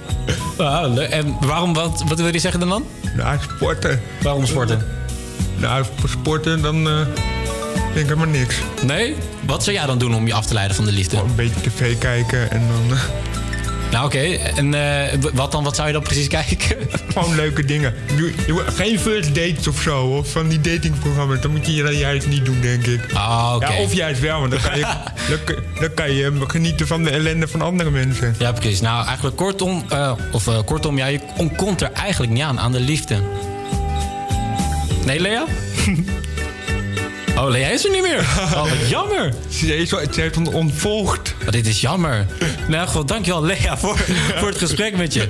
Ah, 0.57 1.13
en 1.13 1.35
waarom, 1.41 1.73
wat, 1.73 2.03
wat 2.07 2.19
wil 2.19 2.33
je 2.33 2.39
zeggen 2.39 2.59
dan? 2.59 2.69
dan? 2.69 2.85
Nou, 3.17 3.37
sporten. 3.41 4.01
Waarom 4.21 4.45
sporten? 4.45 4.85
Nou, 5.57 5.85
voor 5.95 6.09
sporten 6.09 6.61
dan 6.61 6.87
eh, 6.87 6.99
denk 7.93 8.09
ik 8.09 8.15
maar 8.15 8.27
niks. 8.27 8.55
Nee? 8.85 9.15
Wat 9.45 9.63
zou 9.63 9.75
jij 9.75 9.85
dan 9.85 9.97
doen 9.97 10.15
om 10.15 10.27
je 10.27 10.33
af 10.33 10.45
te 10.45 10.53
leiden 10.53 10.75
van 10.75 10.85
de 10.85 10.91
liefde? 10.91 11.17
een 11.17 11.35
beetje 11.35 11.61
tv 11.61 11.97
kijken 11.97 12.51
en 12.51 12.61
dan... 12.67 12.97
eh, 12.97 13.03
Nou 13.93 14.05
oké, 14.05 14.19
en 14.55 14.73
eh, 14.73 15.19
wat 15.33 15.51
dan? 15.51 15.63
Wat 15.63 15.75
zou 15.75 15.87
je 15.87 15.93
dan 15.93 16.01
precies 16.03 16.27
kijken? 16.39 16.77
Gewoon 17.13 17.35
leuke 17.35 17.65
dingen. 17.65 17.93
Doe- 18.17 18.33
doe- 18.47 18.63
Geen 18.65 18.99
first 18.99 19.35
dates 19.35 19.67
of 19.67 19.81
zo, 19.81 20.05
of 20.05 20.31
van 20.31 20.47
die 20.47 20.61
datingprogramma's. 20.61 21.41
Dan 21.41 21.51
moet 21.51 21.65
je 21.75 21.83
dat 21.83 21.97
juist 21.97 22.27
niet 22.27 22.45
doen, 22.45 22.61
denk 22.61 22.85
ik. 22.85 23.13
Ah, 23.13 23.53
oké. 23.55 23.73
Ja, 23.73 23.81
of 23.81 23.93
juist 23.93 24.19
wel, 24.21 24.39
want 24.39 24.51
dan 24.51 24.61
kan, 24.61 24.77
je, 24.77 24.85
dan, 25.79 25.93
kan 25.93 26.11
je 26.11 26.31
genieten 26.47 26.87
van 26.87 27.03
de 27.03 27.09
ellende 27.09 27.47
van 27.47 27.61
andere 27.61 27.89
mensen. 27.89 28.35
Ja, 28.39 28.51
precies. 28.51 28.81
Nou, 28.81 29.05
eigenlijk 29.05 29.35
kortom, 29.35 29.85
eh, 29.89 30.11
of 30.31 30.47
eh, 30.47 30.59
kortom, 30.65 30.97
ja, 30.97 31.05
je 31.05 31.19
komt 31.57 31.81
er 31.81 31.91
eigenlijk 31.91 32.31
niet 32.31 32.43
aan, 32.43 32.59
aan 32.59 32.71
de 32.71 32.79
liefde. 32.79 33.21
Nee, 35.05 35.19
Lea? 35.19 35.45
Oh, 37.43 37.49
Lea 37.49 37.69
is 37.69 37.85
er 37.85 37.91
niet 37.91 38.01
meer. 38.01 38.19
Oh, 38.53 38.61
wat 38.61 38.89
jammer. 38.89 39.33
Ze 39.49 39.75
is, 39.77 39.89
ze 39.89 40.07
heeft 40.21 40.37
ons 40.37 40.49
ontvolgd. 40.49 41.35
Oh, 41.41 41.49
dit 41.49 41.67
is 41.67 41.81
jammer. 41.81 42.25
Nou, 42.67 42.87
goed, 42.87 43.07
dankjewel 43.07 43.43
Lea 43.43 43.77
voor, 43.77 43.97
voor 44.35 44.47
het 44.47 44.57
gesprek 44.57 44.97
met 44.97 45.13
je. 45.13 45.27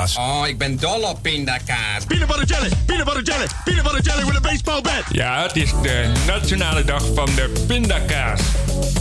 Pindakaas. 0.00 0.16
Oh, 0.16 0.48
ik 0.48 0.58
ben 0.58 0.76
dol 0.76 1.02
op 1.02 1.22
pindakaas. 1.22 2.04
Peanut 2.06 2.26
butter 2.26 2.46
jelly, 2.46 2.70
peanut 2.86 3.04
butter 3.04 3.22
jelly, 3.22 3.46
peanut 3.64 3.82
butter 3.82 4.02
jelly 4.02 4.24
with 4.24 4.36
a 4.36 4.40
baseball 4.40 4.80
bat. 4.80 5.04
Ja, 5.10 5.42
het 5.42 5.56
is 5.56 5.72
de 5.82 6.12
nationale 6.26 6.84
dag 6.84 7.02
van 7.14 7.26
de 7.34 7.64
pindakaas. 7.66 8.40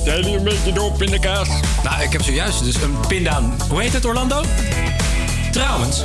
Zijn 0.03 0.15
jullie 0.17 0.37
een 0.37 0.43
beetje 0.43 0.73
door 0.73 0.91
pindakaas? 0.91 1.47
Nou, 1.83 2.01
ik 2.01 2.11
heb 2.11 2.21
zojuist 2.21 2.63
dus 2.63 2.75
een 2.75 2.97
pinda... 3.07 3.41
Hoe 3.69 3.81
heet 3.81 3.93
het, 3.93 4.05
Orlando? 4.05 4.43
Trouwens, 5.51 6.03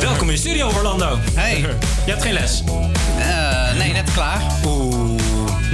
welkom 0.00 0.28
in 0.28 0.34
de 0.34 0.40
studio, 0.40 0.70
Orlando. 0.72 1.18
Hey. 1.34 1.58
Je 2.06 2.10
hebt 2.10 2.22
geen 2.22 2.32
les? 2.32 2.62
Eh, 3.18 3.78
nee, 3.78 3.92
net 3.92 4.12
klaar. 4.12 4.40
Oeh. 4.64 4.95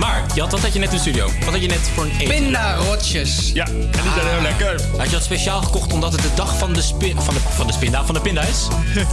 Maar, 0.03 0.25
je 0.35 0.41
had, 0.41 0.51
wat 0.51 0.61
had 0.61 0.73
je 0.73 0.79
net 0.79 0.89
in 0.89 0.95
de 0.95 1.01
studio? 1.01 1.31
Wat 1.45 1.53
had 1.53 1.61
je 1.61 1.69
net 1.69 1.91
voor 1.95 2.05
een 2.05 2.11
eten? 2.19 2.35
Pindarotjes. 2.35 3.51
Ja, 3.55 3.67
en 3.67 4.03
die 4.03 4.13
zijn 4.15 4.27
heel 4.27 4.43
lekker. 4.43 4.81
Had 4.97 5.07
je 5.07 5.13
dat 5.13 5.23
speciaal 5.23 5.63
gekocht 5.63 5.93
omdat 5.93 6.13
het 6.13 6.23
de 6.23 6.31
dag 6.35 6.59
van 6.59 6.73
de, 6.73 6.83
spin, 6.83 7.21
van 7.21 7.35
de, 7.35 7.41
van 7.41 7.67
de 7.67 7.73
spinda, 7.73 8.05
van 8.05 8.15
de 8.15 8.21
pinda 8.21 8.43
is? 8.43 8.69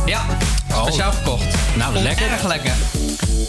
Ja, 0.06 0.26
speciaal 0.82 1.12
gekocht. 1.12 1.46
Nou, 1.76 1.98
lekker. 1.98 2.28
Erg 2.32 2.48
lekker. 2.48 2.74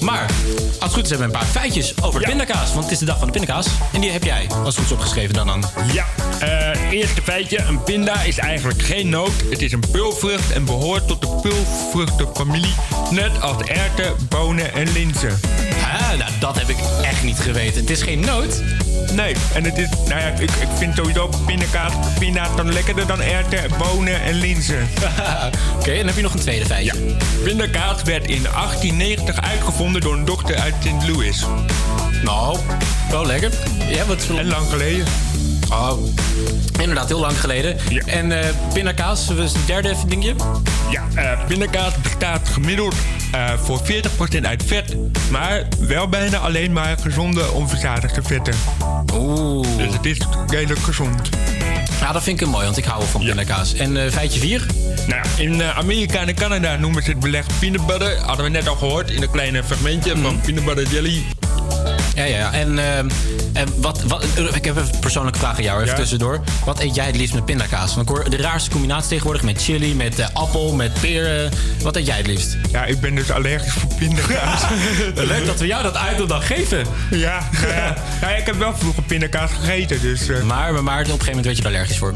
Maar, 0.01 0.27
als 0.57 0.79
het 0.79 0.93
goed 0.93 1.03
is 1.03 1.11
hebben 1.11 1.31
we 1.31 1.35
een 1.35 1.41
paar 1.41 1.51
feitjes 1.51 2.03
over 2.03 2.21
pindakaas. 2.21 2.73
Want 2.73 2.85
het 2.85 2.93
is 2.93 2.99
de 2.99 3.05
dag 3.05 3.19
van 3.19 3.27
de 3.27 3.33
pindakaas. 3.33 3.67
En 3.93 4.01
die 4.01 4.11
heb 4.11 4.25
jij, 4.25 4.47
als 4.49 4.65
het 4.65 4.75
goed 4.75 4.85
is 4.85 4.93
opgeschreven 4.93 5.35
dan 5.35 5.51
aan. 5.51 5.63
Ja, 5.93 6.07
eh, 6.41 6.91
eerste 6.91 7.23
feitje. 7.23 7.59
Een 7.59 7.83
pinda 7.83 8.23
is 8.23 8.39
eigenlijk 8.39 8.83
geen 8.83 9.09
noot. 9.09 9.33
Het 9.51 9.63
is 9.63 9.73
een 9.73 9.85
pulvrucht 9.93 10.53
en 10.53 10.65
behoort 10.65 11.09
tot 11.09 11.21
de 11.21 11.39
pulvruchtenfamilie. 11.43 12.75
Net 13.11 13.41
als 13.41 13.63
erwten, 13.63 14.15
bonen 14.29 14.73
en 14.73 14.93
linzen. 14.93 15.41
Ah, 16.11 16.19
nou, 16.19 16.31
dat 16.39 16.59
heb 16.59 16.69
ik 16.69 16.77
echt 17.03 17.23
niet 17.23 17.39
geweten. 17.39 17.81
Het 17.81 17.91
is 17.91 18.03
geen 18.03 18.21
noot. 18.21 18.63
Nee, 19.15 19.35
en 19.55 19.65
het 19.65 19.79
is, 19.79 19.89
nou 19.89 20.21
ja, 20.21 20.27
ik, 20.27 20.51
ik 20.51 20.69
vind 20.77 20.97
sowieso 20.97 21.31
pindakaas, 21.47 21.93
pinda's 22.19 22.57
dan 22.57 22.73
lekkerder 22.73 23.07
dan 23.07 23.21
erwten, 23.21 23.71
bonen 23.79 24.21
en 24.21 24.35
linzen. 24.35 24.89
Oké, 25.79 25.91
en 25.91 25.97
dan 25.97 26.07
heb 26.07 26.17
je 26.17 26.23
nog 26.23 26.33
een 26.33 26.41
tweede 26.41 26.67
feitje. 26.67 27.07
Ja. 27.07 27.17
Pindakaas 27.45 28.03
werd 28.03 28.27
in 28.27 28.43
1890 28.43 29.41
uitgevonden 29.41 30.01
door 30.01 30.15
een 30.15 30.25
dokter 30.25 30.57
uit 30.57 30.75
St. 30.81 31.09
Louis. 31.09 31.45
Nou, 32.23 32.59
wel 33.11 33.27
lekker. 33.27 33.51
Ja, 33.89 34.05
wat 34.05 34.27
En 34.37 34.47
lang 34.47 34.69
geleden. 34.69 35.07
Oh, 35.73 35.99
inderdaad, 36.81 37.09
heel 37.09 37.21
lang 37.21 37.41
geleden. 37.41 37.79
En 38.07 38.33
eh 38.43 38.49
pindakaas, 38.73 39.27
was 39.27 39.53
het 39.53 39.67
derde 39.67 39.95
dingetje? 40.07 40.35
Ja, 40.91 41.03
eh 41.15 41.47
pindakaas 41.47 41.93
bestaat 42.03 42.49
gemiddeld 42.49 42.95
eh, 43.31 43.59
voor 43.59 43.81
40% 43.85 44.47
uit 44.47 44.63
vet, 44.67 44.97
maar 45.31 45.69
wel 45.79 46.09
bijna 46.09 46.39
alleen 46.39 46.73
maar 46.73 46.99
gezonde 46.99 47.51
onverzadigde 47.51 48.23
vetten. 48.23 48.55
Oeh. 49.15 49.77
Dus 49.77 49.93
het 49.95 50.07
is 50.07 50.19
redelijk 50.47 50.81
gezond. 50.81 51.29
Ja, 52.01 52.13
dat 52.13 52.23
vind 52.23 52.41
ik 52.41 52.47
mooi, 52.47 52.65
want 52.65 52.77
ik 52.77 52.85
hou 52.85 53.05
van 53.05 53.25
pindakaas. 53.25 53.75
En 53.75 54.05
eh, 54.05 54.11
feitje 54.11 54.41
4? 54.41 54.67
Nou, 55.07 55.27
in 55.37 55.61
eh, 55.61 55.79
Amerika 55.79 56.27
en 56.27 56.35
Canada 56.35 56.77
noemen 56.77 57.03
ze 57.03 57.11
het 57.11 57.21
beleg 57.21 57.47
peanut 57.59 57.87
butter. 57.87 58.17
Hadden 58.17 58.45
we 58.45 58.51
net 58.51 58.69
al 58.69 58.77
gehoord 58.77 59.11
in 59.11 59.23
een 59.23 59.31
kleine 59.31 59.65
fragmentje 59.65 60.17
van 60.17 60.41
peanut 60.41 60.65
butter 60.65 60.87
jelly. 60.87 61.25
Ja, 62.15 62.25
ja, 62.25 62.37
ja. 62.37 62.53
En, 62.53 62.79
ehm, 62.79 63.09
en 63.53 63.69
wat, 63.77 64.03
wat, 64.03 64.25
ik 64.55 64.65
heb 64.65 64.77
een 64.77 64.91
persoonlijke 65.01 65.39
vraag 65.39 65.57
aan 65.57 65.63
jou, 65.63 65.77
even 65.81 65.91
Ja? 65.95 65.99
tussendoor. 66.01 66.41
Wat 66.65 66.81
eet 66.81 66.95
jij 66.95 67.07
het 67.07 67.17
liefst 67.17 67.35
met 67.35 67.45
pindakaas? 67.45 67.95
Want 67.95 68.09
ik 68.11 68.17
hoor 68.17 68.31
de 68.31 68.37
raarste 68.37 68.71
combinatie 68.71 69.09
tegenwoordig 69.09 69.43
met 69.43 69.63
chili, 69.63 69.95
met 69.95 70.19
eh, 70.19 70.27
appel, 70.33 70.73
met 70.75 70.93
peer. 71.01 71.45
eh, 71.45 71.51
wat 71.83 71.97
eet 71.97 72.07
jij 72.07 72.17
het 72.17 72.27
liefst? 72.27 72.57
Ja, 72.73 72.85
ik 72.85 73.01
ben 73.01 73.15
dus 73.15 73.31
allergisch 73.31 73.73
voor 73.73 73.95
pindakaas. 73.99 74.63
Leuk 75.15 75.47
dat 75.47 75.59
we 75.59 75.67
jou 75.67 75.83
dat 75.83 75.97
uit 75.97 76.29
dan 76.29 76.43
geven. 76.43 76.85
Ja, 77.11 77.49
nou 77.63 77.73
ja. 78.21 78.29
ik 78.31 78.47
heb 78.47 78.55
wel 78.59 78.75
vroeger 78.77 79.03
pindakaas 79.03 79.51
gegeten, 79.61 80.01
dus... 80.01 80.29
eh, 80.29 80.43
maar, 80.43 80.73
maar, 80.73 80.83
maar 80.83 81.01
op 81.01 81.05
een 81.07 81.11
gegeven 81.11 81.27
moment 81.27 81.45
werd 81.45 81.57
je 81.57 81.63
er 81.63 81.69
allergisch 81.69 81.99
voor. 81.99 82.13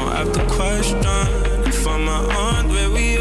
Don't 0.00 0.12
have 0.12 0.32
to 0.32 0.54
question. 0.54 0.98
If 1.66 1.86
I'm 1.86 2.08
on 2.08 2.68
where 2.68 2.90
we 2.90 3.19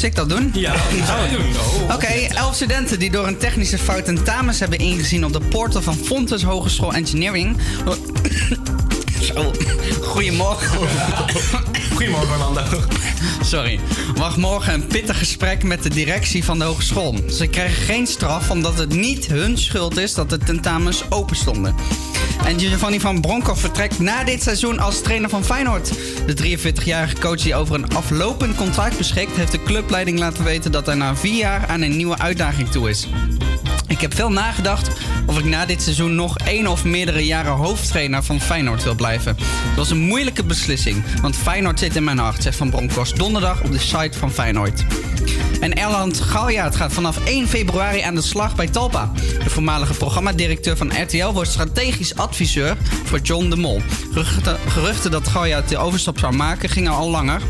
moest 0.00 0.12
ik 0.12 0.28
dat 0.28 0.38
doen? 0.38 0.50
Ja, 0.54 0.72
dat 0.72 1.30
doen. 1.30 1.46
Oh. 1.86 1.94
Oké, 1.94 2.34
elf 2.34 2.54
studenten 2.54 2.98
die 2.98 3.10
door 3.10 3.26
een 3.26 3.36
technische 3.36 3.78
fout 3.78 4.04
tentamens 4.04 4.60
hebben 4.60 4.78
ingezien 4.78 5.24
op 5.24 5.32
de 5.32 5.40
portal 5.40 5.82
van 5.82 5.94
Fontes 5.94 6.42
Hogeschool 6.42 6.92
Engineering. 6.94 7.56
Zo, 9.22 9.52
goedemorgen. 10.02 10.88
Goedemorgen, 11.94 12.30
Orlando. 12.30 12.62
Sorry. 13.42 13.80
Wacht 14.14 14.36
morgen 14.36 14.74
een 14.74 14.86
pittig 14.86 15.18
gesprek 15.18 15.62
met 15.62 15.82
de 15.82 15.88
directie 15.88 16.44
van 16.44 16.58
de 16.58 16.64
hogeschool. 16.64 17.14
Ze 17.30 17.46
krijgen 17.46 17.82
geen 17.82 18.06
straf 18.06 18.50
omdat 18.50 18.78
het 18.78 18.94
niet 18.94 19.26
hun 19.26 19.58
schuld 19.58 19.96
is 19.96 20.14
dat 20.14 20.30
de 20.30 20.38
tentamens 20.38 21.02
open 21.10 21.36
stonden. 21.36 21.74
En 22.44 22.60
Giovanni 22.60 23.00
van 23.00 23.20
Bronckhorst 23.20 23.60
vertrekt 23.60 23.98
na 23.98 24.24
dit 24.24 24.42
seizoen 24.42 24.78
als 24.78 25.00
trainer 25.00 25.30
van 25.30 25.44
Feyenoord. 25.44 25.92
De 26.26 26.58
43-jarige 26.58 27.18
coach 27.20 27.42
die 27.42 27.54
over 27.54 27.74
een 27.74 27.94
aflopend 27.94 28.56
contract 28.56 28.96
beschikt... 28.96 29.36
heeft 29.36 29.52
de 29.52 29.62
clubleiding 29.62 30.18
laten 30.18 30.44
weten 30.44 30.72
dat 30.72 30.86
hij 30.86 30.94
na 30.94 31.16
vier 31.16 31.36
jaar 31.36 31.66
aan 31.66 31.82
een 31.82 31.96
nieuwe 31.96 32.18
uitdaging 32.18 32.68
toe 32.68 32.88
is. 32.88 33.08
Ik 33.86 34.00
heb 34.00 34.14
veel 34.14 34.30
nagedacht 34.30 34.90
of 35.26 35.38
ik 35.38 35.44
na 35.44 35.66
dit 35.66 35.82
seizoen 35.82 36.14
nog 36.14 36.38
één 36.38 36.66
of 36.66 36.84
meerdere 36.84 37.26
jaren 37.26 37.52
hoofdtrainer 37.52 38.22
van 38.22 38.40
Feyenoord 38.40 38.82
wil 38.82 38.94
blijven. 38.94 39.36
Het 39.40 39.76
was 39.76 39.90
een 39.90 39.98
moeilijke 39.98 40.44
beslissing, 40.44 41.04
want 41.22 41.36
Feyenoord 41.36 41.78
zit 41.78 41.96
in 41.96 42.04
mijn 42.04 42.18
hart, 42.18 42.42
zegt 42.42 42.56
Van 42.56 42.70
Bronckhorst 42.70 43.16
donderdag 43.16 43.62
op 43.62 43.72
de 43.72 43.78
site 43.78 44.18
van 44.18 44.32
Feyenoord. 44.32 44.84
En 45.60 45.74
Erland 45.74 46.20
Galjaard 46.20 46.76
gaat 46.76 46.92
vanaf 46.92 47.24
1 47.24 47.48
februari 47.48 48.00
aan 48.00 48.14
de 48.14 48.22
slag 48.22 48.54
bij 48.54 48.68
Talpa. 48.68 49.10
De 49.44 49.50
voormalige 49.50 49.94
programmadirecteur 49.94 50.76
van 50.76 51.02
RTL 51.02 51.32
wordt 51.32 51.50
strategisch 51.50 52.14
adviseur 52.14 52.76
voor 53.04 53.18
John 53.18 53.50
de 53.50 53.56
Mol. 53.56 53.80
Geruchten, 54.68 55.10
dat 55.10 55.28
Galjaard 55.28 55.68
de 55.68 55.78
overstap 55.78 56.18
zou 56.18 56.34
maken 56.36 56.68
gingen 56.68 56.92
al 56.92 57.10
langer. 57.10 57.42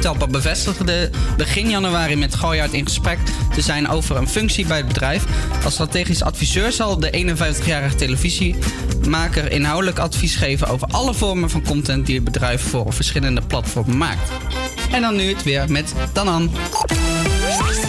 Telpa 0.00 0.26
bevestigde 0.26 1.10
begin 1.36 1.70
januari 1.70 2.16
met 2.16 2.34
Galjaard 2.34 2.72
in 2.72 2.84
gesprek 2.84 3.18
te 3.54 3.60
zijn 3.60 3.88
over 3.88 4.16
een 4.16 4.28
functie 4.28 4.66
bij 4.66 4.76
het 4.76 4.86
bedrijf. 4.86 5.24
Als 5.64 5.72
strategisch 5.72 6.22
adviseur 6.22 6.72
zal 6.72 6.98
de 6.98 7.36
51-jarige 7.36 7.94
televisiemaker 7.94 9.50
inhoudelijk 9.50 9.98
advies 9.98 10.36
geven 10.36 10.68
over 10.68 10.88
alle 10.90 11.14
vormen 11.14 11.50
van 11.50 11.62
content 11.62 12.06
die 12.06 12.14
het 12.14 12.24
bedrijf 12.24 12.62
voor 12.62 12.92
verschillende 12.92 13.40
platformen 13.46 13.96
maakt. 13.96 14.30
En 14.90 15.00
dan 15.00 15.16
nu 15.16 15.28
het 15.28 15.42
weer 15.42 15.70
met 15.70 15.92
Danan. 16.12 16.50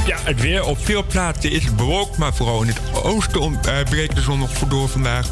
Ja, 0.05 0.17
het 0.23 0.41
weer 0.41 0.63
op 0.63 0.85
veel 0.85 1.03
plaatsen 1.03 1.51
is 1.51 1.75
bewolkt, 1.75 2.17
maar 2.17 2.33
vooral 2.33 2.61
in 2.61 2.67
het 2.67 3.03
oosten 3.03 3.59
eh, 3.61 3.83
breekt 3.89 4.15
de 4.15 4.21
zon 4.21 4.39
nog 4.39 4.51
door 4.51 4.89
vandaag. 4.89 5.27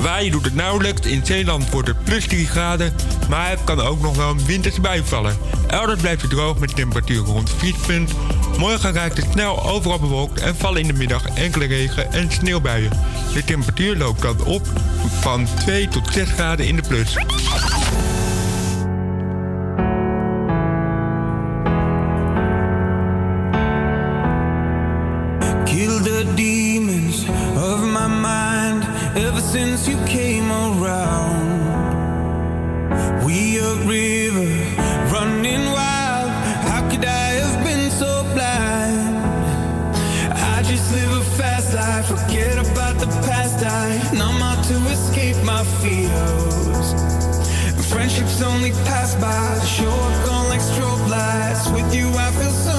Waaien 0.00 0.32
doet 0.32 0.44
het 0.44 0.54
nauwelijks, 0.54 1.06
in 1.06 1.26
Zeeland 1.26 1.70
wordt 1.70 1.88
het 1.88 2.04
plus 2.04 2.26
3 2.26 2.46
graden, 2.46 2.94
maar 3.28 3.50
het 3.50 3.64
kan 3.64 3.80
ook 3.80 4.00
nog 4.02 4.16
wel 4.16 4.30
een 4.30 4.46
winterse 4.46 4.80
bui 4.80 5.02
vallen. 5.04 5.36
Elders 5.66 6.00
blijft 6.00 6.22
het 6.22 6.30
droog 6.30 6.58
met 6.58 6.76
temperaturen 6.76 7.24
rond 7.24 7.48
het 7.48 7.58
vriespunt. 7.58 8.12
Morgen 8.58 8.92
raakt 8.92 9.16
het 9.16 9.26
snel 9.32 9.64
overal 9.68 9.98
bewolkt 9.98 10.40
en 10.40 10.56
vallen 10.56 10.80
in 10.80 10.86
de 10.86 10.92
middag 10.92 11.24
enkele 11.34 11.64
regen- 11.64 12.12
en 12.12 12.32
sneeuwbuien. 12.32 12.90
De 13.32 13.44
temperatuur 13.44 13.96
loopt 13.96 14.22
dan 14.22 14.44
op 14.44 14.66
van 15.20 15.48
2 15.58 15.88
tot 15.88 16.08
6 16.12 16.30
graden 16.30 16.66
in 16.66 16.76
de 16.76 16.82
plus. 16.88 17.16
Since 29.52 29.88
you 29.88 29.96
came 30.06 30.48
around. 30.48 31.58
We 33.24 33.58
a 33.58 33.74
river 33.84 34.46
running 35.12 35.64
wild. 35.72 36.30
How 36.70 36.88
could 36.88 37.04
I 37.04 37.30
have 37.42 37.64
been 37.64 37.90
so 37.90 38.22
blind? 38.32 39.16
I 40.54 40.62
just 40.62 40.92
live 40.92 41.12
a 41.22 41.24
fast 41.36 41.74
life, 41.74 42.06
forget 42.06 42.58
about 42.58 43.00
the 43.00 43.08
past. 43.26 43.64
I 43.64 43.98
numb 44.16 44.40
out 44.40 44.62
to 44.66 44.76
escape 44.94 45.42
my 45.44 45.64
fears. 45.82 46.88
Friendships 47.90 48.40
only 48.40 48.70
pass 48.88 49.16
by, 49.16 49.64
show 49.64 49.90
up 49.90 50.26
gone 50.26 50.48
like 50.48 50.60
strobe 50.60 51.08
lights. 51.10 51.68
With 51.70 51.92
you, 51.92 52.06
I 52.10 52.30
feel 52.38 52.52
something 52.52 52.69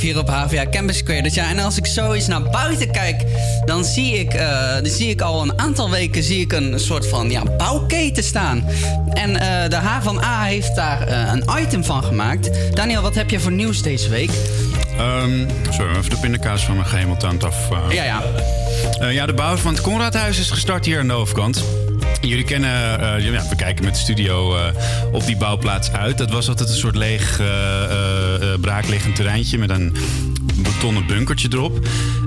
Hier 0.00 0.18
op 0.18 0.28
HVA 0.28 0.66
Campus 0.70 1.02
Credit. 1.02 1.34
Ja, 1.34 1.50
en 1.50 1.58
als 1.58 1.76
ik 1.76 1.86
zo 1.86 2.12
eens 2.12 2.26
naar 2.26 2.42
buiten 2.42 2.90
kijk, 2.90 3.24
dan 3.64 3.84
zie 3.84 4.18
ik, 4.18 4.34
eh, 4.34 4.74
dan 4.74 4.86
zie 4.86 5.08
ik 5.08 5.20
al 5.20 5.42
een 5.42 5.58
aantal 5.58 5.90
weken 5.90 6.22
zie 6.22 6.40
ik 6.40 6.52
een 6.52 6.80
soort 6.80 7.06
van 7.06 7.30
ja, 7.30 7.42
bouwketen 7.56 8.22
staan. 8.22 8.64
En 9.12 9.36
eh, 9.36 9.70
de 9.70 9.76
H 9.76 10.02
van 10.02 10.24
A 10.24 10.44
heeft 10.44 10.74
daar 10.74 11.06
eh, 11.06 11.32
een 11.32 11.44
item 11.62 11.84
van 11.84 12.04
gemaakt. 12.04 12.50
Daniel, 12.74 13.02
wat 13.02 13.14
heb 13.14 13.30
je 13.30 13.40
voor 13.40 13.52
nieuws 13.52 13.82
deze 13.82 14.08
week? 14.08 14.30
Ehm 14.98 15.48
sorry, 15.70 15.96
even 15.96 16.10
de 16.10 16.18
pindakaas 16.20 16.64
van 16.64 16.76
mijn 16.76 16.88
gehemeltand 16.88 17.44
af. 17.44 17.56
Ja, 17.90 18.04
ja. 18.04 18.22
Ja, 19.10 19.26
de 19.26 19.34
bouw 19.34 19.56
van 19.56 19.72
het 19.72 19.82
Conradhuis 19.82 20.38
is 20.38 20.50
gestart 20.50 20.84
hier 20.84 20.98
aan 20.98 21.06
de 21.06 21.12
overkant. 21.12 21.64
Jullie 22.20 22.44
kennen, 22.44 23.00
eh, 23.00 23.48
we 23.48 23.56
kijken 23.56 23.84
met 23.84 23.94
de 23.94 24.00
studio 24.00 24.56
eh, 24.56 24.64
op 25.12 25.26
die 25.26 25.36
bouwplaats 25.36 25.92
uit. 25.92 26.18
Dat 26.18 26.30
was 26.30 26.48
altijd 26.48 26.68
een 26.68 26.74
soort 26.74 26.96
leeg, 26.96 27.40
eh, 27.40 27.46
braakliggend 28.60 29.16
terreintje 29.16 29.58
met 29.58 29.70
een 29.70 29.96
betonnen 30.62 31.06
bunkertje 31.06 31.48
erop. 31.52 31.78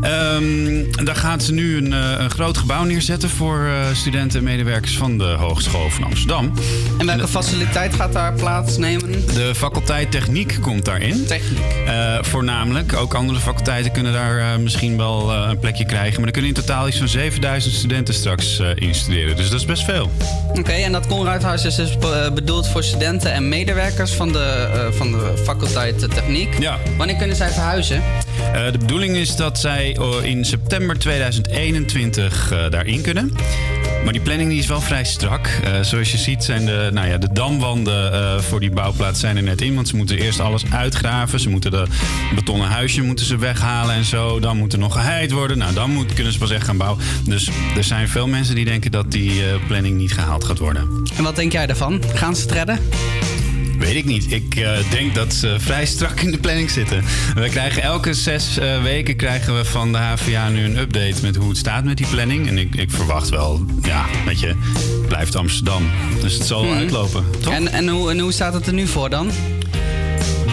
Ehm, 0.01 1.05
daar 1.05 1.15
gaan 1.15 1.41
ze 1.41 1.53
nu 1.53 1.77
een, 1.77 1.93
eh, 1.93 1.99
een 2.17 2.29
groot 2.29 2.57
gebouw 2.57 2.83
neerzetten 2.83 3.29
voor 3.29 3.65
eh, 3.65 3.73
studenten 3.93 4.37
en 4.39 4.43
medewerkers 4.45 4.97
van 4.97 5.17
de 5.17 5.23
Hogeschool 5.23 5.89
van 5.89 6.03
Amsterdam. 6.03 6.53
En 6.97 7.05
welke 7.05 7.27
faciliteit 7.27 7.93
gaat 7.93 8.13
daar 8.13 8.33
plaatsnemen? 8.33 9.25
De 9.25 9.51
faculteit 9.55 10.11
Techniek 10.11 10.57
komt 10.61 10.85
daarin. 10.85 11.25
Techniek. 11.25 11.59
Eh, 11.85 12.17
voornamelijk. 12.21 12.93
Ook 12.95 13.13
andere 13.13 13.39
faculteiten 13.39 13.91
kunnen 13.91 14.13
daar 14.13 14.59
misschien 14.59 14.97
wel 14.97 15.33
een 15.33 15.59
plekje 15.59 15.85
krijgen. 15.85 16.15
Maar 16.17 16.25
er 16.25 16.31
kunnen 16.31 16.49
in 16.49 16.55
totaal 16.55 16.87
iets 16.87 16.97
van 16.97 17.07
7000 17.07 17.73
studenten 17.73 18.13
straks 18.13 18.61
instuderen. 18.75 19.35
Dus 19.35 19.49
dat 19.49 19.59
is 19.59 19.65
best 19.65 19.83
veel. 19.83 20.11
Oké, 20.53 20.71
en 20.71 20.91
dat 20.91 21.07
Conradhuis 21.07 21.65
is 21.65 21.75
dus 21.75 21.97
be- 21.97 22.31
bedoeld 22.33 22.67
voor 22.67 22.83
studenten 22.83 23.33
en 23.33 23.49
medewerkers 23.49 24.11
van 24.11 24.31
de, 24.31 24.89
van 24.95 25.11
de 25.11 25.33
faculteit 25.43 25.99
Techniek. 25.99 26.59
Ja. 26.59 26.77
Wanneer 26.97 27.15
kunnen 27.15 27.35
zij 27.35 27.49
verhuizen? 27.49 28.01
Eh, 28.53 28.71
de 28.71 28.77
bedoeling 28.77 29.15
is 29.15 29.35
dat 29.35 29.59
zij 29.59 29.97
oh, 29.97 30.23
in 30.23 30.45
september 30.45 30.99
2021 30.99 32.51
eh, 32.51 32.69
daarin 32.69 33.01
kunnen. 33.01 33.31
Maar 34.03 34.13
die 34.13 34.21
planning 34.21 34.49
die 34.49 34.59
is 34.59 34.67
wel 34.67 34.81
vrij 34.81 35.03
strak. 35.03 35.47
Eh, 35.47 35.81
zoals 35.81 36.11
je 36.11 36.17
ziet 36.17 36.43
zijn 36.43 36.65
de, 36.65 36.89
nou 36.93 37.07
ja, 37.07 37.17
de 37.17 37.29
damwanden 37.33 38.13
eh, 38.13 38.39
voor 38.39 38.59
die 38.59 38.71
bouwplaats 38.71 39.19
zijn 39.19 39.37
er 39.37 39.43
net 39.43 39.61
in. 39.61 39.75
Want 39.75 39.87
ze 39.87 39.95
moeten 39.95 40.17
eerst 40.17 40.39
alles 40.39 40.63
uitgraven. 40.71 41.39
Ze 41.39 41.49
moeten 41.49 41.71
de 41.71 41.85
betonnen 42.35 42.67
huisje 42.67 43.01
moeten 43.01 43.25
ze 43.25 43.37
weghalen 43.37 43.95
en 43.95 44.05
zo. 44.05 44.39
Dan 44.39 44.57
moet 44.57 44.73
er 44.73 44.79
nog 44.79 44.93
geheid 44.93 45.31
worden. 45.31 45.57
Nou, 45.57 45.73
dan 45.73 45.91
moet, 45.91 46.13
kunnen 46.13 46.33
ze 46.33 46.39
pas 46.39 46.51
echt 46.51 46.65
gaan 46.65 46.77
bouwen. 46.77 47.03
Dus 47.23 47.49
er 47.77 47.83
zijn 47.83 48.07
veel 48.07 48.27
mensen 48.27 48.55
die 48.55 48.65
denken 48.65 48.91
dat 48.91 49.11
die 49.11 49.45
eh, 49.45 49.67
planning 49.67 49.97
niet 49.97 50.13
gehaald 50.13 50.43
gaat 50.43 50.59
worden. 50.59 51.03
En 51.17 51.23
wat 51.23 51.35
denk 51.35 51.51
jij 51.51 51.67
daarvan? 51.67 52.03
Gaan 52.13 52.35
ze 52.35 52.41
het 52.41 52.51
redden? 52.51 52.79
Weet 53.81 53.95
ik 53.95 54.05
niet. 54.05 54.31
Ik 54.31 54.55
eh, 54.55 54.91
denk 54.91 55.15
dat 55.15 55.33
ze 55.33 55.55
vrij 55.59 55.85
strak 55.85 56.19
in 56.19 56.31
de 56.31 56.37
planning 56.37 56.69
zitten. 56.69 57.03
We 57.33 57.49
krijgen 57.49 57.81
elke 57.81 58.13
zes 58.13 58.57
eh, 58.57 58.83
weken 58.83 59.15
krijgen 59.15 59.57
we 59.57 59.65
van 59.65 59.91
de 59.91 59.97
HVA 59.97 60.49
nu 60.49 60.63
een 60.63 60.77
update 60.77 61.15
met 61.21 61.35
hoe 61.35 61.49
het 61.49 61.57
staat 61.57 61.83
met 61.83 61.97
die 61.97 62.07
planning. 62.07 62.47
En 62.47 62.57
ik, 62.57 62.75
ik 62.75 62.91
verwacht 62.91 63.29
wel, 63.29 63.65
ja, 63.81 64.05
weet 64.25 64.39
je, 64.39 64.55
blijft 65.07 65.35
Amsterdam. 65.35 65.89
Dus 66.21 66.33
het 66.33 66.47
zal 66.47 66.65
wel 66.65 66.73
uitlopen. 66.73 67.25
Toch? 67.39 67.53
En, 67.53 67.71
en, 67.71 67.87
hoe, 67.87 68.09
en 68.11 68.19
hoe 68.19 68.31
staat 68.31 68.53
het 68.53 68.67
er 68.67 68.73
nu 68.73 68.87
voor 68.87 69.09
dan? 69.09 69.31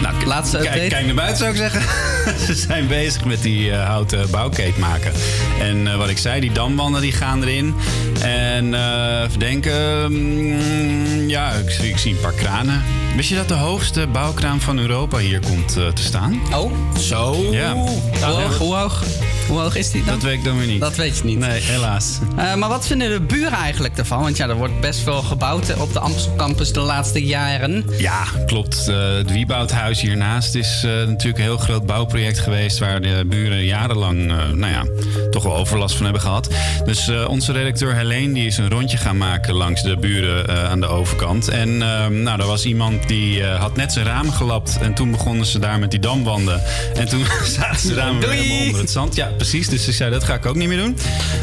Nou, 0.01 0.25
Laatste 0.25 0.57
update? 0.57 0.77
Kijk, 0.77 0.89
kijk 0.91 1.05
naar 1.05 1.15
buiten 1.15 1.37
zou 1.37 1.49
ik 1.51 1.57
zeggen. 1.57 1.81
Ze 2.45 2.53
zijn 2.55 2.87
bezig 2.87 3.25
met 3.25 3.41
die 3.41 3.71
eh, 3.71 3.85
houten 3.87 4.29
bouwkeet 4.29 4.77
maken. 4.77 5.11
En 5.59 5.87
eh, 5.87 5.95
wat 5.97 6.09
ik 6.09 6.17
zei, 6.17 6.39
die 6.39 6.51
damwanden 6.51 7.01
die 7.01 7.11
gaan 7.11 7.41
erin. 7.43 7.75
En 8.21 8.73
eh 8.73 9.23
even 9.27 9.39
denken, 9.39 10.11
mm, 10.11 11.29
ja, 11.29 11.51
ik, 11.51 11.69
zie- 11.69 11.89
ik 11.89 11.97
zie 11.97 12.11
een 12.13 12.19
paar 12.19 12.33
kranen. 12.33 12.83
Wist 13.15 13.29
je 13.29 13.35
dat 13.35 13.47
de 13.47 13.53
hoogste 13.53 14.07
bouwkraan 14.07 14.59
van 14.61 14.77
Europa 14.79 15.17
hier 15.17 15.39
komt 15.39 15.73
te 15.73 15.91
staan? 16.03 16.41
Oh, 16.53 16.71
zo. 16.99 17.47
Ja. 17.51 17.73
Hoe 17.73 18.75
hoog, 18.75 19.03
hoe 19.49 19.59
hoog? 19.59 19.75
Is 19.75 19.91
die 19.91 20.03
dan? 20.03 20.13
Dat 20.13 20.23
weet 20.23 20.37
ik 20.37 20.43
dan 20.43 20.57
weer 20.57 20.67
niet. 20.67 20.79
Dat 20.79 20.95
weet 20.95 21.17
je 21.17 21.23
niet. 21.23 21.39
Nee, 21.39 21.61
helaas. 21.61 22.19
Eh, 22.37 22.55
maar 22.55 22.69
wat 22.69 22.87
vinden 22.87 23.09
de 23.09 23.21
buren 23.21 23.57
eigenlijk 23.57 23.97
ervan? 23.97 24.21
Want 24.21 24.37
ja, 24.37 24.47
er 24.47 24.55
wordt 24.55 24.79
best 24.79 24.99
veel 24.99 25.21
gebouwd 25.21 25.77
op 25.77 25.93
de 25.93 25.99
Amstel 25.99 26.35
Campus 26.35 26.73
de 26.73 26.79
laatste 26.79 27.25
jaren. 27.25 27.85
Ja, 27.97 28.23
klopt. 28.45 28.87
Eh, 28.87 29.13
het 29.13 29.31
Wieboudhuis 29.31 30.01
hiernaast 30.01 30.55
is 30.55 30.83
eh, 30.85 30.91
natuurlijk 30.91 31.37
een 31.37 31.43
heel 31.43 31.57
groot 31.57 31.85
bouwproject 31.85 32.39
geweest... 32.39 32.79
waar 32.79 33.01
de 33.01 33.23
buren 33.27 33.63
jarenlang, 33.63 34.27
nou 34.53 34.71
ja, 34.71 34.85
toch 35.31 35.43
wel 35.43 35.55
overlast 35.55 35.95
van 35.95 36.03
hebben 36.03 36.21
gehad. 36.21 36.49
Dus 36.85 37.11
onze 37.27 37.51
redacteur 37.51 37.95
Helene 37.95 38.33
die 38.33 38.45
is 38.45 38.57
een 38.57 38.69
rondje 38.69 38.97
gaan 38.97 39.17
maken 39.17 39.53
langs 39.53 39.83
de 39.83 39.97
buren 39.97 40.69
aan 40.69 40.79
de 40.79 40.87
overkant. 40.87 41.47
En 41.47 41.81
eh, 41.81 42.07
nou, 42.07 42.41
er 42.41 42.47
was 42.47 42.65
iemand 42.65 43.07
die 43.07 43.43
had 43.43 43.75
net 43.75 43.91
zijn 43.93 44.05
ramen 44.05 44.33
gelapt... 44.33 44.77
en 44.81 44.93
toen 44.93 45.11
begonnen 45.11 45.45
ze 45.45 45.59
daar 45.59 45.79
met 45.79 45.91
die 45.91 45.99
damwanden. 45.99 46.61
En 46.95 47.07
toen 47.07 47.25
zaten 47.57 47.79
ze 47.79 47.93
ramen 47.93 48.19
weer 48.19 48.29
helemaal 48.29 48.65
onder 48.65 48.81
het 48.81 48.89
zand. 48.89 49.15
Ja, 49.15 49.31
precies. 49.39 49.67
Dus 49.69 49.87
ik 49.87 49.93
zei, 49.93 50.11
dat 50.11 50.23
ga 50.23 50.33
ik 50.33 50.45
ook 50.45 50.55
niet 50.55 50.67
meer 50.67 50.77
doen. 50.77 50.95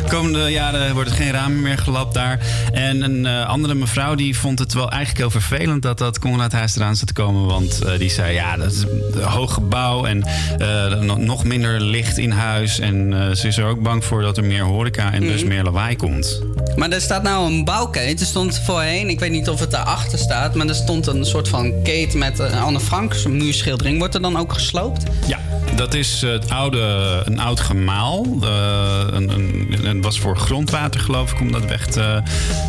De 0.02 0.08
komende 0.10 0.50
jaren 0.50 0.94
wordt 0.94 1.10
er 1.10 1.16
geen 1.16 1.30
ramen 1.32 1.60
meer 1.62 1.78
gelapt 1.78 2.14
daar. 2.14 2.38
En 2.72 3.02
een 3.02 3.26
eh, 3.26 3.46
andere 3.48 3.74
mevrouw 3.74 4.14
die 4.14 4.38
vond 4.38 4.58
het 4.58 4.72
wel 4.72 4.88
eigenlijk 4.90 5.18
heel 5.18 5.40
vervelend... 5.40 5.82
dat 5.82 5.98
dat 5.98 6.18
Conradhuis 6.18 6.76
eraan 6.76 6.96
zat 6.96 7.06
te 7.06 7.12
komen. 7.12 7.46
Want 7.46 7.82
eh, 7.82 7.98
die 7.98 8.10
zei, 8.10 8.34
ja, 8.34 8.56
dat 8.56 8.72
is 8.72 8.82
een 9.14 9.22
hoog 9.22 9.52
gebouw 9.54 10.04
en 10.04 10.22
eh, 10.58 11.00
nog- 11.00 11.44
minder 11.44 11.80
licht 11.80 12.18
in 12.18 12.30
huis. 12.30 12.78
En 12.78 13.14
ze 13.36 13.46
is 13.46 13.56
er 13.58 13.64
ook 13.64 13.82
bang 13.82 14.04
voor 14.04 14.22
dat 14.22 14.36
er 14.36 14.44
meer 14.44 14.62
horeca 14.62 15.12
en 15.12 15.20
dus 15.20 15.40
Mhm. 15.40 15.48
meer 15.48 15.62
lawaai 15.62 15.96
komt. 15.96 16.42
Maar 16.76 16.90
er 16.90 17.00
staat 17.00 17.22
nou 17.22 17.52
een 17.52 17.64
bouwketen. 17.64 18.18
Er 18.20 18.26
stond 18.26 18.60
voorheen, 18.64 19.08
ik 19.08 19.20
weet 19.20 19.30
niet 19.30 19.48
of 19.48 19.60
het 19.60 19.70
daarachter 19.70 20.18
staat... 20.18 20.54
maar 20.54 20.66
er 20.68 20.74
stond 20.74 21.06
een 21.06 21.24
soort 21.24 21.48
van 21.48 21.72
keten 21.82 22.18
met 22.18 22.38
een 22.38 22.52
Anne 22.54 22.80
Frank 22.80 23.24
muurschildering. 23.28 23.98
Wordt 23.98 24.14
er 24.14 24.22
dan 24.22 24.36
ook 24.36 24.52
gesloopt? 24.52 25.02
Ja, 25.26 25.38
Dat 25.76 25.94
is 25.94 26.20
het 26.20 26.50
oude, 26.50 26.78
een 27.24 27.38
oud 27.40 27.60
gemaal. 27.60 27.84
Eh, 27.86 29.04
een, 29.10 29.30
een, 29.30 29.96
het 29.96 30.04
was 30.04 30.18
voor 30.20 30.36
grondwater, 30.38 31.00
geloof 31.00 31.32
ik, 31.32 31.40
om 31.40 31.52
dat 31.52 31.64
weg 31.64 31.86
te 31.86 32.22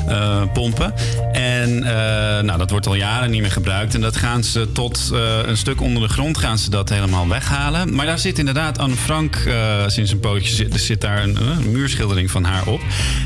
eh, 0.08 0.42
pompen. 0.54 0.94
En 1.32 1.84
eh, 1.84 2.44
nou, 2.44 2.58
dat 2.58 2.70
wordt 2.72 2.88
al 2.88 2.96
jaren 2.96 3.32
niet 3.32 3.42
meer 3.42 3.52
gebruikt. 3.52 3.94
En 3.94 4.02
dat 4.02 4.16
gaan 4.16 4.44
ze 4.44 4.72
tot 4.72 5.10
eh, 5.14 5.20
een 5.46 5.58
stuk 5.58 5.82
onder 5.82 6.02
de 6.02 6.10
grond 6.14 6.38
gaan 6.38 6.58
ze 6.58 6.70
dat 6.70 6.90
helemaal 6.90 7.28
weghalen. 7.28 7.96
Maar 7.96 8.06
daar 8.06 8.20
zit 8.20 8.40
inderdaad 8.40 8.78
Anne 8.78 8.96
Frank 8.96 9.36
eh, 9.36 9.54
sinds 9.88 10.12
een 10.12 10.20
pootje 10.20 10.56
zit, 10.56 10.74
er 10.74 10.80
zit 10.80 11.02
daar 11.02 11.24
een, 11.24 11.38
een 11.42 11.72
muurschildering 11.72 12.32
van 12.32 12.44
haar 12.44 12.66
op. 12.68 12.82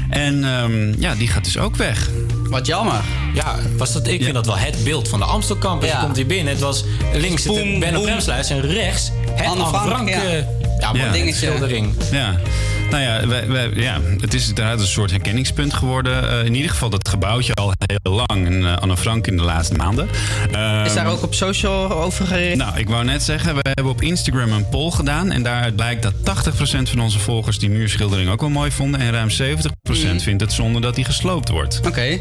En 0.10 0.44
ehm, 0.44 1.02
ja, 1.02 1.16
die 1.16 1.28
gaat 1.28 1.44
dus 1.44 1.58
ook 1.58 1.76
weg. 1.76 2.10
Wat 2.50 2.66
jammer. 2.66 3.02
Ja, 3.34 3.56
was 3.78 3.94
dat, 3.94 4.08
ik 4.08 4.22
vind 4.24 4.34
dat 4.34 4.46
wel 4.46 4.58
het 4.58 4.84
beeld 4.84 5.08
van 5.08 5.20
de 5.20 5.26
Amstel 5.26 5.58
Campus. 5.58 5.90
Ja. 5.90 5.96
Je 6.00 6.04
komt 6.04 6.16
hier 6.16 6.26
binnen. 6.26 6.54
Het 6.54 6.62
was 6.62 6.84
links 7.14 7.42
zit 7.44 7.52
Boem, 7.52 7.80
Ben 7.80 7.96
op 7.96 8.06
en 8.06 8.62
rechts 8.62 9.12
het 9.36 9.46
Anne 9.46 9.64
Anne 9.64 9.66
Frank, 9.66 9.88
Frank. 9.88 10.10
ja. 10.10 10.24
eh, 10.24 10.61
ja, 10.82 10.94
Ja. 10.94 11.12
ja. 11.28 11.34
schildering. 11.34 11.96
Ja. 12.12 12.36
Nou 12.92 13.04
ja, 13.04 13.28
wij, 13.28 13.48
wij- 13.48 13.72
ja, 13.76 14.00
het 14.20 14.34
is 14.34 14.48
inderdaad 14.50 14.80
een 14.80 14.88
soort 14.88 15.10
herkenningspunt 15.12 15.74
geworden. 15.74 16.30
Eh, 16.40 16.46
in 16.46 16.56
ieder 16.56 16.72
geval 16.72 16.90
dat 16.90 17.08
gebouwtje 17.10 17.54
al 17.54 17.74
heel 17.86 18.14
lang. 18.14 18.46
En 18.46 18.66
eh, 18.66 18.78
Anne 18.78 18.98
Frank 18.98 19.28
in 19.28 19.38
de 19.38 19.44
laatste 19.44 19.74
maanden. 19.76 20.10
Ehm, 20.52 20.86
Is 20.86 20.94
daar 20.94 21.08
ook 21.08 21.24
op 21.24 21.34
social 21.34 21.92
over 21.92 22.28
gericht? 22.28 22.56
Nou, 22.58 22.78
ik 22.78 22.90
wou 22.90 23.04
net 23.04 23.24
zeggen, 23.24 23.56
we 23.56 23.60
hebben 23.64 23.92
op 23.94 24.02
Instagram 24.02 24.52
een 24.52 24.70
poll 24.70 24.92
gedaan. 24.92 25.32
En 25.32 25.44
daaruit 25.44 25.76
blijkt 25.76 26.04
dat 26.04 26.14
80% 26.24 26.90
van 26.90 27.00
onze 27.00 27.20
volgers 27.20 27.58
die 27.60 27.70
muurschildering 27.70 28.30
ook 28.30 28.40
wel 28.42 28.50
mooi 28.50 28.72
vonden. 28.72 29.00
En 29.00 29.12
ruim 29.12 29.30
70% 29.30 30.24
vindt 30.24 30.42
het 30.42 30.54
zonde 30.54 30.80
dat 30.80 30.96
die 30.96 31.06
gesloopt 31.06 31.50
wordt. 31.50 31.80
Oké, 31.88 32.20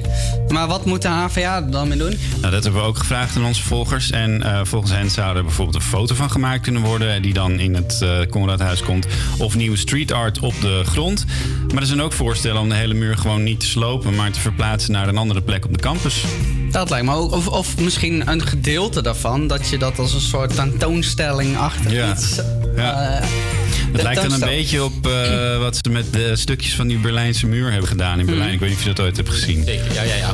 maar 0.48 0.66
wat 0.66 0.84
moet 0.84 1.02
de 1.02 1.08
HVA 1.08 1.56
er 1.56 1.70
dan 1.70 1.88
mee 1.88 1.98
doen? 1.98 2.18
Nou, 2.40 2.52
dat 2.52 2.62
hebben 2.64 2.80
we 2.82 2.86
ook 2.88 2.98
gevraagd 2.98 3.36
aan 3.36 3.44
onze 3.44 3.62
volgers. 3.62 4.10
En 4.10 4.42
eh, 4.42 4.60
volgens 4.62 4.92
hen 4.92 5.10
zou 5.10 5.36
er 5.36 5.42
bijvoorbeeld 5.42 5.76
een 5.76 5.88
foto 5.88 6.14
van 6.14 6.30
gemaakt 6.30 6.62
kunnen 6.62 6.82
worden... 6.82 7.22
die 7.22 7.32
dan 7.32 7.58
in 7.60 7.74
het 7.74 8.04
Conradhuis 8.30 8.82
komt. 8.82 9.06
Of 9.38 9.56
nieuwe 9.56 9.76
street 9.76 10.12
art 10.12 10.38
op 10.38 10.54
de 10.60 10.82
grond. 10.84 11.24
Maar 11.72 11.80
er 11.82 11.86
zijn 11.88 12.02
ook 12.02 12.12
voorstellen 12.12 12.60
om 12.60 12.68
de 12.68 12.74
hele 12.74 12.94
muur 12.94 13.16
gewoon 13.16 13.42
niet 13.42 13.60
te 13.60 13.66
slopen... 13.66 14.14
maar 14.14 14.30
te 14.30 14.40
verplaatsen 14.40 14.92
naar 14.92 15.08
een 15.08 15.16
andere 15.16 15.42
plek 15.42 15.64
op 15.64 15.72
de 15.72 15.78
campus. 15.80 16.24
Dat 16.70 16.90
lijkt 16.90 17.06
me 17.06 17.14
ook. 17.14 17.32
Of, 17.32 17.46
of 17.48 17.78
misschien 17.78 18.28
een 18.30 18.46
gedeelte 18.46 19.02
daarvan. 19.02 19.46
Dat 19.46 19.68
je 19.68 19.78
dat 19.78 19.98
als 19.98 20.14
een 20.14 20.20
soort 20.20 20.54
tentoonstelling 20.54 21.56
achter 21.56 21.92
Ja. 21.92 22.12
iets... 22.12 22.40
Ja. 22.76 23.18
eh, 23.20 23.26
Het 23.92 24.02
lijkt 24.02 24.22
dan 24.22 24.32
een 24.32 24.40
beetje 24.40 24.84
op 24.84 25.06
eh, 25.06 25.58
wat 25.58 25.76
ze 25.82 25.90
met 25.90 26.12
de 26.12 26.36
stukjes 26.36 26.74
van 26.74 26.88
die 26.88 26.98
Berlijnse 26.98 27.46
muur 27.46 27.70
hebben 27.70 27.88
gedaan 27.88 28.18
in 28.18 28.26
Berlijn. 28.26 28.44
Mhm. 28.46 28.54
Ik 28.54 28.60
weet 28.60 28.68
niet 28.68 28.78
of 28.78 28.84
je 28.84 28.92
dat 28.92 29.04
ooit 29.04 29.16
hebt 29.16 29.28
gezien. 29.30 29.64
Zeker, 29.64 29.92
ja, 29.94 30.02
ja, 30.02 30.14
ja. 30.14 30.32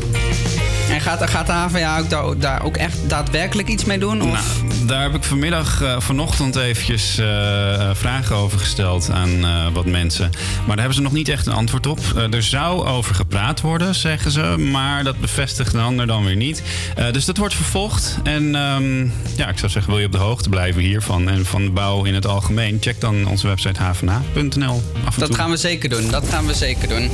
En 0.91 1.01
gaat, 1.01 1.31
gaat 1.31 1.47
de 1.47 1.53
HVA 1.53 1.99
ook 1.99 2.11
daar, 2.11 2.39
daar 2.39 2.63
ook 2.65 2.77
echt 2.77 2.99
daadwerkelijk 3.09 3.69
iets 3.69 3.85
mee 3.85 3.99
doen? 3.99 4.23
Of? 4.23 4.63
Nou, 4.63 4.87
daar 4.87 5.03
heb 5.03 5.15
ik 5.15 5.25
vanmiddag, 5.25 5.83
eh, 5.83 6.01
vanochtend 6.01 6.57
eventjes 6.57 7.19
eh, 7.19 7.75
eh, 7.75 7.91
vragen 7.95 8.37
over 8.37 8.59
gesteld 8.59 9.11
aan 9.11 9.45
eh, 9.45 9.67
wat 9.73 9.87
mensen. 9.87 10.31
Maar 10.31 10.67
daar 10.67 10.77
hebben 10.77 10.95
ze 10.95 11.01
nog 11.03 11.13
niet 11.13 11.29
echt 11.29 11.47
een 11.47 11.53
antwoord 11.53 11.87
op. 11.87 11.99
Eh, 12.17 12.35
er 12.35 12.43
zou 12.43 12.87
over 12.87 13.15
gepraat 13.15 13.61
worden, 13.61 13.95
zeggen 13.95 14.31
ze. 14.31 14.41
Maar 14.59 15.05
dat 15.05 15.21
bevestigt 15.21 15.73
de 15.73 15.79
ander 15.79 16.07
dan 16.07 16.25
weer 16.25 16.37
niet. 16.37 16.63
Eh, 16.97 17.13
dus 17.13 17.25
dat 17.25 17.37
wordt 17.37 17.55
vervolgd. 17.55 18.19
En 18.23 18.55
ehm, 18.55 19.01
ja, 19.37 19.49
ik 19.49 19.59
zou 19.59 19.71
zeggen, 19.71 19.91
wil 19.91 20.01
je 20.01 20.07
op 20.07 20.13
de 20.13 20.19
hoogte 20.19 20.49
blijven 20.49 20.83
hiervan 20.83 21.29
en 21.29 21.47
van 21.47 21.63
de 21.65 21.71
bouw 21.71 22.05
in 22.05 22.15
het 22.15 22.27
algemeen? 22.27 22.79
Check 22.81 23.01
dan 23.01 23.27
onze 23.29 23.47
website 23.47 23.83
hvna.nl. 23.83 24.83
En 24.95 25.13
Dat 25.19 25.35
gaan 25.35 25.51
we 25.51 25.57
zeker 25.57 25.89
doen. 25.89 26.11
Dat 26.11 26.29
gaan 26.29 26.47
we 26.47 26.55
zeker 26.55 26.89
doen. 26.89 27.11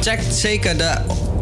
Check 0.00 0.20
zeker 0.30 0.76
de, 0.76 0.98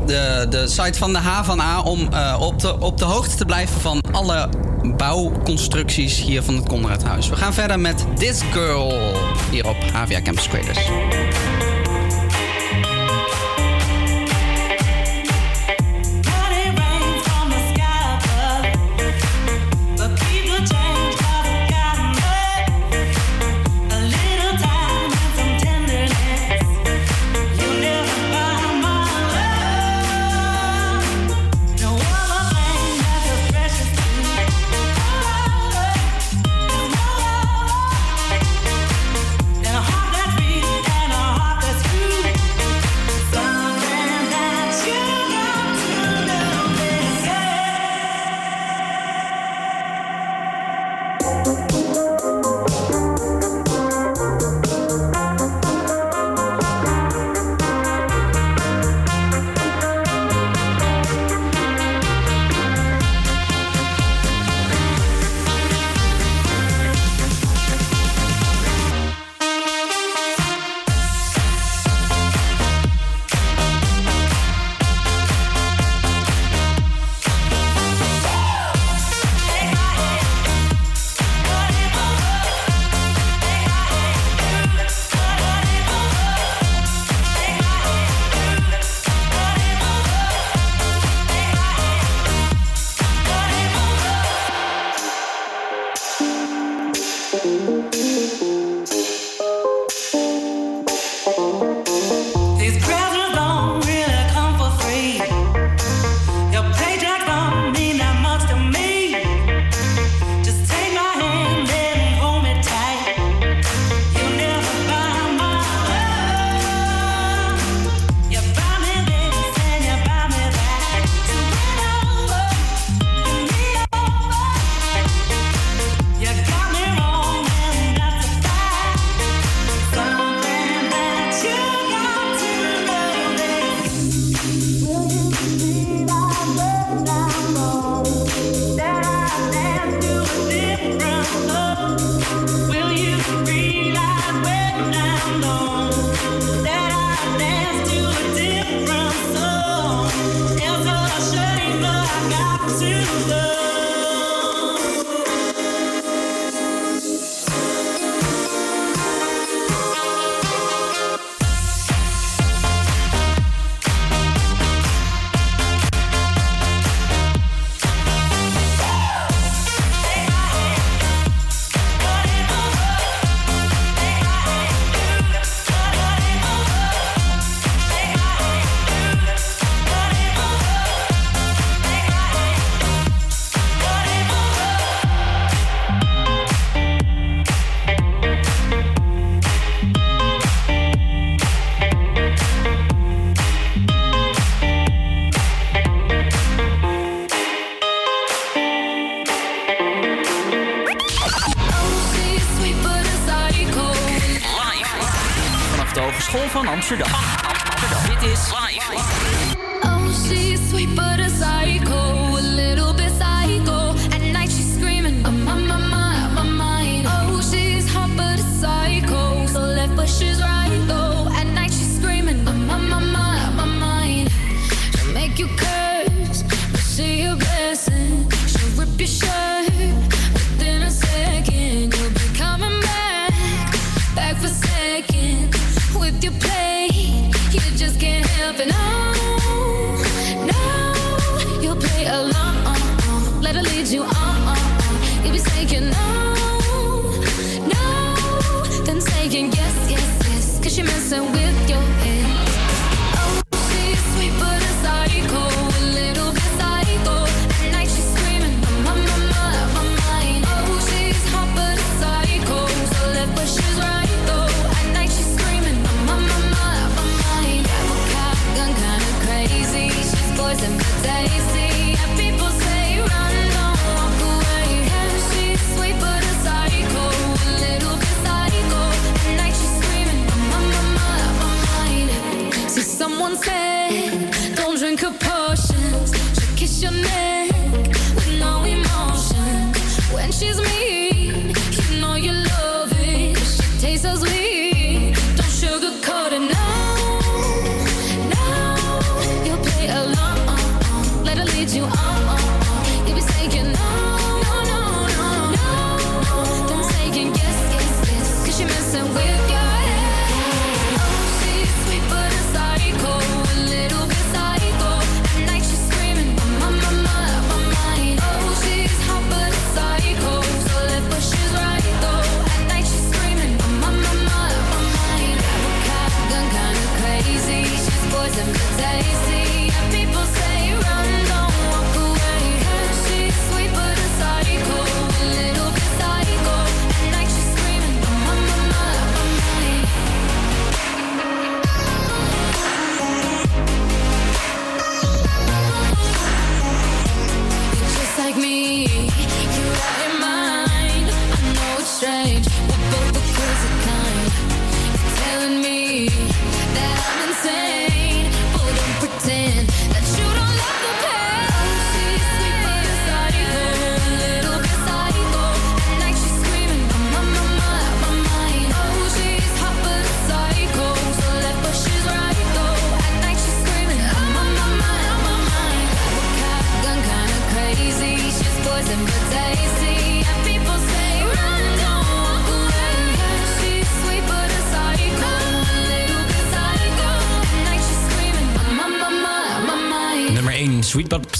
de, 0.08 0.46
de 0.50 0.68
site 0.68 0.98
van 0.98 1.12
de 1.12 1.18
HVA 1.18 1.80
om 1.80 2.08
eh, 2.12 2.36
op, 2.40 2.60
de, 2.60 2.80
op 2.80 2.98
de 2.98 3.04
hoogte 3.04 3.36
te 3.36 3.44
blijven 3.44 3.80
van 3.80 4.00
alle 4.10 4.48
bouwconstructies 4.96 6.20
hier 6.20 6.42
van 6.42 6.54
het 6.54 6.68
Conradhuis. 6.68 7.28
We 7.28 7.36
gaan 7.36 7.54
verder 7.54 7.80
met 7.80 8.06
This 8.14 8.40
Girl 8.52 9.12
hier 9.50 9.68
op 9.68 9.76
HVA 9.92 10.22
Campus 10.22 10.48
Creators. 10.48 10.88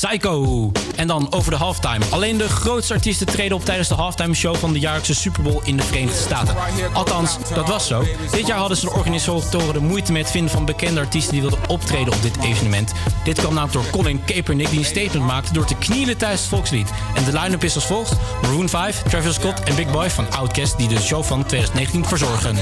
Psycho. 0.00 0.70
En 0.96 1.06
dan 1.06 1.32
over 1.32 1.50
de 1.50 1.56
halftime. 1.56 2.04
Alleen 2.10 2.38
de 2.38 2.48
grootste 2.48 2.94
artiesten 2.94 3.26
treden 3.26 3.56
op 3.56 3.64
tijdens 3.64 3.88
de 3.88 3.94
halftime 3.94 4.34
show 4.34 4.56
van 4.56 4.72
de 4.72 4.78
jaarlijkse 4.78 5.14
Super 5.14 5.42
Bowl 5.42 5.60
in 5.64 5.76
de 5.76 5.82
Verenigde 5.82 6.18
Staten. 6.18 6.54
Althans, 6.92 7.36
dat 7.54 7.68
was 7.68 7.86
zo. 7.86 8.04
Dit 8.30 8.46
jaar 8.46 8.58
hadden 8.58 8.76
ze 8.76 8.84
de 8.84 8.92
organisatoren 8.92 9.72
de 9.72 9.80
moeite 9.80 10.12
met 10.12 10.30
vinden 10.30 10.50
van 10.50 10.64
bekende 10.64 11.00
artiesten 11.00 11.32
die 11.32 11.40
wilden 11.40 11.68
optreden 11.68 12.12
op 12.12 12.22
dit 12.22 12.36
evenement. 12.42 12.92
Dit 13.24 13.38
kwam 13.38 13.54
namelijk 13.54 13.72
door 13.72 14.00
Colin 14.02 14.24
Kaepernick 14.24 14.70
die 14.70 14.78
een 14.78 14.84
statement 14.84 15.24
maakte 15.24 15.52
door 15.52 15.64
te 15.64 15.74
knielen 15.74 16.16
tijdens 16.16 16.40
het 16.40 16.50
volkslied. 16.50 16.90
En 17.14 17.24
de 17.24 17.32
line-up 17.38 17.64
is 17.64 17.74
als 17.74 17.86
volgt: 17.86 18.16
Maroon 18.42 18.68
5, 18.68 19.02
Travis 19.02 19.34
Scott 19.34 19.62
en 19.62 19.74
Big 19.74 19.90
Boy 19.90 20.10
van 20.10 20.30
Outkast 20.30 20.78
die 20.78 20.88
de 20.88 21.00
show 21.00 21.24
van 21.24 21.46
2019 21.46 22.04
verzorgen. 22.04 22.56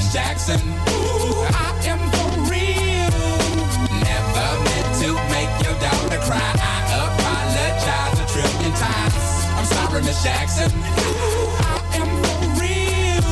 Jackson. 10.22 10.70
Ooh, 10.72 11.48
I 11.60 11.76
am 12.00 12.10
for 12.24 12.40
real. 12.60 13.28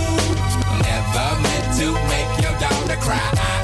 Never 0.82 1.28
meant 1.42 1.66
to 1.80 1.86
make 2.08 2.42
your 2.42 2.54
daughter 2.60 2.96
cry. 3.00 3.63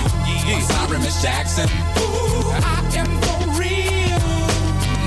Yeah, 0.27 0.55
I'm 0.55 0.61
sorry, 0.63 0.97
Miss 0.99 1.21
Jackson. 1.21 1.69
Ooh, 1.99 2.51
I 2.51 2.81
am 2.97 3.11
for 3.21 3.39
real. 3.59 4.25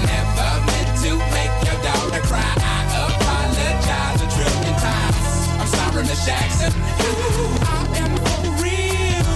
Never 0.06 0.50
meant 0.68 0.90
to 1.04 1.10
make 1.34 1.54
your 1.66 1.78
daughter 1.82 2.22
cry. 2.26 2.52
I 2.56 2.80
apologize 3.10 4.20
a 4.22 4.28
trillion 4.34 4.76
times. 4.78 5.26
I'm 5.60 5.66
sorry, 5.66 6.02
Miss 6.04 6.24
Jackson. 6.24 6.72
Ooh, 6.72 7.58
I 7.66 7.80
am 8.02 8.12
for 8.24 8.40
real. 8.62 9.28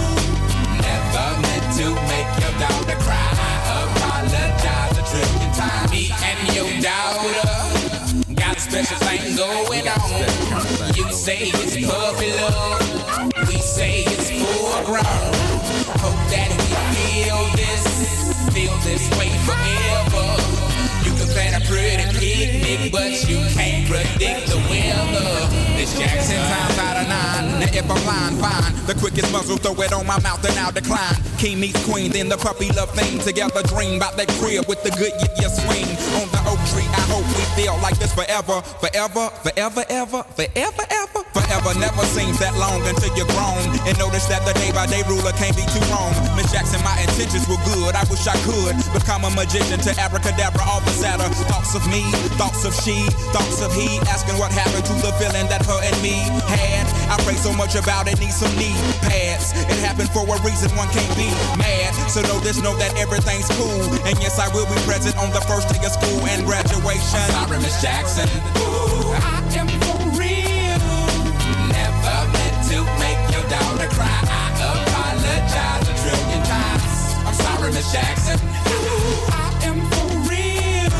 Never 0.81 1.27
meant 1.43 1.67
to 1.79 1.85
make 2.07 2.29
your 2.41 2.53
daughter 2.63 2.97
cry. 3.05 3.29
I 3.39 3.85
apologize 3.91 4.95
a 4.97 5.03
trillion 5.11 5.51
times. 5.53 5.91
Me 5.91 6.11
and 6.29 6.39
your 6.55 6.69
daughter 6.81 8.33
got 8.35 8.57
a 8.57 8.59
special 8.59 8.97
thing 8.97 9.35
going 9.35 9.87
on. 9.87 10.95
You 10.95 11.11
say 11.11 11.51
it's 11.53 11.75
puppy 11.85 12.31
love. 12.33 12.98
We 13.37 13.57
say 13.59 14.03
it's 14.07 14.29
full 14.31 14.85
grown. 14.85 15.03
Hope 16.01 16.17
that 16.33 16.49
we 16.49 16.69
feel 16.97 17.41
this, 17.53 17.85
feel 18.53 18.75
this 18.81 19.05
way 19.17 19.29
forever. 19.45 20.25
You 21.05 21.11
can 21.13 21.27
plan 21.33 21.61
a 21.61 21.65
pretty 21.65 22.05
picnic, 22.17 22.91
but 22.91 23.11
you 23.29 23.37
can't 23.53 23.87
predict 23.87 24.49
the 24.49 24.57
weather. 24.69 25.29
This 25.77 25.97
Jackson 25.97 26.37
times 26.37 26.77
out 26.79 26.97
of 26.97 27.07
nine. 27.07 27.59
Now 27.59 27.69
if 27.69 27.89
a 27.89 27.93
line. 28.07 28.35
Fine, 28.39 28.85
the 28.85 28.95
quickest 28.95 29.31
muzzle, 29.31 29.57
throw 29.57 29.73
it 29.83 29.91
on 29.91 30.07
my 30.07 30.19
mouth 30.21 30.43
and 30.45 30.57
I'll 30.57 30.71
decline. 30.71 31.17
King 31.37 31.59
meets 31.59 31.83
queen, 31.85 32.11
then 32.11 32.29
the 32.29 32.37
puppy 32.37 32.71
love 32.71 32.91
thing. 32.95 33.19
Together 33.19 33.61
dream 33.63 33.97
about 33.97 34.17
that 34.17 34.29
crib 34.39 34.65
with 34.67 34.81
the 34.83 34.91
good 34.91 35.11
yeah, 35.19 35.43
yeah 35.43 35.49
swing. 35.49 35.89
On 36.21 36.27
the 36.31 36.41
oak 36.47 36.61
tree, 36.71 36.87
I 36.95 37.03
hope 37.11 37.27
we 37.35 37.43
feel 37.59 37.75
like 37.81 37.99
this 37.99 38.13
forever. 38.13 38.61
Forever, 38.79 39.29
forever, 39.43 39.83
ever, 39.89 40.23
forever, 40.23 40.85
ever. 40.89 41.18
Forever 41.39 41.71
never 41.79 42.03
seems 42.03 42.35
that 42.43 42.51
long 42.59 42.83
until 42.83 43.15
you're 43.15 43.29
grown. 43.31 43.63
And 43.87 43.95
notice 43.95 44.27
that 44.27 44.43
the 44.43 44.51
day 44.59 44.75
by 44.75 44.91
day 44.91 45.07
ruler 45.07 45.31
can't 45.39 45.55
be 45.55 45.63
too 45.71 45.83
wrong. 45.87 46.11
Miss 46.35 46.51
Jackson, 46.51 46.83
my 46.83 46.99
intentions 46.99 47.47
were 47.47 47.61
good. 47.63 47.95
I 47.95 48.03
wish 48.11 48.27
I 48.27 48.35
could 48.43 48.75
become 48.91 49.23
a 49.23 49.31
magician 49.31 49.79
to 49.87 49.91
abracadabra, 49.95 50.59
all 50.67 50.83
the 50.83 50.91
sadder. 50.91 51.31
Thoughts 51.47 51.79
of 51.79 51.83
me, 51.87 52.03
thoughts 52.35 52.67
of 52.67 52.75
she, 52.75 53.07
thoughts 53.31 53.63
of 53.63 53.71
he. 53.71 54.03
Asking 54.11 54.35
what 54.35 54.51
happened 54.51 54.83
to 54.91 54.95
the 54.99 55.15
feeling 55.15 55.47
that 55.47 55.63
her 55.63 55.79
and 55.79 55.95
me 56.03 56.27
had. 56.51 56.83
I 57.07 57.15
pray 57.23 57.39
so 57.39 57.55
much 57.55 57.79
about 57.79 58.11
it, 58.11 58.19
need 58.19 58.35
some 58.35 58.51
knee 58.59 58.75
pads. 59.07 59.55
It 59.55 59.79
happened 59.79 60.11
for 60.11 60.27
a 60.27 60.37
reason, 60.43 60.69
one 60.75 60.91
can't 60.91 61.15
be 61.15 61.31
mad. 61.55 61.95
So 62.11 62.19
know 62.27 62.39
this, 62.43 62.59
know 62.59 62.75
that 62.77 62.99
everything's 62.99 63.47
cool. 63.55 63.79
And 64.03 64.19
yes, 64.19 64.43
I 64.43 64.51
will 64.51 64.67
be 64.67 64.77
present 64.83 65.15
on 65.15 65.31
the 65.31 65.41
first 65.47 65.71
day 65.71 65.79
of 65.87 65.91
school 65.95 66.19
and 66.27 66.43
graduation. 66.45 67.23
I'm 67.31 67.47
sorry, 67.47 67.57
Miss 67.63 67.81
Jackson. 67.81 68.27
Ooh, 68.59 69.15
I 69.15 69.39
am 69.55 69.98
Miss 77.79 77.93
Jackson. 77.93 78.35
Ooh, 78.35 79.31
I 79.31 79.55
am 79.63 79.79
for 79.87 80.11
real. 80.27 80.99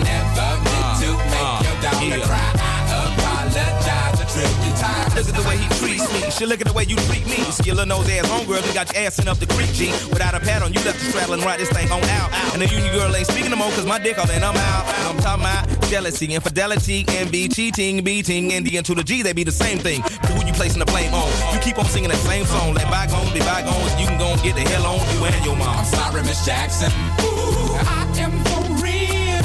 Never 0.00 0.48
meant 0.64 0.96
to 0.96 1.12
uh, 1.12 1.28
make 1.28 1.44
uh, 1.44 1.60
your 1.60 1.76
daughter 1.84 2.24
cry. 2.24 2.48
I 2.56 3.04
apologize 3.12 4.16
a 4.16 4.26
trillion 4.32 4.74
times. 4.80 5.12
Look 5.14 5.28
at 5.28 5.36
the 5.36 5.46
way 5.46 5.58
he 5.58 5.68
treats 5.76 6.08
me. 6.10 6.30
Shit, 6.30 6.48
look 6.48 6.62
at 6.62 6.68
the 6.68 6.72
way 6.72 6.84
you 6.84 6.96
treat 7.04 7.26
me. 7.26 7.44
Skillin' 7.52 7.88
nose 7.88 8.08
ass 8.08 8.26
homegirl, 8.32 8.66
you 8.66 8.72
got 8.72 8.90
your 8.94 9.04
ass 9.04 9.18
in 9.18 9.28
up 9.28 9.36
the 9.36 9.46
creek, 9.52 9.68
G. 9.74 9.92
Without 10.08 10.32
a 10.32 10.40
pad 10.40 10.62
on, 10.62 10.72
you 10.72 10.80
left 10.88 11.00
the 11.00 11.04
straddle 11.12 11.34
and 11.34 11.44
ride 11.44 11.60
this 11.60 11.68
thing 11.68 11.92
on 11.92 12.02
out. 12.16 12.32
And 12.54 12.62
the 12.62 12.68
union 12.74 12.94
girl 12.94 13.14
ain't 13.14 13.26
speaking 13.26 13.50
no 13.50 13.56
more, 13.56 13.68
cause 13.72 13.84
my 13.84 13.98
dick 13.98 14.16
all 14.16 14.30
in, 14.30 14.42
I'm 14.42 14.56
out. 14.56 14.86
I'm 15.04 15.18
talking 15.18 15.44
about 15.44 15.79
jealousy, 15.90 16.32
infidelity, 16.32 17.04
envy, 17.08 17.48
cheating, 17.48 18.04
beating, 18.04 18.52
and 18.52 18.64
the 18.64 18.78
N 18.78 18.84
to 18.84 18.94
the 18.94 19.02
G, 19.02 19.22
they 19.22 19.32
be 19.32 19.42
the 19.42 19.50
same 19.50 19.76
thing. 19.76 20.00
But 20.22 20.30
who 20.30 20.46
you 20.46 20.52
placing 20.52 20.78
the 20.78 20.86
blame 20.86 21.12
on? 21.12 21.28
You 21.52 21.58
keep 21.58 21.78
on 21.78 21.84
singing 21.84 22.10
that 22.10 22.18
same 22.18 22.46
song. 22.46 22.74
Let 22.74 22.88
bygones 22.88 23.32
be 23.32 23.40
bygones, 23.40 23.90
you 23.98 24.06
can 24.06 24.16
go 24.16 24.26
and 24.30 24.40
get 24.40 24.54
the 24.54 24.62
hell 24.70 24.86
on 24.86 25.00
you 25.12 25.24
and 25.26 25.44
your 25.44 25.56
mom. 25.56 25.78
I'm 25.78 25.84
sorry, 25.84 26.22
Miss 26.22 26.46
Jackson. 26.46 26.92
Ooh, 27.26 27.74
I 27.74 28.06
am 28.22 28.30
for 28.46 28.62
real. 28.78 29.42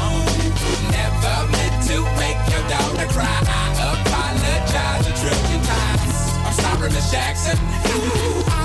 Never 0.93 1.35
meant 1.49 1.77
to 1.89 1.97
make 2.22 2.38
your 2.53 2.61
daughter 2.69 3.09
cry. 3.09 3.26
I 3.26 3.97
apologize 4.05 5.09
a 5.09 5.13
trillion 5.17 5.61
times. 5.65 6.13
I'm 6.45 6.53
sorry, 6.53 6.89
Miss 6.93 7.09
Jackson. 7.09 7.57
Ooh, 7.89 8.64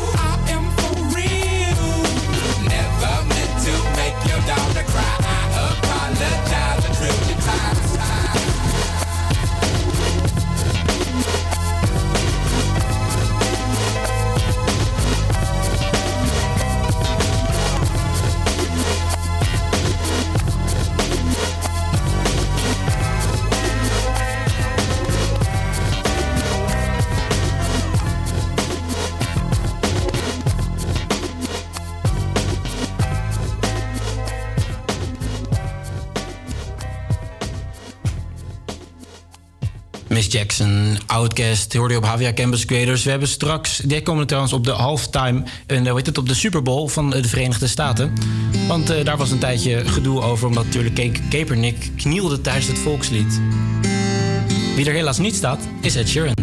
Jackson, 40.31 40.97
Outcast, 41.05 41.73
hoorde 41.73 41.93
je 41.93 41.99
op 41.99 42.05
Havia 42.05 42.33
Campus 42.33 42.65
Creators. 42.65 43.03
We 43.03 43.09
hebben 43.09 43.27
straks, 43.27 43.77
die 43.85 44.01
komen 44.01 44.27
trouwens 44.27 44.53
op 44.53 44.63
de 44.63 44.71
halftime, 44.71 45.43
en 45.65 45.87
hoe 45.87 45.97
heet 45.97 46.05
het, 46.05 46.17
op 46.17 46.27
de 46.27 46.33
Super 46.33 46.61
Bowl 46.61 46.87
van 46.87 47.09
de 47.09 47.27
Verenigde 47.27 47.67
Staten. 47.67 48.13
Want 48.67 48.89
eh, 48.89 49.05
daar 49.05 49.17
was 49.17 49.31
een 49.31 49.39
tijdje 49.39 49.85
gedoe 49.85 50.21
over, 50.21 50.47
omdat 50.47 50.65
natuurlijk 50.65 50.95
Ka- 50.95 51.19
Kaepernick 51.29 51.89
knielde 51.95 52.41
tijdens 52.41 52.67
het 52.67 52.79
volkslied. 52.79 53.39
Wie 54.75 54.85
er 54.85 54.93
helaas 54.93 55.17
niet 55.17 55.35
staat, 55.35 55.59
is 55.81 55.95
Ed 55.95 56.07
Sheeran. 56.09 56.33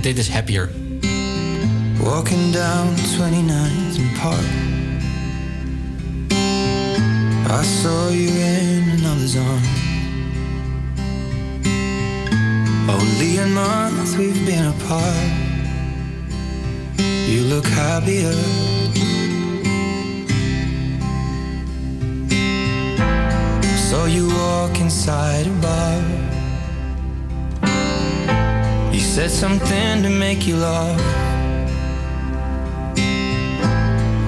Dit 0.00 0.18
is 0.18 0.28
Happier. 0.28 0.70
Walking 1.96 2.52
down 2.52 2.88
29th 2.96 3.98
and 3.98 4.20
Park. 4.22 4.44
I 7.62 7.64
saw 7.82 8.10
you 8.10 8.28
in 8.28 9.04
another's 9.04 9.36
arms. 9.36 9.85
Only 12.88 13.38
a 13.38 13.46
month 13.48 14.16
we've 14.16 14.46
been 14.46 14.66
apart. 14.66 15.30
You 17.26 17.42
look 17.42 17.66
happier. 17.66 18.32
Saw 23.88 24.04
you 24.06 24.28
walk 24.28 24.78
inside 24.80 25.48
a 25.48 25.54
bar. 25.64 26.00
You 28.92 29.00
said 29.00 29.32
something 29.32 30.02
to 30.04 30.08
make 30.08 30.46
you 30.46 30.56
laugh. 30.56 31.00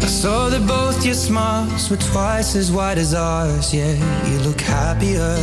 I 0.03 0.07
saw 0.07 0.49
that 0.49 0.67
both 0.67 1.07
your 1.07 1.15
smiles 1.15 1.89
were 1.91 1.97
twice 1.97 2.57
as 2.57 2.73
wide 2.73 2.99
as 2.99 3.15
ours. 3.15 3.73
Yeah, 3.73 3.95
you 4.29 4.41
look 4.41 4.61
happier. 4.61 5.39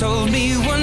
Told 0.00 0.30
me 0.30 0.54
one 0.58 0.75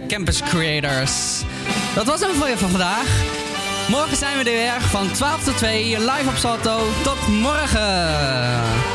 Campus 0.00 0.42
Creators. 0.42 1.42
Dat 1.94 2.06
was 2.06 2.20
hem 2.20 2.34
voor 2.34 2.48
je 2.48 2.58
van 2.58 2.70
vandaag. 2.70 3.06
Morgen 3.88 4.16
zijn 4.16 4.38
we 4.38 4.50
er 4.50 4.56
weer 4.56 4.80
van 4.80 5.10
12 5.10 5.44
tot 5.44 5.56
2 5.56 5.98
live 5.98 6.28
op 6.28 6.36
Salto. 6.36 6.80
Tot 7.02 7.28
morgen! 7.28 8.91